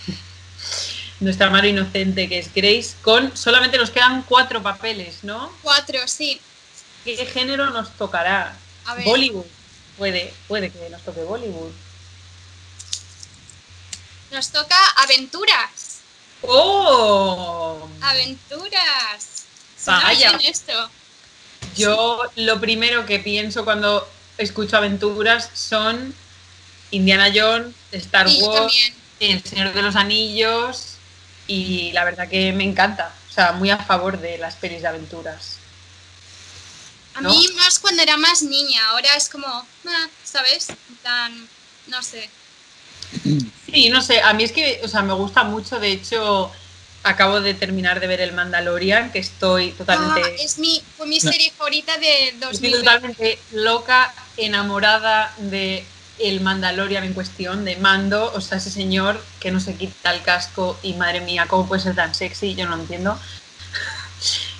[1.21, 5.51] nuestra mano inocente que es Grace, con solamente nos quedan cuatro papeles, ¿no?
[5.63, 6.41] Cuatro, sí.
[7.05, 8.57] ¿Qué género nos tocará?
[8.87, 9.05] A ver.
[9.05, 9.45] Bollywood.
[10.01, 11.73] Puede, puede que nos toque Bollywood.
[14.33, 15.99] Nos toca aventuras.
[16.41, 17.87] ¡Oh!
[18.01, 19.45] Aventuras.
[19.85, 20.39] Vaya.
[20.39, 20.91] bien esto.
[21.77, 26.15] Yo lo primero que pienso cuando escucho aventuras son
[26.93, 28.93] Indiana Jones, Star Wars.
[29.21, 30.95] El Señor de los Anillos
[31.47, 33.13] y la verdad que me encanta.
[33.29, 35.60] O sea, muy a favor de las pelis de aventuras.
[37.15, 37.31] A ¿no?
[37.31, 40.69] mí más cuando era más niña, ahora es como, ah, ¿sabes?
[41.03, 41.49] Plan,
[41.89, 42.29] no sé.
[43.73, 45.81] Sí, no sé, a mí es que, o sea, me gusta mucho.
[45.81, 46.51] De hecho,
[47.03, 50.23] acabo de terminar de ver El Mandalorian, que estoy totalmente...
[50.23, 51.33] Ah, es mi, fue mi No.
[51.33, 52.79] serie favorita de Estoy 2020.
[52.79, 55.85] totalmente loca, enamorada de
[56.19, 60.23] el Mandalorian en cuestión, de Mando, o sea, ese señor que no se quita el
[60.23, 62.55] casco y madre mía, ¿cómo puede ser tan sexy?
[62.55, 63.19] Yo no lo entiendo.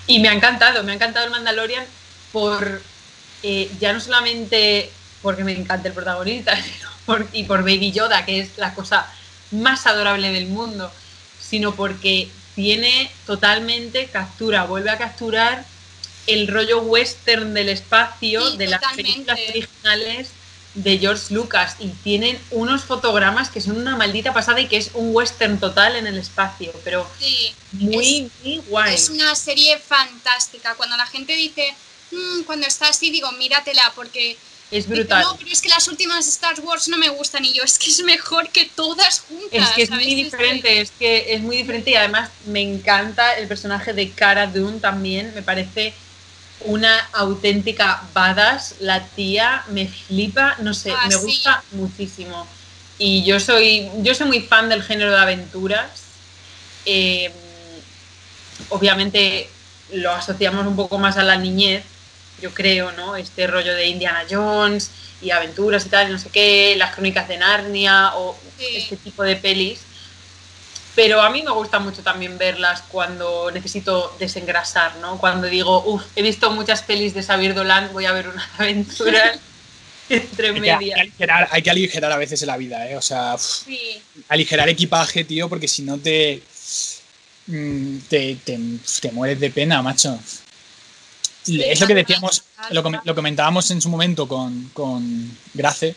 [0.07, 1.85] Y me ha encantado, me ha encantado el Mandalorian
[2.31, 2.91] por,
[3.41, 8.25] eh, ya no solamente porque me encanta el protagonista, sino por- y por Baby Yoda,
[8.25, 9.11] que es la cosa
[9.51, 10.95] más adorable del mundo,
[11.37, 15.65] sino porque tiene totalmente captura, vuelve a capturar
[16.25, 19.03] el rollo western del espacio Sí, de las totalmente.
[19.03, 20.33] películas originales
[20.73, 24.91] de George Lucas y tienen unos fotogramas que son una maldita pasada y que es
[24.93, 28.93] un western total en el espacio, pero Sí, muy, muy guay.
[28.95, 30.75] es una serie fantástica.
[30.75, 31.75] Cuando la gente dice,
[32.11, 34.37] "Mm, cuando está así, digo, míratela, porque
[34.73, 35.21] Es brutal.
[35.23, 37.89] No, pero es que las últimas Star Wars no me gustan y yo, es que
[37.89, 39.69] es mejor que todas juntas.
[39.69, 40.05] Es que es ¿sabes?
[40.05, 44.47] muy diferente, es que es muy diferente y además me encanta el personaje de Cara
[44.47, 45.93] Dune también, me parece
[46.61, 51.19] una auténtica badass, la tía me flipa, no sé, Ah, me sí.
[51.25, 52.47] gusta muchísimo.
[52.97, 55.89] Y yo soy, yo soy muy fan del género de aventuras.
[56.85, 57.29] Eh,
[58.69, 59.49] obviamente
[59.93, 61.83] lo asociamos un poco más a la niñez,
[62.41, 63.15] yo creo, ¿no?
[63.15, 64.89] Este rollo de Indiana Jones
[65.21, 68.65] y aventuras y tal, y no sé qué, las crónicas de Narnia o Sí.
[68.77, 69.79] este tipo de pelis.
[70.95, 75.17] Pero a mí me gusta mucho también verlas cuando necesito desengrasar, ¿no?
[75.17, 79.39] Cuando digo, uff, he visto muchas pelis de Xavier Dolan, voy a ver unas aventuras
[80.09, 80.99] entre Hay que, hay que medias.
[80.99, 82.97] aligerar, hay que aligerar a veces en la vida, ¿eh?
[82.97, 86.43] O sea, uf, Sí, aligerar equipaje, tío, porque si no te,
[87.47, 88.59] mm, te, te,
[89.01, 90.19] te mueres de pena, macho.
[91.71, 95.95] Es lo que decíamos, lo, lo comentábamos en su momento con, con Grace.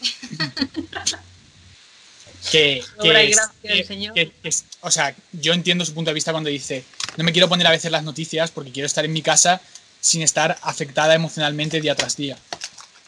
[2.50, 2.82] que,
[3.30, 3.36] es-
[4.14, 6.84] que- es- o sea, yo entiendo su punto de vista cuando dice,
[7.16, 9.60] no me quiero poner a veces las noticias porque quiero estar en mi casa
[10.00, 12.36] sin estar afectada emocionalmente día tras día.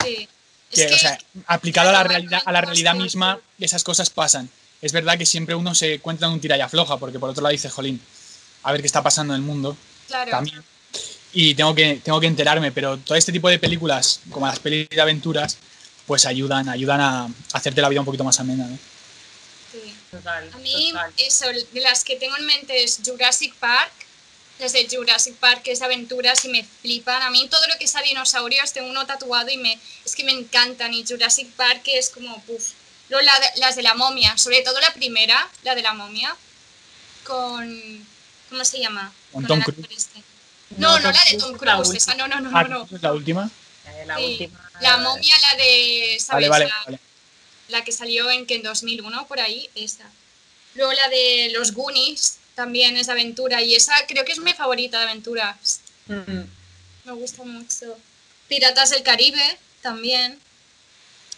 [0.03, 0.29] sí.
[0.71, 4.51] Que, o sea, aplicado a la realidad, a la realidad misma, esas cosas pasan.
[4.83, 7.43] Es verdad que siempre uno se encuentra en un tira y afloja, porque por otro
[7.45, 8.01] lado dice, jolín,
[8.65, 9.77] a ver qué está pasando en el mundo
[10.09, 10.65] claro, también.
[11.35, 14.95] Y tengo que, tengo que enterarme, pero todo este tipo de películas, como las películas
[14.97, 15.57] de aventuras,
[16.07, 18.79] pues ayudan, ayudan a hacerte la vida un poquito más amena, ¿no?
[19.73, 19.95] sí.
[20.11, 21.13] Total, A mí, total.
[21.17, 23.91] eso, de las que tengo en mente es Jurassic Park.
[24.61, 27.21] Las de Jurassic Park, que es de aventuras y me flipan.
[27.23, 30.23] A mí todo lo que es a dinosaurios tengo uno tatuado y me, es que
[30.23, 30.95] me encantan.
[30.95, 32.71] Y Jurassic Park es como, puff.
[33.09, 36.37] Luego la de- las de la momia, sobre todo la primera, la de la momia,
[37.25, 38.07] con...
[38.51, 39.13] ¿Cómo se llama?
[39.33, 39.89] Con Tom Cruise.
[39.91, 40.23] este.
[40.77, 42.69] No, no, la de Tom Cruise, esa no, no, no, Ah, no.
[42.81, 42.85] no.
[42.85, 43.51] ¿esa es la última.
[44.07, 44.71] La Sí, última.
[44.81, 46.49] La momia, la de, ¿sabes?
[46.49, 46.99] vale, La- vale.
[47.69, 50.05] la que salió en que en 2001 por ahí esa
[50.75, 54.53] luego la de los Goonies también es de aventura y esa creo que es mi
[54.53, 56.43] favorita de aventuras Mm.
[57.07, 57.97] me gusta mucho
[58.49, 60.39] Piratas del Caribe también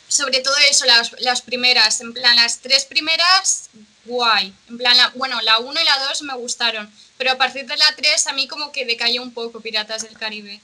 [0.09, 3.69] sobre todo eso las, las primeras en plan las tres primeras
[4.07, 7.66] guay en plan la- bueno la 1 y la 2 me gustaron pero a partir
[7.66, 10.61] de la 3 a mí como que decayó un poco Piratas del Caribe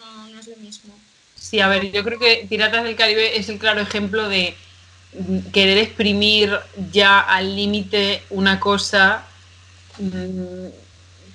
[0.00, 0.94] no, no es lo mismo
[1.36, 4.56] Sí, a ver, yo creo que Piratas del Caribe es el claro ejemplo de
[5.52, 6.58] querer exprimir
[6.90, 9.24] ya al límite una cosa,
[9.98, 10.68] mm,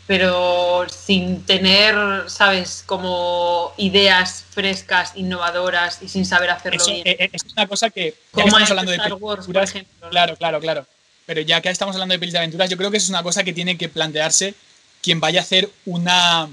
[0.08, 1.96] pero sin tener,
[2.28, 7.08] ¿sabes?, como ideas frescas, innovadoras y sin saber hacerlo Eso, bien.
[7.08, 10.10] eh, eh, es una cosa que, Como estamos hablando de Star Wars, por ejemplo.
[10.10, 10.88] Claro, claro, claro.
[11.30, 13.22] Pero ya que estamos hablando de pelis de aventuras, yo creo que eso es una
[13.22, 14.56] cosa que tiene que plantearse
[15.00, 16.50] quien vaya a hacer una,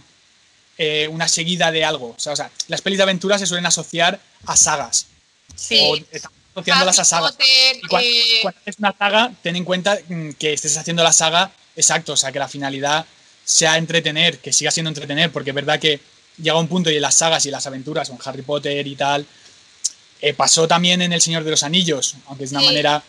[0.76, 2.08] eh, una seguida de algo.
[2.08, 5.06] O sea, o sea, las pelis de aventuras se suelen asociar a sagas.
[5.54, 7.32] sí O estamos asociándolas a sagas.
[7.32, 11.02] Potter, Y cuando, eh, cuando haces una saga, ten en cuenta mm, que estés haciendo
[11.02, 13.06] la saga exacto, o sea, que la finalidad
[13.46, 16.00] sea entretener, que siga siendo entretener, porque es verdad que
[16.36, 18.94] llega un punto y en las sagas y en las aventuras, con Harry Potter y
[18.94, 19.24] tal,
[20.20, 22.66] eh, pasó también en El Señor de los Anillos, aunque es de una Sí.
[22.66, 23.02] manera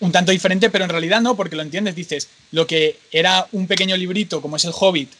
[0.00, 3.66] un tanto diferente, pero en realidad no, porque lo entiendes, dices, lo que era un
[3.66, 5.10] pequeño librito, como es El Hobbit,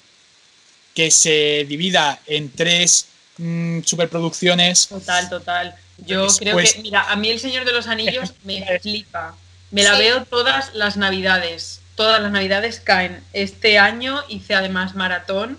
[0.94, 3.06] que se divida en tres
[3.38, 5.74] mm, superproducciones, Total, total.
[6.06, 9.36] Yo creo que, mira, a mí El Señor de los Anillos me flipa.
[9.70, 10.02] Me la Sí.
[10.02, 11.80] veo todas las navidades.
[11.96, 13.20] Todas las navidades caen.
[13.32, 15.58] Este año hice además maratón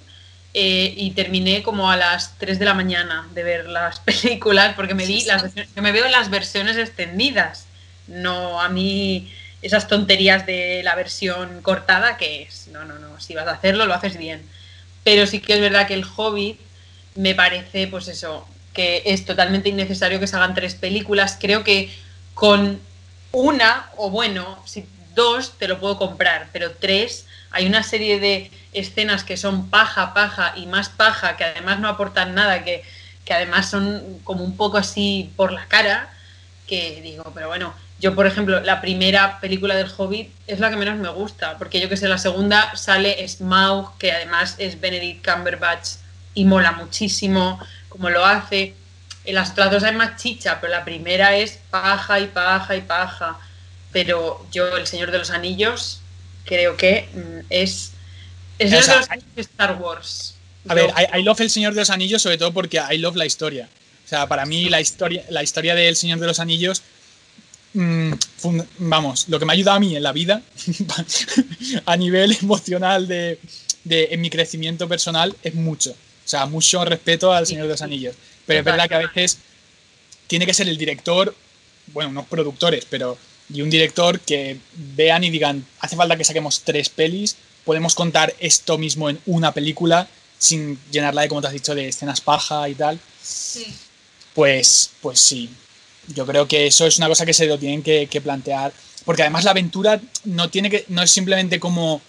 [0.53, 4.93] eh, y terminé como a las 3 de la mañana de ver las películas porque
[4.95, 7.65] me vi las que me veo las versiones extendidas.
[8.09, 9.31] No a mí
[9.61, 12.67] esas tonterías de la versión cortada que es.
[12.67, 13.19] No, no, no.
[13.19, 14.41] Si vas a hacerlo, lo haces bien.
[15.03, 16.59] Pero sí que es verdad que el Hobbit
[17.15, 21.37] me parece, pues eso, que es totalmente innecesario que se hagan tres películas.
[21.39, 21.91] Creo que
[22.33, 22.79] con
[23.31, 28.51] una, o bueno, si dos te lo puedo comprar, pero tres, hay una serie de
[28.73, 32.83] escenas que son paja, paja y más paja, que además no aportan nada, que,
[33.25, 36.13] que además son como un poco así por la cara,
[36.67, 40.75] que digo, pero bueno, yo por ejemplo, la primera película del Hobbit es la que
[40.77, 45.25] menos me gusta, porque yo que sé, la segunda sale Smaug, que además es Benedict
[45.27, 45.89] Cumberbatch
[46.33, 47.59] y mola muchísimo
[47.89, 48.73] como lo hace.
[49.25, 52.81] En las otras dos hay más chicha, pero la primera es paja y paja y
[52.81, 53.37] paja.
[53.91, 55.99] Pero yo, El Señor de los Anillos,
[56.45, 57.91] creo que mm, es.
[58.59, 60.35] El Señor O sea, de los Anillos es Star Wars.
[60.67, 62.97] A Yo- ver, I, I love El Señor de los Anillos sobre todo porque I
[62.97, 63.67] love la historia.
[64.05, 66.81] O sea, para mí la historia, la historia del Señor de los Anillos,
[67.73, 68.11] mm,
[68.79, 70.41] vamos, lo que me ha ayudado a mí en la vida,
[71.85, 73.39] a nivel emocional de,
[73.83, 75.91] de- en mi crecimiento personal, es mucho.
[75.91, 77.81] O sea, mucho respeto al Señor de los.
[77.81, 78.15] Anillos.
[78.45, 79.37] Pero es verdad que a veces
[80.27, 81.35] tiene que ser el director,
[81.87, 83.17] bueno, unos productores, pero
[83.51, 84.59] y un director que
[84.95, 87.35] vean y digan, hace falta que saquemos tres pelis,
[87.65, 91.87] podemos contar esto mismo en una película sin llenarla de, como te has dicho, de
[91.89, 92.99] escenas paja y tal.
[93.21, 93.65] Sí.
[94.35, 95.49] Pues, pues sí,
[96.09, 98.73] yo creo que eso es una cosa que se lo tienen que, que plantear,
[99.05, 102.01] porque además la aventura no, tiene que, no es simplemente como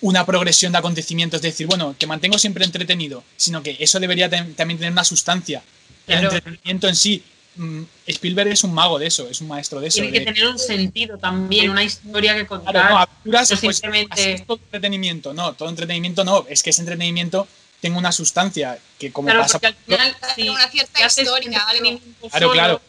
[0.00, 4.28] una progresión de acontecimientos, es decir, bueno, que mantengo siempre entretenido, sino que eso debería
[4.30, 5.62] también tener una sustancia.
[6.06, 6.28] El Claro.
[6.36, 7.22] entretenimiento en sí,
[7.56, 9.96] mm, Spielberg es un mago de eso, es un maestro de eso.
[9.96, 12.72] Tiene que de- tener un sentido también, una historia que contar.
[12.72, 15.34] Claro, no, aventuras, no pues, simplemente- es todo entretenimiento.
[15.34, 16.46] No, todo entretenimiento no.
[16.48, 17.48] Es que ese entretenimiento
[17.80, 22.00] tenga una sustancia que como Claro, pasa porque al final, si una cierta historia, algo.
[22.30, 22.82] Claro, solo, claro.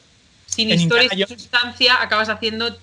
[0.50, 2.78] Sin En historia y sustancia, acabas haciendo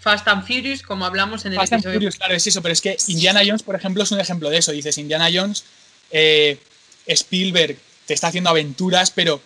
[0.00, 1.98] Fast and Furious, como hablamos en el Fast and episodio.
[1.98, 4.58] Furious, claro, es eso, pero es que Indiana Jones, por ejemplo, es un ejemplo de
[4.58, 4.72] eso.
[4.72, 5.64] Dices, Indiana Jones,
[6.10, 6.58] eh,
[7.06, 7.76] Spielberg
[8.06, 9.40] te está haciendo aventuras, pero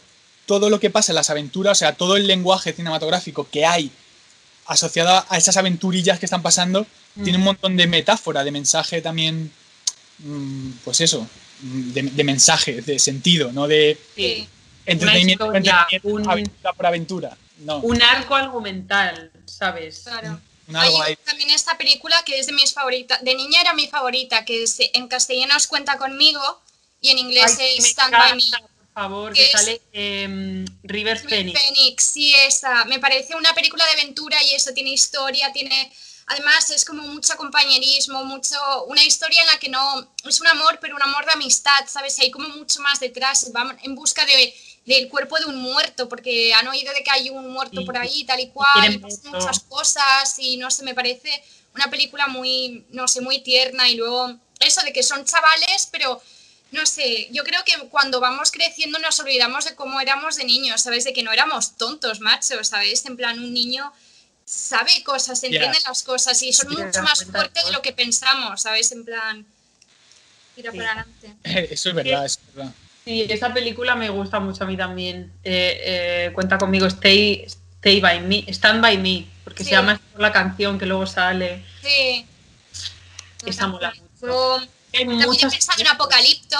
[0.47, 3.91] todo lo que pasa en las aventuras, o sea, todo el lenguaje cinematográfico que hay
[4.67, 6.87] asociado a esas aventurillas que están pasando,
[7.17, 7.23] Mm.
[7.25, 9.51] tiene un montón de metáfora, de mensaje también,
[10.21, 11.27] mm, pues eso,
[11.61, 14.49] mm, de, de mensaje, de sentido, no de Sí.
[14.87, 17.37] entretenimiento, por historia, entretenimiento, un- aventura por aventura.
[17.59, 20.01] No, Un arco argumental, ¿sabes?
[20.05, 20.41] Claro.
[20.75, 21.17] Hay ahí.
[21.25, 23.23] también esta película que es de mis favoritas.
[23.23, 26.41] De niña era mi favorita, que es- en castellano es Cuenta conmigo
[27.01, 28.43] y en inglés Ay, es Stand by Me.
[28.51, 31.61] por favor, Que que es- sale em, River Phoenix.
[31.61, 32.85] Phoenix, sí, esa.
[32.87, 35.93] Me parece una película de aventura y eso tiene historia, tiene.
[36.27, 38.57] Además, es como mucho compañerismo, mucho.
[38.87, 40.09] Una historia en la que no.
[40.27, 42.19] Es un amor, pero un amor de amistad, ¿sabes?
[42.21, 43.53] Hay como mucho más detrás.
[43.53, 44.55] Van en busca de,
[44.87, 47.87] del cuerpo de un muerto, porque han oído de que hay un muerto Sí.
[47.87, 51.43] por ahí, tal y cual, y pasan muchas cosas, y no sé, me parece
[51.75, 53.89] una película muy, no sé, muy tierna.
[53.89, 56.23] Y luego, eso de que son chavales, pero
[56.71, 60.83] no sé, yo creo que cuando vamos creciendo nos olvidamos de cómo éramos de niños,
[60.83, 61.05] ¿sabes?
[61.05, 63.05] De que no éramos tontos, macho, ¿sabes?
[63.07, 63.93] En plan, un niño
[64.45, 68.93] sabe cosas, entiende las cosas y son mucho más fuertes de lo que pensamos, ¿sabes?
[68.93, 69.47] En plan,
[70.55, 70.77] tira Sí.
[70.79, 71.35] para adelante.
[71.73, 72.73] Eso es verdad, eso es verdad.
[73.05, 75.33] Sí, esa película me gusta mucho a mí también.
[75.45, 77.45] Eh, eh, cuenta conmigo, Stay,
[77.77, 79.71] Stay by Me, Stand by Me, porque Sí.
[79.71, 81.63] se llama la canción que luego sale.
[81.83, 82.25] Sí.
[83.45, 84.57] Esa mola mucho.
[84.95, 86.57] Hay También he pensado en Apocalipto.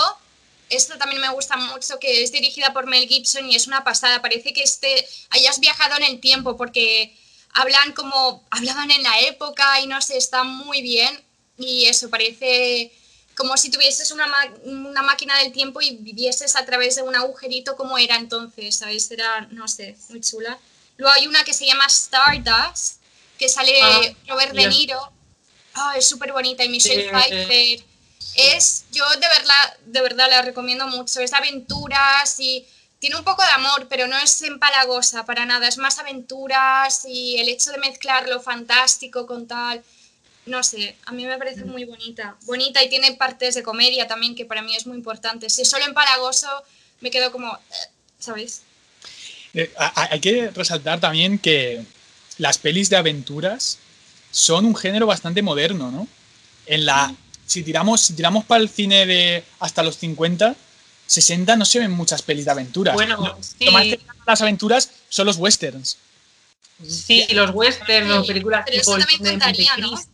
[0.69, 4.21] Esto también me gusta mucho, que es dirigida por Mel Gibson y es una pasada.
[4.21, 7.15] Parece que este hayas viajado en el tiempo porque
[7.53, 11.23] hablan como hablaban en la época y no sé, está muy bien.
[11.57, 12.91] Y eso parece
[13.37, 14.27] como si tuvieses una,
[14.65, 19.11] una máquina del tiempo y vivieses a través de un agujerito como era entonces, ¿sabes?
[19.11, 20.59] Era, no sé, muy chula.
[20.97, 23.01] Luego hay una que se llama Stardust,
[23.39, 24.69] que sale Ah, Robert De.
[24.69, 25.13] Niro.
[25.75, 27.85] Ah, es súper bonita y Michelle Sí, Pfeiffer.
[28.37, 31.21] Es, yo de verdad, de verdad la recomiendo mucho.
[31.21, 32.67] Es de aventuras y
[33.01, 35.69] tiene un poco de amor, pero no es empalagosa para nada.
[35.69, 39.83] Es más aventuras y el hecho de mezclar lo fantástico con tal.
[40.47, 42.37] No sé, a mí me parece muy bonita.
[42.43, 45.49] Bonita y tiene partes de comedia también, que para mí es muy importante.
[45.49, 46.49] Si es solo empalagoso,
[47.01, 47.53] me quedo como.
[47.55, 47.89] eh,
[48.19, 48.63] ¿Sabes?
[49.55, 51.85] Eh, Hay que resaltar también que
[52.39, 53.79] las pelis de aventuras
[54.31, 56.09] son un género bastante moderno, ¿no?
[56.67, 57.15] En la,
[57.47, 60.57] si tiramos, si tiramos para el cine de hasta los 50,
[61.07, 62.95] 60 no se ven muchas pelis de aventuras.
[62.95, 63.65] Bueno, lo, sí.
[63.65, 63.87] lo más
[64.27, 65.99] las aventuras son los westerns.
[66.87, 69.39] Sí, los westerns o Sí, películas pero tipo eso El de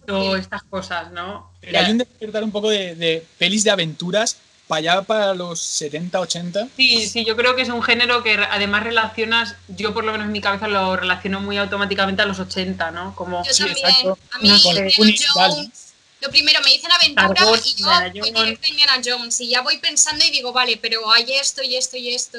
[0.07, 1.51] Porque- estas cosas, ¿no?
[1.61, 4.37] Pero hay un despertar un poco de, de pelis de aventuras
[4.69, 6.69] para allá, para los 70, 80.
[6.77, 10.27] Sí, sí, yo creo que es un género que además relacionas, yo por lo menos
[10.27, 13.15] en mi cabeza lo relaciono muy automáticamente a los 80, ¿no?
[13.17, 13.87] Como, Yo Sí, también.
[13.89, 14.19] exacto.
[14.33, 15.33] A mí, No, con Indiana.
[15.35, 15.87] Jones.
[16.21, 19.41] Lo primero, me dicen aventura y yo Indiana voy directo a Indiana Jones.
[19.41, 22.39] Y ya voy pensando y digo, vale, pero hay esto y esto y esto.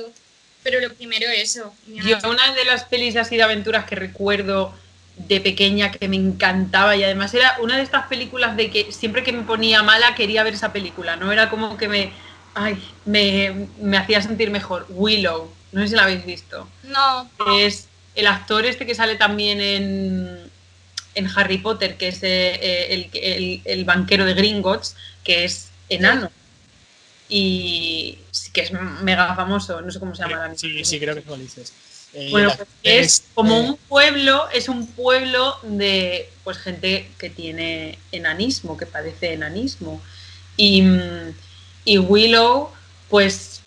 [0.63, 1.73] Pero lo primero eso.
[1.87, 4.73] Yo una de las pelis así de aventuras que recuerdo
[5.17, 9.23] de pequeña que me encantaba y además era una de estas películas de que siempre
[9.23, 12.11] que me ponía mala quería ver esa película, no era como que me,
[12.53, 14.85] ay, me, me hacía sentir mejor.
[14.89, 16.67] Willow, no sé si la habéis visto.
[16.83, 20.49] No, Es el actor este que sale también en,
[21.15, 25.69] en Harry Potter, que es eh, eh, el, el- el banquero de Gringotts, que es
[25.89, 26.31] enano.
[27.33, 30.49] Y sí que es mega famoso, no sé cómo se llama.
[30.49, 31.73] la Sí, sí, creo que es lo dices.
[32.13, 37.29] Eh, bueno, pues es como eh, un pueblo, es un pueblo de pues gente que
[37.29, 40.01] tiene enanismo, que padece enanismo.
[40.57, 40.83] Y,
[41.85, 42.69] y Willow,
[43.09, 43.61] pues,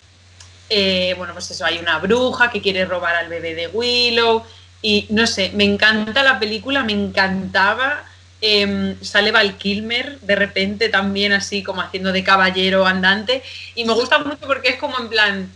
[0.68, 4.44] eh, bueno, pues eso, hay una bruja que quiere robar al bebé de Willow.
[4.82, 8.04] Y no sé, me encanta la película, me encantaba.
[8.46, 13.42] Em, sale Val Kilmer de repente también así como haciendo de caballero andante.
[13.74, 15.50] Y me gusta mucho porque es como en plan,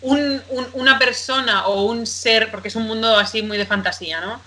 [0.00, 4.20] un- un- una persona o un ser, porque es un mundo así muy de fantasía,
[4.20, 4.40] ¿no?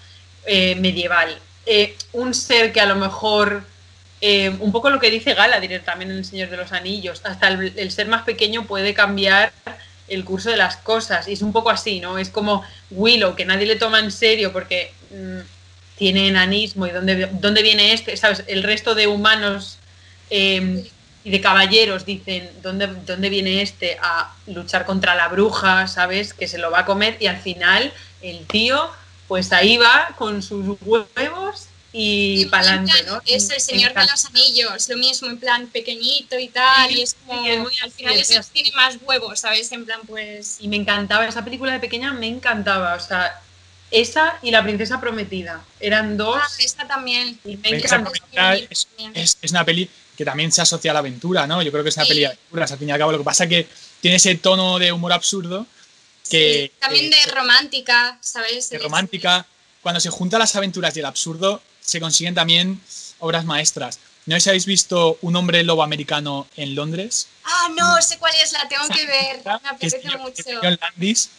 [0.45, 1.37] Eh, medieval.
[1.65, 3.63] Eh, un ser que a lo mejor,
[4.21, 7.47] eh, un poco lo que dice Galadriel también en El Señor de los Anillos, hasta
[7.49, 9.51] el, el ser más pequeño puede cambiar
[10.07, 11.27] el curso de las cosas.
[11.27, 12.17] Y es un poco así, ¿no?
[12.17, 15.39] Es como Willow, que nadie le toma en serio porque mm,
[15.97, 18.43] tiene enanismo y dónde, dónde viene este, ¿sabes?
[18.47, 19.77] El resto de humanos
[20.29, 20.89] eh,
[21.23, 26.33] y de caballeros dicen, ¿dónde, ¿dónde viene este a luchar contra la bruja, ¿sabes?
[26.33, 27.91] Que se lo va a comer y al final
[28.21, 28.89] el tío,
[29.27, 33.21] pues ahí va con sus huevos y para adelante, ¿no?
[33.25, 37.01] Es el Señor de los Anillos, lo mismo, en plan pequeñito y tal, Sí, y
[37.01, 38.51] es como, sí, es muy al final es ese muy así.
[38.51, 39.71] tiene más huevos, ¿sabes?
[39.71, 40.57] En plan, pues...
[40.59, 43.41] Y me encantaba, esa película de pequeña me encantaba, o sea,
[43.91, 47.39] esa y La Princesa Prometida, eran dos Ah, esta también.
[47.45, 47.79] y me.
[47.79, 51.61] Prometida es, es- es una peli que también se asocia a la aventura, ¿no?
[51.61, 52.09] Yo creo que es una Sí.
[52.09, 53.11] peli de aventuras, al fin y al cabo.
[53.11, 53.67] Lo que pasa que
[54.01, 55.65] tiene ese tono de humor absurdo
[56.29, 58.67] que, Sí, también de romántica, ¿sabes?
[58.69, 59.45] que romántica.
[59.81, 62.81] Cuando se juntan las aventuras y el absurdo, se consiguen también
[63.19, 63.99] obras maestras.
[64.25, 67.27] ¿No sé si habéis visto Un hombre lobo americano en Londres?
[67.43, 69.37] Ah, no, sé cuál es, la tengo que ver.
[69.45, 70.43] Me que es apetece de- mucho.
[70.43, 71.29] de John Landis.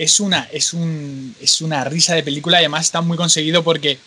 [0.00, 3.98] Es una, es, un, es una risa de película y además está muy conseguido porque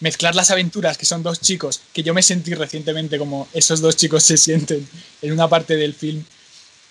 [0.00, 3.94] mezclar las aventuras, que son dos chicos, que yo me sentí recientemente como esos dos
[3.94, 4.88] chicos se sienten
[5.22, 6.24] en una parte del film,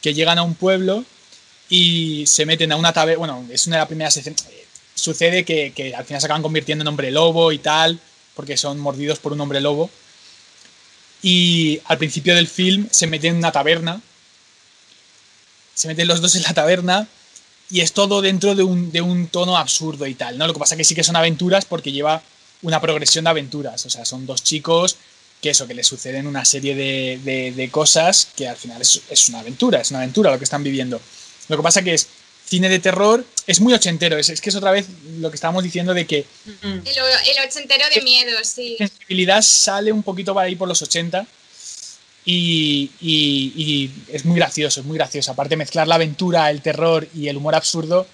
[0.01, 1.03] que llegan a un pueblo
[1.67, 4.47] y se meten a una taberna, bueno, es una de las primeras escenas,
[4.95, 7.99] sucede que, que al final se acaban convirtiendo en hombre lobo y tal,
[8.35, 9.89] porque son mordidos por un hombre lobo.
[11.21, 14.01] Y al principio del film se meten en una taberna,
[15.73, 17.09] se meten los dos en la taberna
[17.75, 20.47] y es todo dentro de un, de un tono absurdo y tal, ¿no?
[20.47, 22.21] Lo que pasa que sí que son aventuras porque lleva
[22.61, 24.95] una progresión de aventuras, o sea, son dos chicos
[25.41, 29.01] que eso, que les suceden una serie de, de- de cosas que al final es,
[29.09, 30.99] es una aventura, es una aventura lo que están viviendo.
[31.49, 32.07] Lo que pasa que es
[32.47, 34.85] cine de terror, es muy ochentero, es, es que es otra vez
[35.19, 36.25] lo que estábamos diciendo de que
[36.61, 36.79] Mm.
[36.85, 38.75] El, el ochentero de miedo, sí.
[38.77, 41.27] sensibilidad sale un poquito para ahí por los 80
[42.25, 45.31] y, y- y es muy gracioso, es muy gracioso.
[45.31, 48.07] Aparte mezclar la aventura, el terror y el humor absurdo,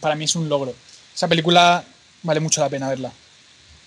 [0.00, 0.74] para mí es un logro.
[1.14, 1.84] Esa película
[2.22, 3.12] vale mucho la pena verla.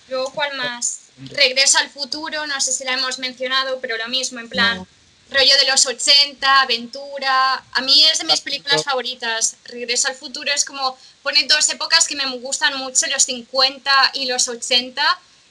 [0.08, 1.00] Luego, ¿cuál más?
[1.30, 4.86] Regreso al futuro, no sé si la hemos mencionado, pero lo mismo, en plan, No.
[5.30, 7.62] rollo de los 80, aventura.
[7.72, 9.56] A mí es de mis películas favoritas.
[9.64, 14.26] Regreso al futuro es como, pone dos épocas que me gustan mucho, los 50 y
[14.26, 15.02] los 80,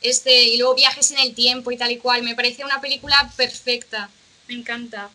[0.02, 2.24] este, y luego viajes en el tiempo y tal y cual.
[2.24, 4.10] Me parece una película perfecta,
[4.48, 5.10] me encanta.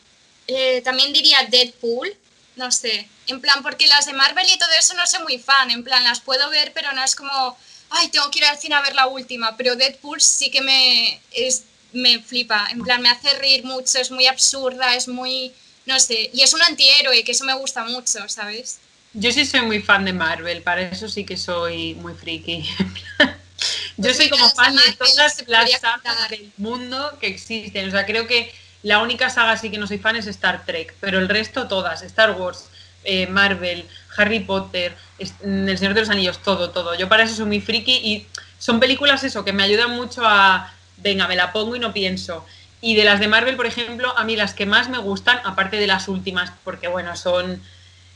[0.46, 2.14] Eh, también diría Deadpool,
[2.56, 5.70] no sé, en plan, porque las de Marvel y todo eso no soy muy fan,
[5.70, 7.56] en plan, las puedo ver, pero no es como,
[7.90, 11.20] ay, tengo que ir al cine a ver la última, pero Deadpool sí que me,
[11.30, 15.52] es, me flipa, en plan, me hace reír mucho, es muy absurda, es muy,
[15.86, 18.78] no sé, y es un antihéroe, que eso me gusta mucho, ¿sabes?
[19.14, 22.64] Yo sí soy muy fan de Marvel, para eso sí que soy muy friki.
[23.96, 27.88] Yo soy como fan de todas las sagas del mundo que existen.
[27.88, 28.52] O sea, creo que
[28.82, 32.02] la única saga sí que no soy fan es Star Trek, pero el resto todas,
[32.02, 32.68] Star Wars,
[33.04, 33.86] eh, Marvel,
[34.16, 36.94] Harry Potter, mm, El Señor de los Anillos, todo, todo.
[36.94, 38.26] Yo para eso soy muy friki y
[38.58, 42.44] son películas eso que me ayudan mucho a, venga, me la pongo y no pienso.
[42.80, 45.76] Y de las de Marvel, por ejemplo, a mí las que más me gustan, aparte
[45.76, 47.62] de las últimas, porque bueno, son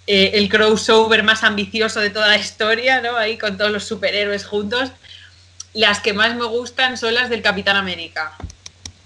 [0.08, 3.16] eh, el crossover más ambicioso de toda la historia, ¿no?
[3.16, 4.90] Ahí con todos los superhéroes juntos.
[5.76, 8.36] Las que más me gustan son las del Capitán América.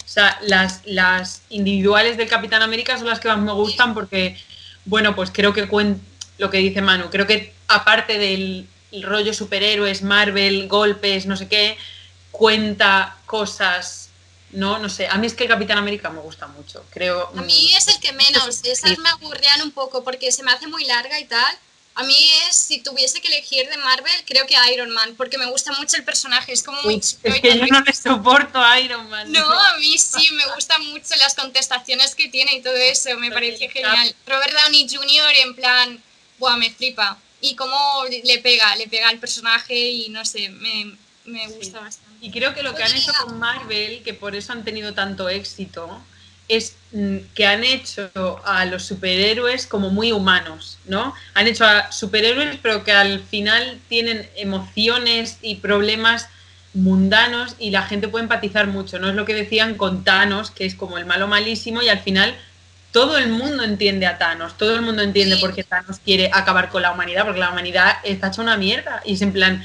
[0.05, 4.37] O sea, las, las individuales del Capitán América son las que más me gustan porque,
[4.85, 5.69] bueno, pues creo que
[6.39, 8.67] lo que dice Manu, creo que aparte del
[9.03, 11.77] rollo superhéroes, Marvel, golpes, no sé qué,
[12.33, 14.11] cuenta cosas
[14.53, 15.07] no, no sé.
[15.07, 16.85] A mí es que el Capitán América me gusta mucho.
[16.91, 17.31] Creo.
[17.37, 18.65] A mí es el que menos.
[18.65, 21.57] Esas me aburrían un poco porque se me hace muy larga y tal.
[21.95, 22.17] A mí
[22.49, 25.97] es, si tuviese que elegir de Marvel, creo que Iron Man, porque me gusta mucho
[25.97, 29.31] el personaje, es como muy Es que yo no le soporto a Iron Man.
[29.33, 33.31] No, a mí sí, me gustan mucho las contestaciones que tiene y todo eso, me
[33.31, 34.15] parece genial.
[34.27, 35.33] Robert Downey Jr.
[35.43, 36.03] en plan,
[36.39, 37.19] buah, me flipa.
[37.41, 42.11] Y cómo le pega, le pega al personaje y no sé, me, me gusta bastante.
[42.21, 45.29] Y creo que lo que han hecho con Marvel, que por eso han tenido tanto
[45.29, 46.03] éxito,
[46.51, 48.11] es mm, que han hecho
[48.45, 51.15] a los superhéroes como muy humanos, ¿no?
[51.35, 56.29] Han hecho a superhéroes, pero que al final tienen emociones y problemas
[56.75, 59.09] mundanos y la gente puede empatizar mucho, ¿no?
[59.09, 62.37] Es lo que decían con Thanos, que es como el malo malísimo y al final
[62.93, 66.69] todo el mundo entiende a Thanos, todo el mundo entiende por qué Thanos quiere acabar
[66.69, 69.65] con la humanidad, porque la humanidad está hecha una mierda y es en plan,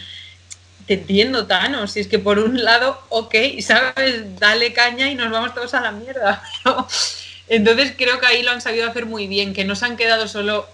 [0.86, 1.92] te entiendo, Thanos.
[1.92, 4.40] Si es que por un lado, ok, ¿sabes?
[4.40, 6.44] Dale caña y nos vamos todos a la mierda.
[7.48, 10.28] Entonces creo que ahí lo han sabido hacer muy bien, que no se han quedado
[10.28, 10.68] solo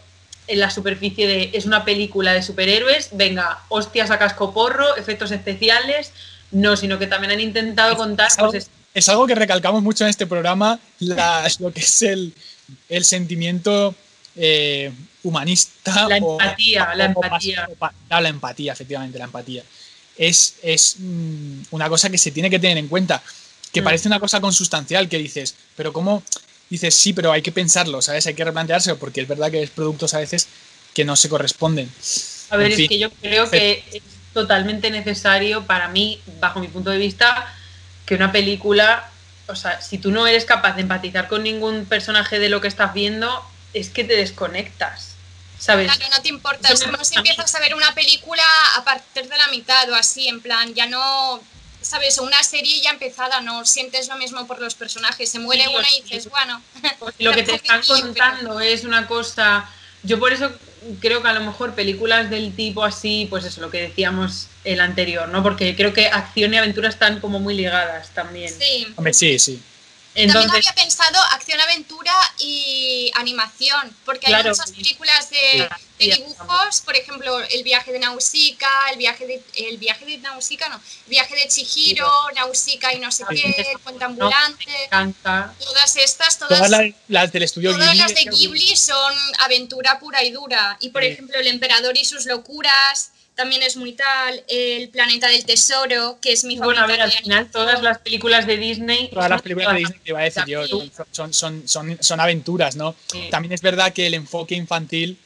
[0.48, 6.12] en la superficie de es una película de superhéroes, venga, hostias a cascoporro, efectos especiales,
[6.52, 8.28] no, sino que también han intentado contar...
[8.28, 12.34] Es algo, pues, es algo que recalcamos mucho en este programa, lo que es el,
[13.02, 13.96] sentimiento
[14.36, 14.92] eh,
[15.24, 16.08] humanista.
[16.10, 17.70] La empatía, la empatía.
[18.10, 19.64] la empatía, efectivamente, la empatía
[20.22, 23.24] es, mm, una cosa que se tiene que tener en cuenta,
[23.72, 23.84] que mm.
[23.84, 26.24] parece una cosa consustancial que dices, pero ¿cómo?
[26.70, 28.28] Dices, sí, pero hay que pensarlo, ¿sabes?
[28.28, 30.48] Hay que replanteárselo porque es verdad que es productos a veces
[30.94, 31.90] que no se corresponden.
[32.50, 34.04] A ver, es que yo creo que es
[34.34, 37.54] totalmente necesario para mí, bajo mi punto de vista,
[38.06, 39.10] que una película,
[39.48, 42.68] o sea, si tú no eres capaz de empatizar con ningún personaje de lo que
[42.68, 43.44] estás viendo,
[43.74, 45.11] es que te desconectas.
[45.62, 45.86] ¿Sabes?
[45.94, 46.70] Claro, no te importa.
[46.70, 48.44] Es como si empiezas a ver una película
[48.76, 51.42] a partir de la mitad o así, en plan, ya no.
[51.82, 52.20] ¿Sabes?
[52.20, 55.30] Una serie ya empezada, no sientes lo mismo por los personajes.
[55.30, 56.62] Se muere una y dices, bueno.
[57.20, 59.70] lo que te están contando es una cosa.
[60.04, 60.52] Yo por eso
[61.00, 64.80] creo que a lo mejor películas del tipo así, pues eso, lo que decíamos el
[64.80, 65.42] anterior, ¿no?
[65.42, 68.52] Porque creo que acción y aventura están como muy ligadas también.
[68.52, 68.88] Sí.
[68.96, 69.62] Hombre, sí, sí.
[70.14, 75.70] También había pensado acción, aventura y animación, porque hay muchas películas de,
[76.00, 80.76] dibujos, por ejemplo, el viaje de Nausicaa, el viaje de, el viaje de Nausicaa, no,
[80.76, 84.66] el viaje de Chihiro, Nausicaa y no sé qué, el puente ambulante,
[85.60, 86.70] todas estas, todas,
[87.08, 91.40] las, del estudio todas las de Ghibli son aventura pura y dura, y por ejemplo,
[91.40, 96.44] el emperador y sus locuras, también es muy tal, El planeta del tesoro, que es
[96.44, 96.86] mi favorita.
[96.86, 99.10] Bueno, a ver, al final todas las películas de Disney...
[99.10, 100.68] Todas las películas de Disney, te iba a decir yo,
[101.12, 102.96] son, son, son, son aventuras, ¿no?
[103.30, 105.18] También es verdad que el enfoque infantil...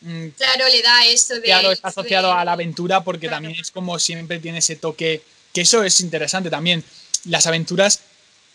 [0.00, 1.42] Mm, claro, le da eso de...
[1.42, 5.22] Claro, está asociado a la aventura porque también es como siempre tiene ese toque,
[5.52, 6.82] que eso es interesante también.
[7.26, 8.00] Las aventuras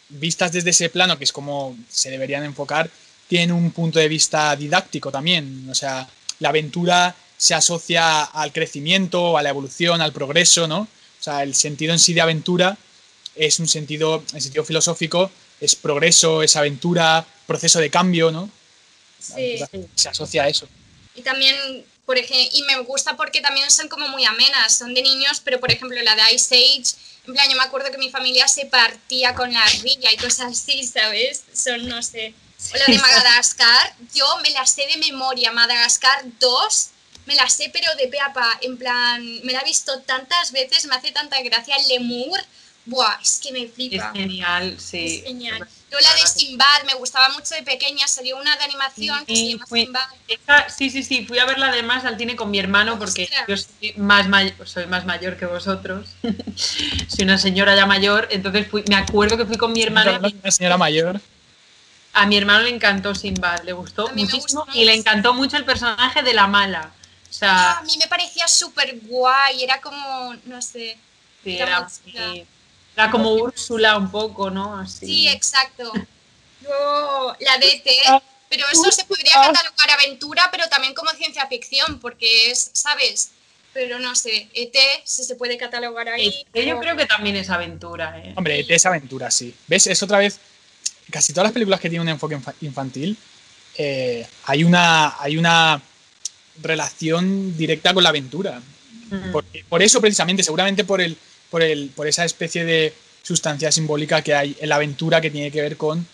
[0.10, 2.90] vistas desde ese plano, que es como se deberían enfocar,
[3.28, 5.68] tienen un punto de vista didáctico también.
[5.70, 6.07] O sea,
[6.40, 10.82] la aventura se asocia al crecimiento, a la evolución, al progreso, ¿no?
[10.82, 12.78] O sea, el sentido en sí de aventura
[13.34, 18.49] es un sentido, en sentido filosófico, es progreso, es aventura, proceso de cambio, ¿no?
[19.20, 19.57] Sí.
[19.95, 20.68] Se asocia a eso.
[21.16, 25.02] Y también, por ejemplo, y me gusta porque también son como muy amenas, son de
[25.02, 28.10] niños, pero por ejemplo la de Ice Age, en plan, yo me acuerdo que mi
[28.10, 31.44] familia se partía con la ardilla y cosas así, ¿sabes?
[31.53, 32.34] Son, no sé.
[32.74, 36.90] O la de Madagascar, yo me la sé de memoria, Madagascar 2
[37.26, 40.96] me la sé, pero de peapa, en plan, me la he visto tantas veces, me
[40.96, 42.40] hace tanta gracia el lemur.
[42.86, 44.08] Buah, es que me flipa.
[44.08, 45.18] Es genial, sí.
[45.18, 45.68] Es genial.
[45.91, 49.50] Yo la de Sinbad, me gustaba mucho de pequeña, salió una de animación que se
[49.50, 50.02] llama Sinbad.
[50.70, 53.94] sí, sí, sí, fui a verla además al cine con mi hermano porque yo soy
[53.98, 54.28] más,
[54.66, 56.10] soy más mayor que vosotros.
[57.08, 60.20] soy una señora ya mayor, entonces fui, me acuerdo que fui con mi hermano.
[60.20, 61.20] Una señora mayor.
[62.14, 66.22] A mi hermano le encantó Sinbad, le gustó muchísimo y le encantó mucho el personaje
[66.22, 66.91] de la mala.
[67.41, 70.97] Ah, a mí me parecía súper guay, era como, no sé.
[71.45, 71.88] era,
[73.11, 74.77] como Úrsula un poco, ¿no?
[74.80, 75.06] Así.
[75.06, 75.91] Sí, exacto.
[76.61, 82.51] Luego la DT, pero eso se podría catalogar aventura, pero también como ciencia ficción, porque
[82.51, 83.31] es, ¿sabes?
[83.72, 86.45] Pero no sé, ET si se puede catalogar ahí.
[86.53, 88.19] E yo creo que también es aventura.
[88.19, 88.34] ¿eh?
[88.35, 89.56] Hombre, ET es aventura, sí.
[89.68, 89.88] ¿Ves?
[89.88, 90.39] Es otra vez.
[91.11, 93.18] Casi todas las películas que tienen un enfoque infantil,
[93.77, 95.22] eh, hay una.
[95.22, 95.81] Hay una
[96.61, 98.61] relación directa con la aventura.
[99.69, 101.18] por eso, precisamente, seguramente por, el,
[101.49, 105.52] por, el, por esa especie de sustancia simbólica que hay en la aventura que tiene
[105.52, 106.07] que ver con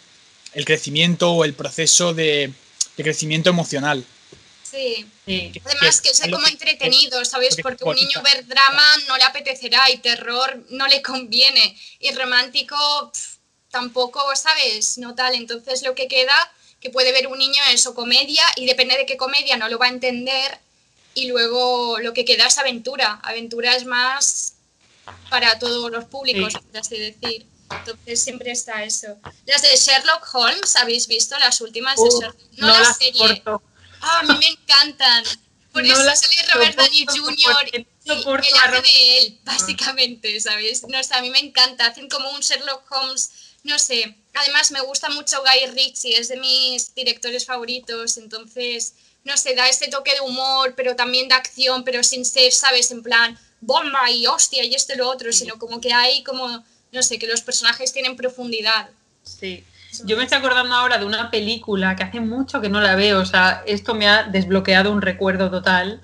[0.53, 2.51] el crecimiento o el proceso de,
[2.97, 4.03] de crecimiento emocional.
[4.63, 5.05] Sí.
[5.25, 5.51] Sí.
[5.63, 7.55] Además que es como entretenido, ¿sabes?
[7.61, 11.77] Porque un niño ver drama no le apetecerá y terror no le conviene.
[11.99, 12.75] Y romántico
[13.71, 14.97] tampoco, ¿sabes?
[14.97, 15.35] No tal.
[15.35, 16.35] Entonces lo que queda,
[16.81, 19.77] que puede ver un niño es o comedia y depende de qué comedia no lo
[19.79, 20.59] va a entender.
[21.13, 23.19] Y luego lo que queda es aventura.
[23.23, 24.53] Aventura es más
[25.29, 26.59] para todos los públicos, Sí.
[26.59, 27.45] por así decir.
[27.71, 29.17] Entonces siempre está eso.
[29.45, 32.37] Las de Sherlock Holmes, ¿habéis visto las últimas de Uh, Sherlock?
[32.57, 33.43] No, no la las serie.
[34.01, 35.23] Ah, a mí me encantan.
[35.73, 37.69] Por No eso sale Robert Downey Jr.
[37.73, 40.83] y no soporto él a hace Robert- de él, básicamente, ¿sabes?
[40.87, 41.87] No sé, a mí me encanta.
[41.87, 43.31] Hacen como un Sherlock Holmes,
[43.65, 44.15] no sé.
[44.33, 48.17] Además, me gusta mucho Guy Ritchie, es de mis directores favoritos.
[48.17, 48.93] Entonces,
[49.23, 52.91] no sé, da ese toque de humor, pero también de acción, pero sin ser, ¿sabes?
[52.91, 56.63] En plan, bomba y hostia y esto y lo otro, sino como que hay como,
[56.91, 58.89] no sé, que los personajes tienen profundidad.
[59.23, 59.65] Sí.
[60.03, 63.21] Yo me estoy acordando ahora de una película que hace mucho que no la veo,
[63.21, 66.01] o sea, esto me ha desbloqueado un recuerdo total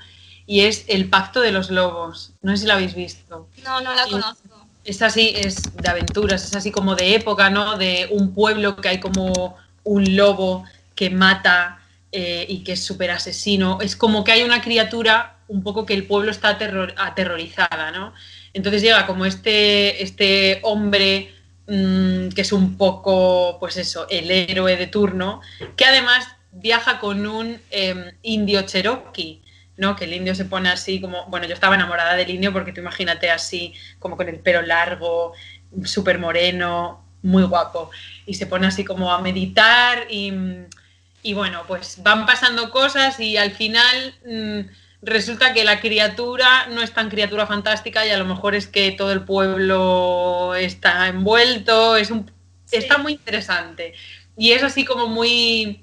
[0.48, 2.32] y es El Pacto de los Lobos.
[2.42, 3.50] No sé si la habéis visto.
[3.64, 4.41] No, no la conozco.
[4.84, 7.78] Es así, es de aventuras, es así como de época, ¿no?
[7.78, 10.64] De un pueblo que hay como un lobo
[10.96, 11.80] que mata
[12.12, 13.80] eh, y que es súper asesino.
[13.82, 18.14] Es como que hay una criatura un poco que el pueblo está aterror- aterrorizada, ¿no?
[18.54, 21.34] Entonces llega como este, este hombre
[21.68, 25.42] mm, que es un poco, pues eso, el héroe de turno,
[25.76, 29.42] que además viaja con un em, indio cherokee,
[29.82, 29.96] ¿no?
[29.96, 32.82] Que el indio se pone así como, bueno, yo estaba enamorada del indio porque tú
[32.82, 35.34] imagínate así, como con el pelo largo,
[35.84, 37.90] súper moreno, muy guapo,
[38.28, 40.32] y se pone así como a meditar y,
[41.24, 44.60] y bueno, pues van pasando cosas y al final mm,
[45.02, 48.92] resulta que la criatura no es tan criatura fantástica y a lo mejor es que
[48.92, 52.30] todo el pueblo está envuelto, es un,
[52.66, 52.78] Sí.
[52.78, 53.94] está muy interesante.
[54.38, 55.82] Y es así como muy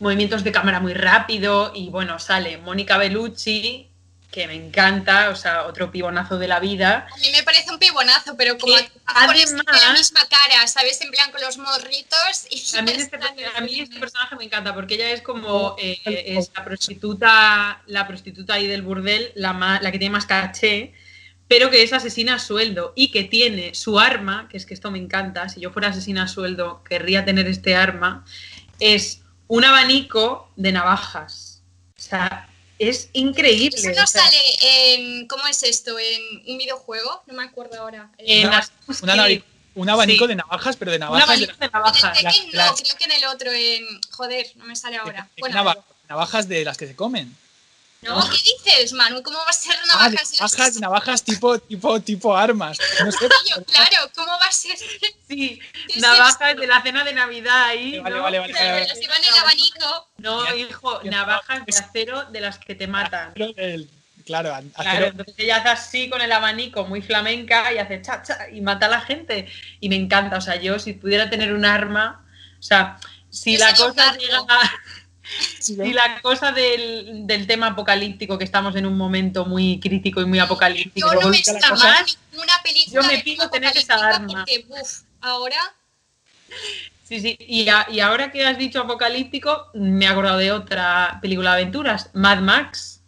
[0.00, 3.86] movimientos de cámara muy rápido y bueno, sale Mónica Bellucci,
[4.30, 7.06] que me encanta, o sea, otro pibonazo de la vida.
[7.12, 11.00] A mí me parece un pibonazo, pero como Que la misma cara, ¿sabes?
[11.00, 13.56] En plan con los morritos y A mí, este, está.
[13.56, 16.10] a mí este personaje me encanta porque ella es como Oh, eh, oh.
[16.10, 20.92] es la prostituta, la prostituta ahí del burdel, la, ma- la que tiene más caché,
[21.48, 24.92] pero que es asesina a sueldo y que tiene su arma, que es que esto
[24.92, 28.24] me encanta, si yo fuera asesina a sueldo querría tener este arma,
[28.78, 31.60] es un abanico de navajas.
[31.98, 32.48] O sea,
[32.78, 33.76] es increíble.
[33.76, 35.26] Eso no o sea, sale en.
[35.26, 35.98] ¿Cómo es esto?
[35.98, 36.22] ¿En
[36.52, 37.22] un videojuego?
[37.26, 38.10] No me acuerdo ahora.
[38.18, 39.42] en Una- Assassin's Una Creed,
[39.74, 40.28] un abanico Sí.
[40.28, 41.28] de navajas, pero de un navajas.
[41.28, 42.04] abanico de En navajas.
[42.04, 44.00] el Tekken no, las- creo que en el otro, en.
[44.12, 45.28] Joder, no me sale ahora.
[45.38, 47.36] Bueno, nava- navajas de las que se comen.
[48.02, 49.22] No, ¿qué dices, Manu?
[49.22, 50.10] ¿Cómo va a ser Ah, navajas?
[50.32, 52.78] de las navajas, navajas tipo, tipo, tipo armas.
[53.04, 53.28] No sé.
[53.44, 54.76] Tío, Claro, ¿cómo va a ser?
[55.28, 57.98] Sí, ¿Qué es navajas de la cena de Navidad ahí.
[57.98, 58.22] Vale, ¿no?
[58.22, 58.88] vale, vale, Claro, vale.
[58.88, 60.08] las llevan el abanico.
[60.18, 63.30] No, hijo, navajas de acero de las que te matan.
[63.30, 63.88] Acero del-
[64.26, 68.00] Claro, a- Claro, acero- entonces ella hace así con el abanico, muy flamenca, y hace
[68.02, 69.48] cha, cha, y mata a la gente.
[69.80, 72.24] Y me encanta, o sea, yo si pudiera tener un arma,
[72.58, 72.98] o sea,
[73.28, 74.38] si Yo la cosa llega,
[75.58, 80.20] sí, si la cosa del, del tema apocalíptico, que estamos en un momento muy crítico
[80.20, 81.84] y muy apocalíptico, Yo no me está cosa.
[81.84, 84.44] mal ninguna película Yo me pido tener esa arma.
[84.44, 85.74] Porque, uf, ahora
[87.04, 87.36] Sí, sí.
[87.40, 91.62] Y, a- y ahora que has dicho apocalíptico, me he acordado de otra película de
[91.62, 93.00] aventuras, Mad Max.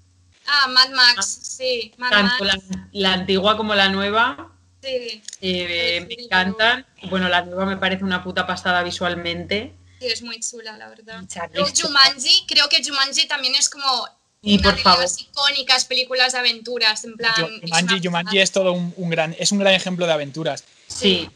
[0.47, 4.51] Ah, Mad Max, sí, Mad Tanto Max, la, la antigua como la nueva
[4.83, 6.85] sí, eh, Sí, me sí, encantan.
[7.05, 9.73] Bueno, la nueva me parece una puta pasada visualmente.
[10.03, 11.23] Sí, es muy chula, la verdad.
[11.53, 14.09] Luego Jumanji, creo que Jumanji también es como
[14.43, 15.03] Y una por de favor.
[15.03, 17.35] las icónicas películas de aventuras, en plan...
[17.39, 20.65] Yo- es Jumanji, Jumanji es todo un, un gran, es un gran ejemplo de aventuras.
[20.89, 21.29] Sí,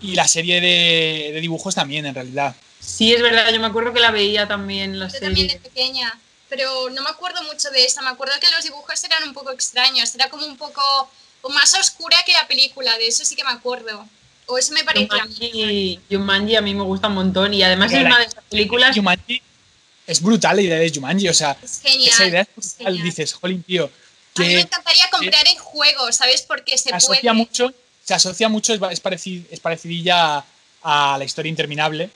[0.00, 2.54] Y la serie de, de dibujos también, en realidad.
[2.80, 3.50] sí es verdad.
[3.52, 5.68] Yo me acuerdo que la veía también la Yo también de serie.
[5.70, 8.02] pequeña, pero no me acuerdo mucho de esa.
[8.02, 11.10] Me acuerdo que los dibujos eran un poco extraños, era como un poco
[11.50, 14.06] más oscura que la película, de eso sí que me acuerdo.
[14.46, 15.34] O eso me parece a mí.
[15.34, 18.44] Jumanji, Jumanji a mí me gusta un montón y además Pero es una de esas
[18.44, 19.42] películas Jumanji
[20.06, 22.08] es brutal la idea de Jumanji, o sea, Es genial.
[22.10, 22.86] esa idea es brutal.
[22.86, 23.04] genial.
[23.04, 23.90] Dices, jolín, tío,
[24.36, 26.42] A mí me encantaría comprar el juego, ¿sabes?
[26.42, 26.98] Porque se se puede.
[26.98, 27.72] asocia mucho,
[28.04, 30.36] se asocia mucho, es, es, pareci- es parecidilla
[30.82, 32.10] a, a la historia interminable.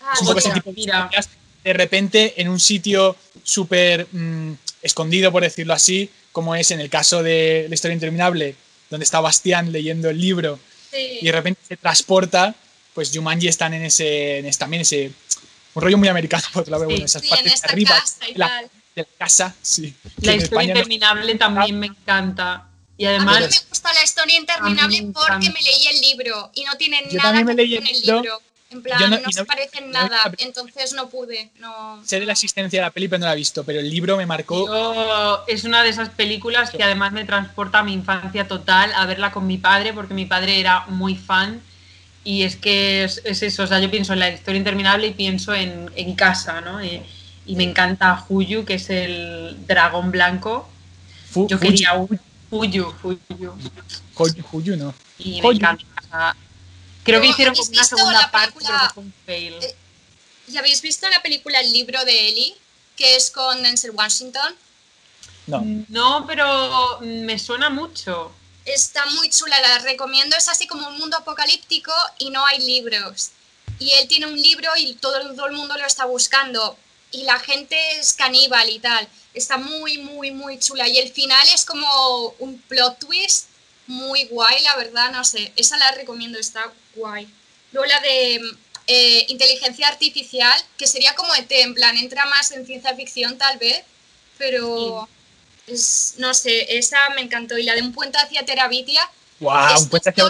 [0.00, 1.28] Ah, Es un poco ese tipo de historias,
[1.64, 4.52] De repente, en un sitio súper mm,
[4.82, 8.54] escondido, por decirlo así, como es en el caso de la historia interminable,
[8.90, 10.60] donde está Bastián leyendo el libro
[10.94, 11.18] sí.
[11.22, 12.54] y de repente se transporta,
[12.94, 15.10] pues Jumanji están en ese, en ese- también ese
[15.74, 17.90] un rollo muy americano por otro lado, Sí, bueno, esas Sí, en partes de arriba
[17.98, 18.64] casa y de la, tal.
[18.94, 19.94] de la casa, sí.
[20.22, 22.68] La en historia no- interminable también me encanta.
[22.96, 26.52] Y A mí además, no me gusta la historia interminable porque me leí el libro
[26.54, 28.22] y no tiene Yo nada que ver con el el libro.
[28.22, 28.42] libro.
[28.74, 31.50] En plan, Yo no- no, se no- parecen no- nada, entonces no pude.
[31.60, 32.02] No.
[32.04, 34.16] Sé de la existencia de la peli, pero no la he visto, pero el libro
[34.16, 34.66] me marcó.
[34.66, 39.06] yo- es una de esas películas que además me transporta a mi infancia total, a
[39.06, 41.60] verla con mi padre, porque mi padre era muy fan.
[42.24, 45.12] Y es que es, es eso, o sea, yo pienso en la historia interminable y
[45.12, 46.82] pienso en, en casa, ¿no?
[46.82, 47.02] Y,
[47.46, 50.66] y me encanta Huyu, que es el dragón blanco.
[51.30, 52.18] Fu- Yo Fuji- quería Huyu,
[52.50, 52.94] Huyu.
[54.16, 54.94] Hoyu, Huyu, no.
[55.18, 55.56] Y me Huyu.
[55.58, 55.84] encanta.
[56.02, 56.36] o sea,
[57.04, 59.54] creo que hicieron ¿habéis como una visto segunda la parte, película- pero fue un fail.
[59.62, 59.76] Eh,
[60.48, 62.54] ¿Y habéis visto la película El libro de Ellie?
[62.96, 64.54] Que es con Denzel Washington.
[65.46, 65.62] No.
[65.88, 68.32] No, pero me suena mucho.
[68.64, 70.36] Está muy chula, la recomiendo.
[70.36, 73.30] Es así como un mundo apocalíptico y no hay libros.
[73.78, 76.78] Y él tiene un libro y todo, todo el mundo lo está buscando.
[77.10, 79.06] Y la gente es caníbal y tal.
[79.34, 80.88] Está muy, muy, muy chula.
[80.88, 83.48] Y el final es como un plot twist
[83.86, 85.52] muy guay, la verdad, no sé.
[85.56, 87.28] Esa la recomiendo, está guay.
[87.72, 88.40] Luego la de
[88.86, 93.58] eh, inteligencia artificial, que sería como ET, en plan, entra más en ciencia ficción tal
[93.58, 93.82] vez,
[94.38, 95.08] pero
[95.66, 97.58] es, no sé, esa me encantó.
[97.58, 99.08] Y la de un puente hacia Terabitia,
[99.40, 99.80] ¡Wow!
[99.80, 100.24] Un puente hacia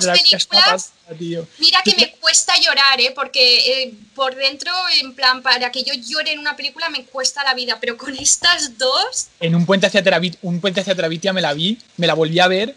[1.18, 1.46] tío.
[1.58, 3.12] Mira que me cuesta llorar, ¿eh?
[3.14, 7.44] Porque eh, por dentro, en plan, para que yo llore en una película me cuesta
[7.44, 10.02] la vida, pero con estas dos, En un puente hacia
[10.40, 12.74] un puente hacia Terabitia me la vi, me la volví a ver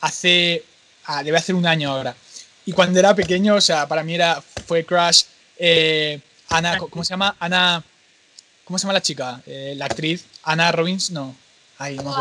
[0.00, 0.64] hace.
[1.06, 2.14] ah, debe hacer un año ahora.
[2.66, 4.42] Y cuando era pequeño, o sea, para mí era.
[4.66, 5.22] Fue Crush.
[5.58, 7.36] eh, Ana, ¿cómo se llama?
[7.38, 7.82] Ana.
[8.64, 9.40] ¿Cómo se llama la chica?
[9.46, 10.24] Eh, la actriz.
[10.42, 11.34] Ana Robbins, no.
[11.78, 12.16] Ay, no.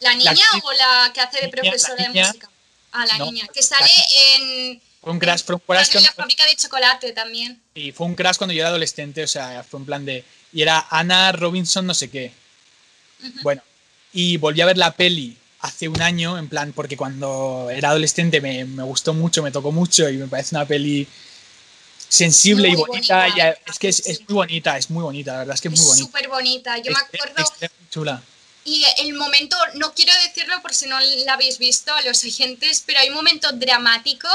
[0.00, 2.50] ¿La niña actriz- o la que hace de niña, profesora de música?
[2.92, 3.90] Ah, la no, niña, que sale
[4.36, 7.60] en, Fue un crash, fue un en crash la cuando- fábrica de chocolate también.
[7.74, 10.24] y fue un crash cuando yo era adolescente, o sea, fue en plan de.
[10.52, 12.32] Y era Ana Robinson, no sé qué.
[13.42, 13.62] Bueno,
[14.12, 18.40] y volví a ver la peli hace un año, en plan, porque cuando era adolescente
[18.42, 21.08] me, me gustó mucho, me tocó mucho y me parece una peli
[22.08, 23.24] sensible y bonita.
[23.26, 25.68] bonita, y es que es, es muy bonita, es muy bonita, la verdad es que
[25.68, 26.06] es Es muy bonita.
[26.06, 26.78] súper bonita.
[26.78, 28.22] Yo me Es- acuerdo, es- es chula.
[28.66, 32.82] y el momento, no quiero decirlo por si no la habéis visto a los oyentes,
[32.86, 34.28] pero hay un momento dramático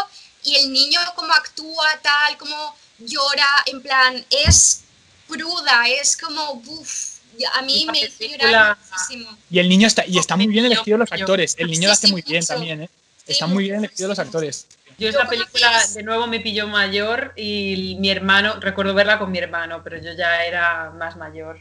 [0.43, 4.81] y el niño como actúa tal, como llora, en plan, es
[5.27, 7.08] cruda, es como, uff,
[7.45, 9.37] a mí me hizo película- llorar muchísimo.
[9.49, 11.55] Y el niño está, y está muy bien elegido los actores.
[11.57, 12.89] El niño lo hace Sí, sí, muy bien también, ¿eh?
[13.25, 14.67] Sí, Está muy bien elegido los actores.
[14.97, 19.31] Yo ¿Lo esa película de nuevo me pilló mayor y mi hermano, recuerdo verla con
[19.31, 21.59] mi hermano, pero yo ya era más mayor.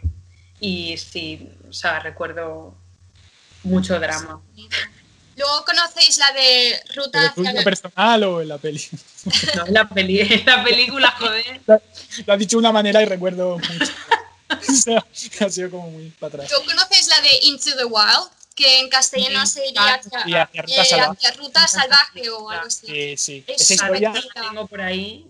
[0.60, 2.74] Y sí, o sea, recuerdo
[3.62, 4.40] mucho drama.
[5.36, 7.62] Luego conocéis la de Ruta ¿Pero hacia tuyo la...
[7.62, 8.84] personal o en la peli?
[9.54, 11.60] No, en la, peli, en la película, joder.
[12.26, 13.92] Lo has dicho de una manera y recuerdo mucho.
[14.68, 15.04] O sea,
[15.46, 16.50] ha sido como muy para atrás.
[16.50, 18.30] ¿Luego conocéis la de Into the Wild?
[18.54, 19.60] Que en castellano Sí.
[19.60, 21.10] sería Ah, hacia, sí, hacia Ruta eh, Salvaje.
[21.18, 22.86] hacia Ruta Salvaje o algo así.
[22.86, 23.44] Sí, sí.
[23.46, 24.12] Es Esa historia.
[24.34, 25.26] La tengo por ahí.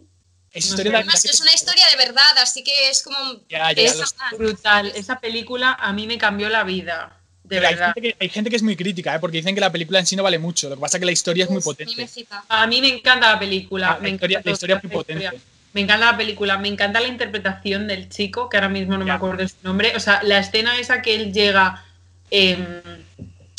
[0.53, 3.19] esa no historia Además, es una historia de verdad, así que es como...
[3.51, 4.93] Ya, ya, Es los- brutal.
[4.95, 7.15] Esa película a mí me cambió la vida.
[7.45, 7.93] De pero hay verdad.
[7.95, 9.19] gente, que, hay gente que es muy crítica, ¿eh?
[9.21, 10.69] porque dicen que la película en sí no vale mucho.
[10.71, 12.29] Lo que pasa es que la historia es muy Uf, a mí me potente.
[12.49, 13.93] A mí me encanta la película.
[13.93, 15.35] Ah, me la, historia, la historia es muy la historia.
[15.79, 19.13] Me encanta la película, me encanta la interpretación del chico, que ahora mismo no me
[19.13, 19.93] acuerdo su nombre.
[19.95, 21.85] O sea, la escena esa que él llega
[22.33, 22.81] em,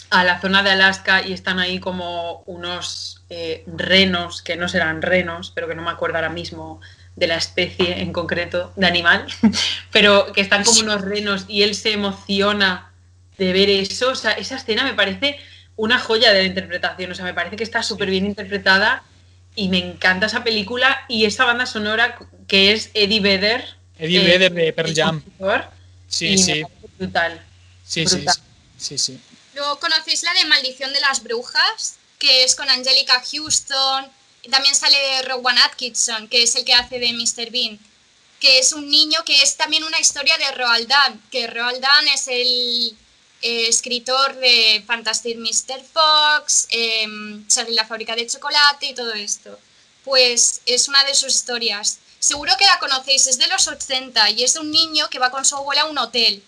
[0.10, 5.02] a la zona de Alaska y están ahí como unos eh, renos, que no serán
[5.02, 6.82] renos, pero que no me acuerdo ahora mismo
[7.16, 9.26] de la especie en concreto, de animal,
[9.94, 12.91] pero que están como unos renos y él se emociona
[13.38, 14.10] de ver eso.
[14.10, 15.40] O sea, esa escena me parece
[15.78, 17.14] una joya de la interpretación.
[17.14, 19.04] O sea, me parece que está súper bien interpretada
[19.60, 22.18] y me encanta esa película y esa banda sonora
[22.48, 23.76] que es Eddie Vedder.
[23.98, 25.22] Eddie Vedder de Pearl Jam.
[25.22, 25.69] compositor,
[26.07, 26.64] Sí, sí,
[26.98, 27.45] brutal.
[27.86, 28.36] sí, sí, brutal.
[28.77, 29.19] sí, sí, sí.
[29.56, 34.07] Luego conocéis la de Maldición de las Brujas, que es con Angelica Houston.
[34.44, 37.52] Y También sale Rowan Atkinson, que es el que hace de Mr.
[37.52, 37.77] Bean,
[38.40, 42.07] que es un niño que es también una historia de Roald Dahl, que Roald Dahl
[42.07, 42.95] es el
[43.41, 45.82] eh, escritor de Fantastic Mr.
[45.94, 47.07] Fox, eh,
[47.48, 49.57] Charlie la fábrica de chocolate y todo esto.
[50.03, 51.99] Pues es una de sus historias.
[52.20, 55.32] Seguro que la conocéis, es de los 80 y es de un niño que va
[55.32, 56.44] con su abuela a un hotel.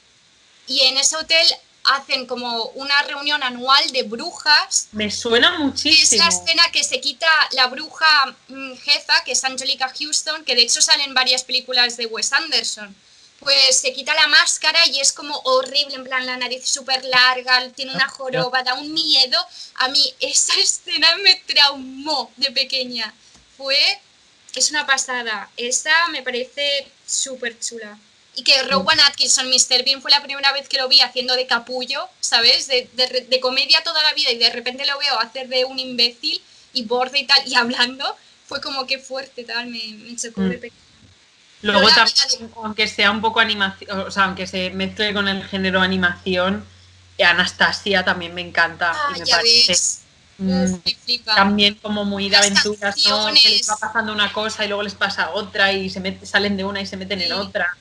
[0.68, 1.48] Y en ese hotel
[1.84, 4.90] hacen como una reunión anual de brujas.
[4.92, 6.24] Me suena Y es muchísimo.
[6.24, 10.64] la escena que se quita la bruja mm, jefa, que es Angelica Houston, que de
[10.64, 12.96] hecho sale en varias películas de Wes Anderson.
[13.42, 17.68] Pues se quita la máscara y es como horrible, en plan la nariz súper larga,
[17.72, 19.38] tiene una Ah, joroba, da un miedo.
[19.76, 23.14] A mí esa escena me traumó de pequeña.
[23.58, 23.78] Fue,
[24.56, 25.50] es una pasada.
[25.58, 27.98] Esa me parece súper chula.
[28.36, 29.84] Y que Rowan Atkinson, Mr.
[29.84, 32.68] Bean, fue la primera vez que lo vi haciendo de capullo, ¿sabes?
[32.68, 35.80] De, de- de comedia toda la vida y de repente lo veo hacer de un
[35.80, 36.42] imbécil
[36.74, 38.16] y borde y tal, y hablando,
[38.48, 40.62] fue como que fuerte, tal, me, me chocó de Mm.
[40.62, 40.82] pequeña.
[41.62, 45.82] Luego también, aunque sea un poco animación, o sea, aunque se mezcle con el género
[45.82, 46.66] animación,
[47.24, 48.92] Anastasia también me encanta.
[48.94, 50.02] Ah, y me ya parece ves.
[50.40, 53.28] mm, me también como muy de Las aventuras, ¿no?
[53.34, 56.58] Que les va pasando una cosa y luego les pasa otra y se met- salen
[56.58, 57.78] de una y se meten en otra.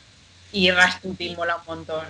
[0.52, 2.06] Y Rasputin mola un montón.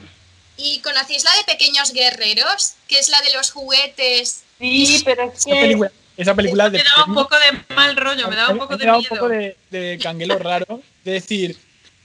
[0.57, 2.75] ¿Y conocéis la de Pequeños Guerreros?
[2.89, 4.43] Que es la de los juguetes.
[4.59, 8.29] Sí, pero es Esa película, esa película de me daba un poco de mal rollo,
[8.29, 9.15] me daba un poco me de daba un miedo.
[9.17, 10.83] poco de, de canguelo raro.
[11.05, 11.59] De decir,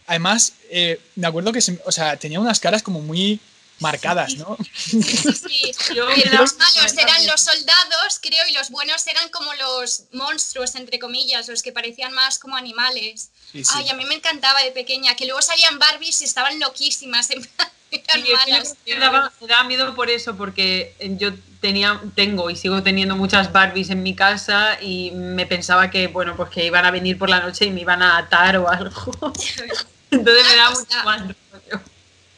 [0.08, 3.40] además, eh, me acuerdo que se- o sea, tenía unas caras como muy
[3.80, 4.38] marcadas, Sí.
[4.38, 4.58] ¿no?
[4.74, 5.74] Sí, sí.
[5.96, 10.98] Daba- los malos eran los soldados, creo, y los buenos eran como los monstruos, entre
[10.98, 13.30] comillas, los que parecían más como animales.
[13.52, 13.72] Sí, sí.
[13.76, 17.42] Ay, a mí me encantaba de pequeña, que luego salían Barbies y estaban loquísimas, en
[17.44, 18.24] plan, Sí,
[18.88, 21.32] me daba, me daba miedo por eso, porque yo
[21.62, 26.36] tenía, tengo y sigo teniendo muchas Barbies en mi casa y me pensaba que, bueno,
[26.36, 29.12] pues que iban a venir por la noche y me iban a atar o algo.
[30.12, 30.80] Entonces me Una da cosa.
[30.82, 31.36] mucho mal.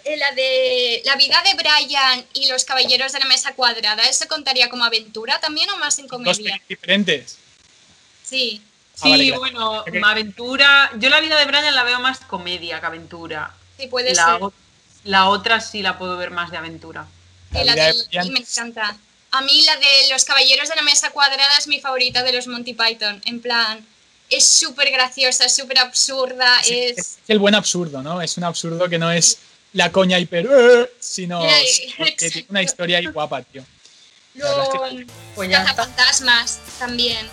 [0.06, 4.26] Eh, La de la vida de Brian y los caballeros de la mesa cuadrada, ¿eso
[4.28, 6.36] contaría como aventura también o más en Dos comedia?
[6.54, 7.38] pelis diferentes.
[8.24, 8.62] Sí.
[8.64, 9.90] Ah, Sí, vale, bueno, Ok.
[10.04, 10.92] aventura.
[10.98, 13.54] Yo la vida de Brian la veo más comedia que aventura.
[13.78, 14.40] Sí, puede La, ser.
[15.08, 17.08] La otra sí la puedo ver más de aventura.
[17.52, 18.96] La la de y me encanta.
[19.32, 22.48] A mí la de los caballeros de la mesa cuadrada es mi favorita de los
[22.48, 23.22] Monty Python.
[23.26, 23.86] En plan,
[24.30, 26.98] es súper graciosa, es súper absurda, Sí, es...
[26.98, 28.22] es el buen absurdo, ¿no?
[28.22, 29.40] Es un absurdo que no es
[29.74, 31.42] la coña hiper, "Eh", sino
[32.18, 33.64] que tiene una historia ahí guapa, tío.
[34.36, 34.70] Es Los
[35.36, 35.50] Pues
[36.80, 37.28] también.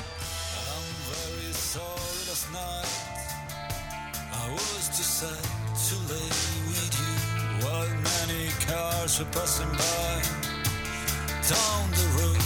[9.14, 10.22] Cars were passing by
[11.48, 12.42] down the road.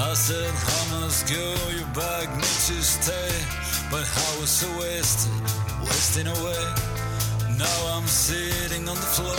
[0.00, 3.30] I said, I must go, your bag needs to stay.
[3.90, 5.32] But I was so wasted,
[5.80, 6.64] wasting away.
[7.58, 9.36] Now I'm sitting on the floor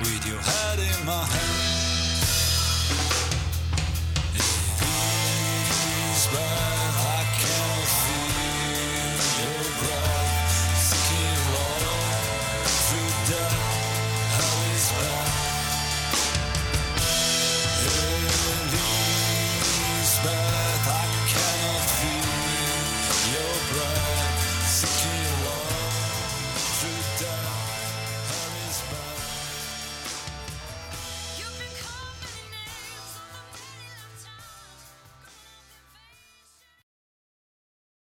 [0.00, 1.78] with your head in my hand.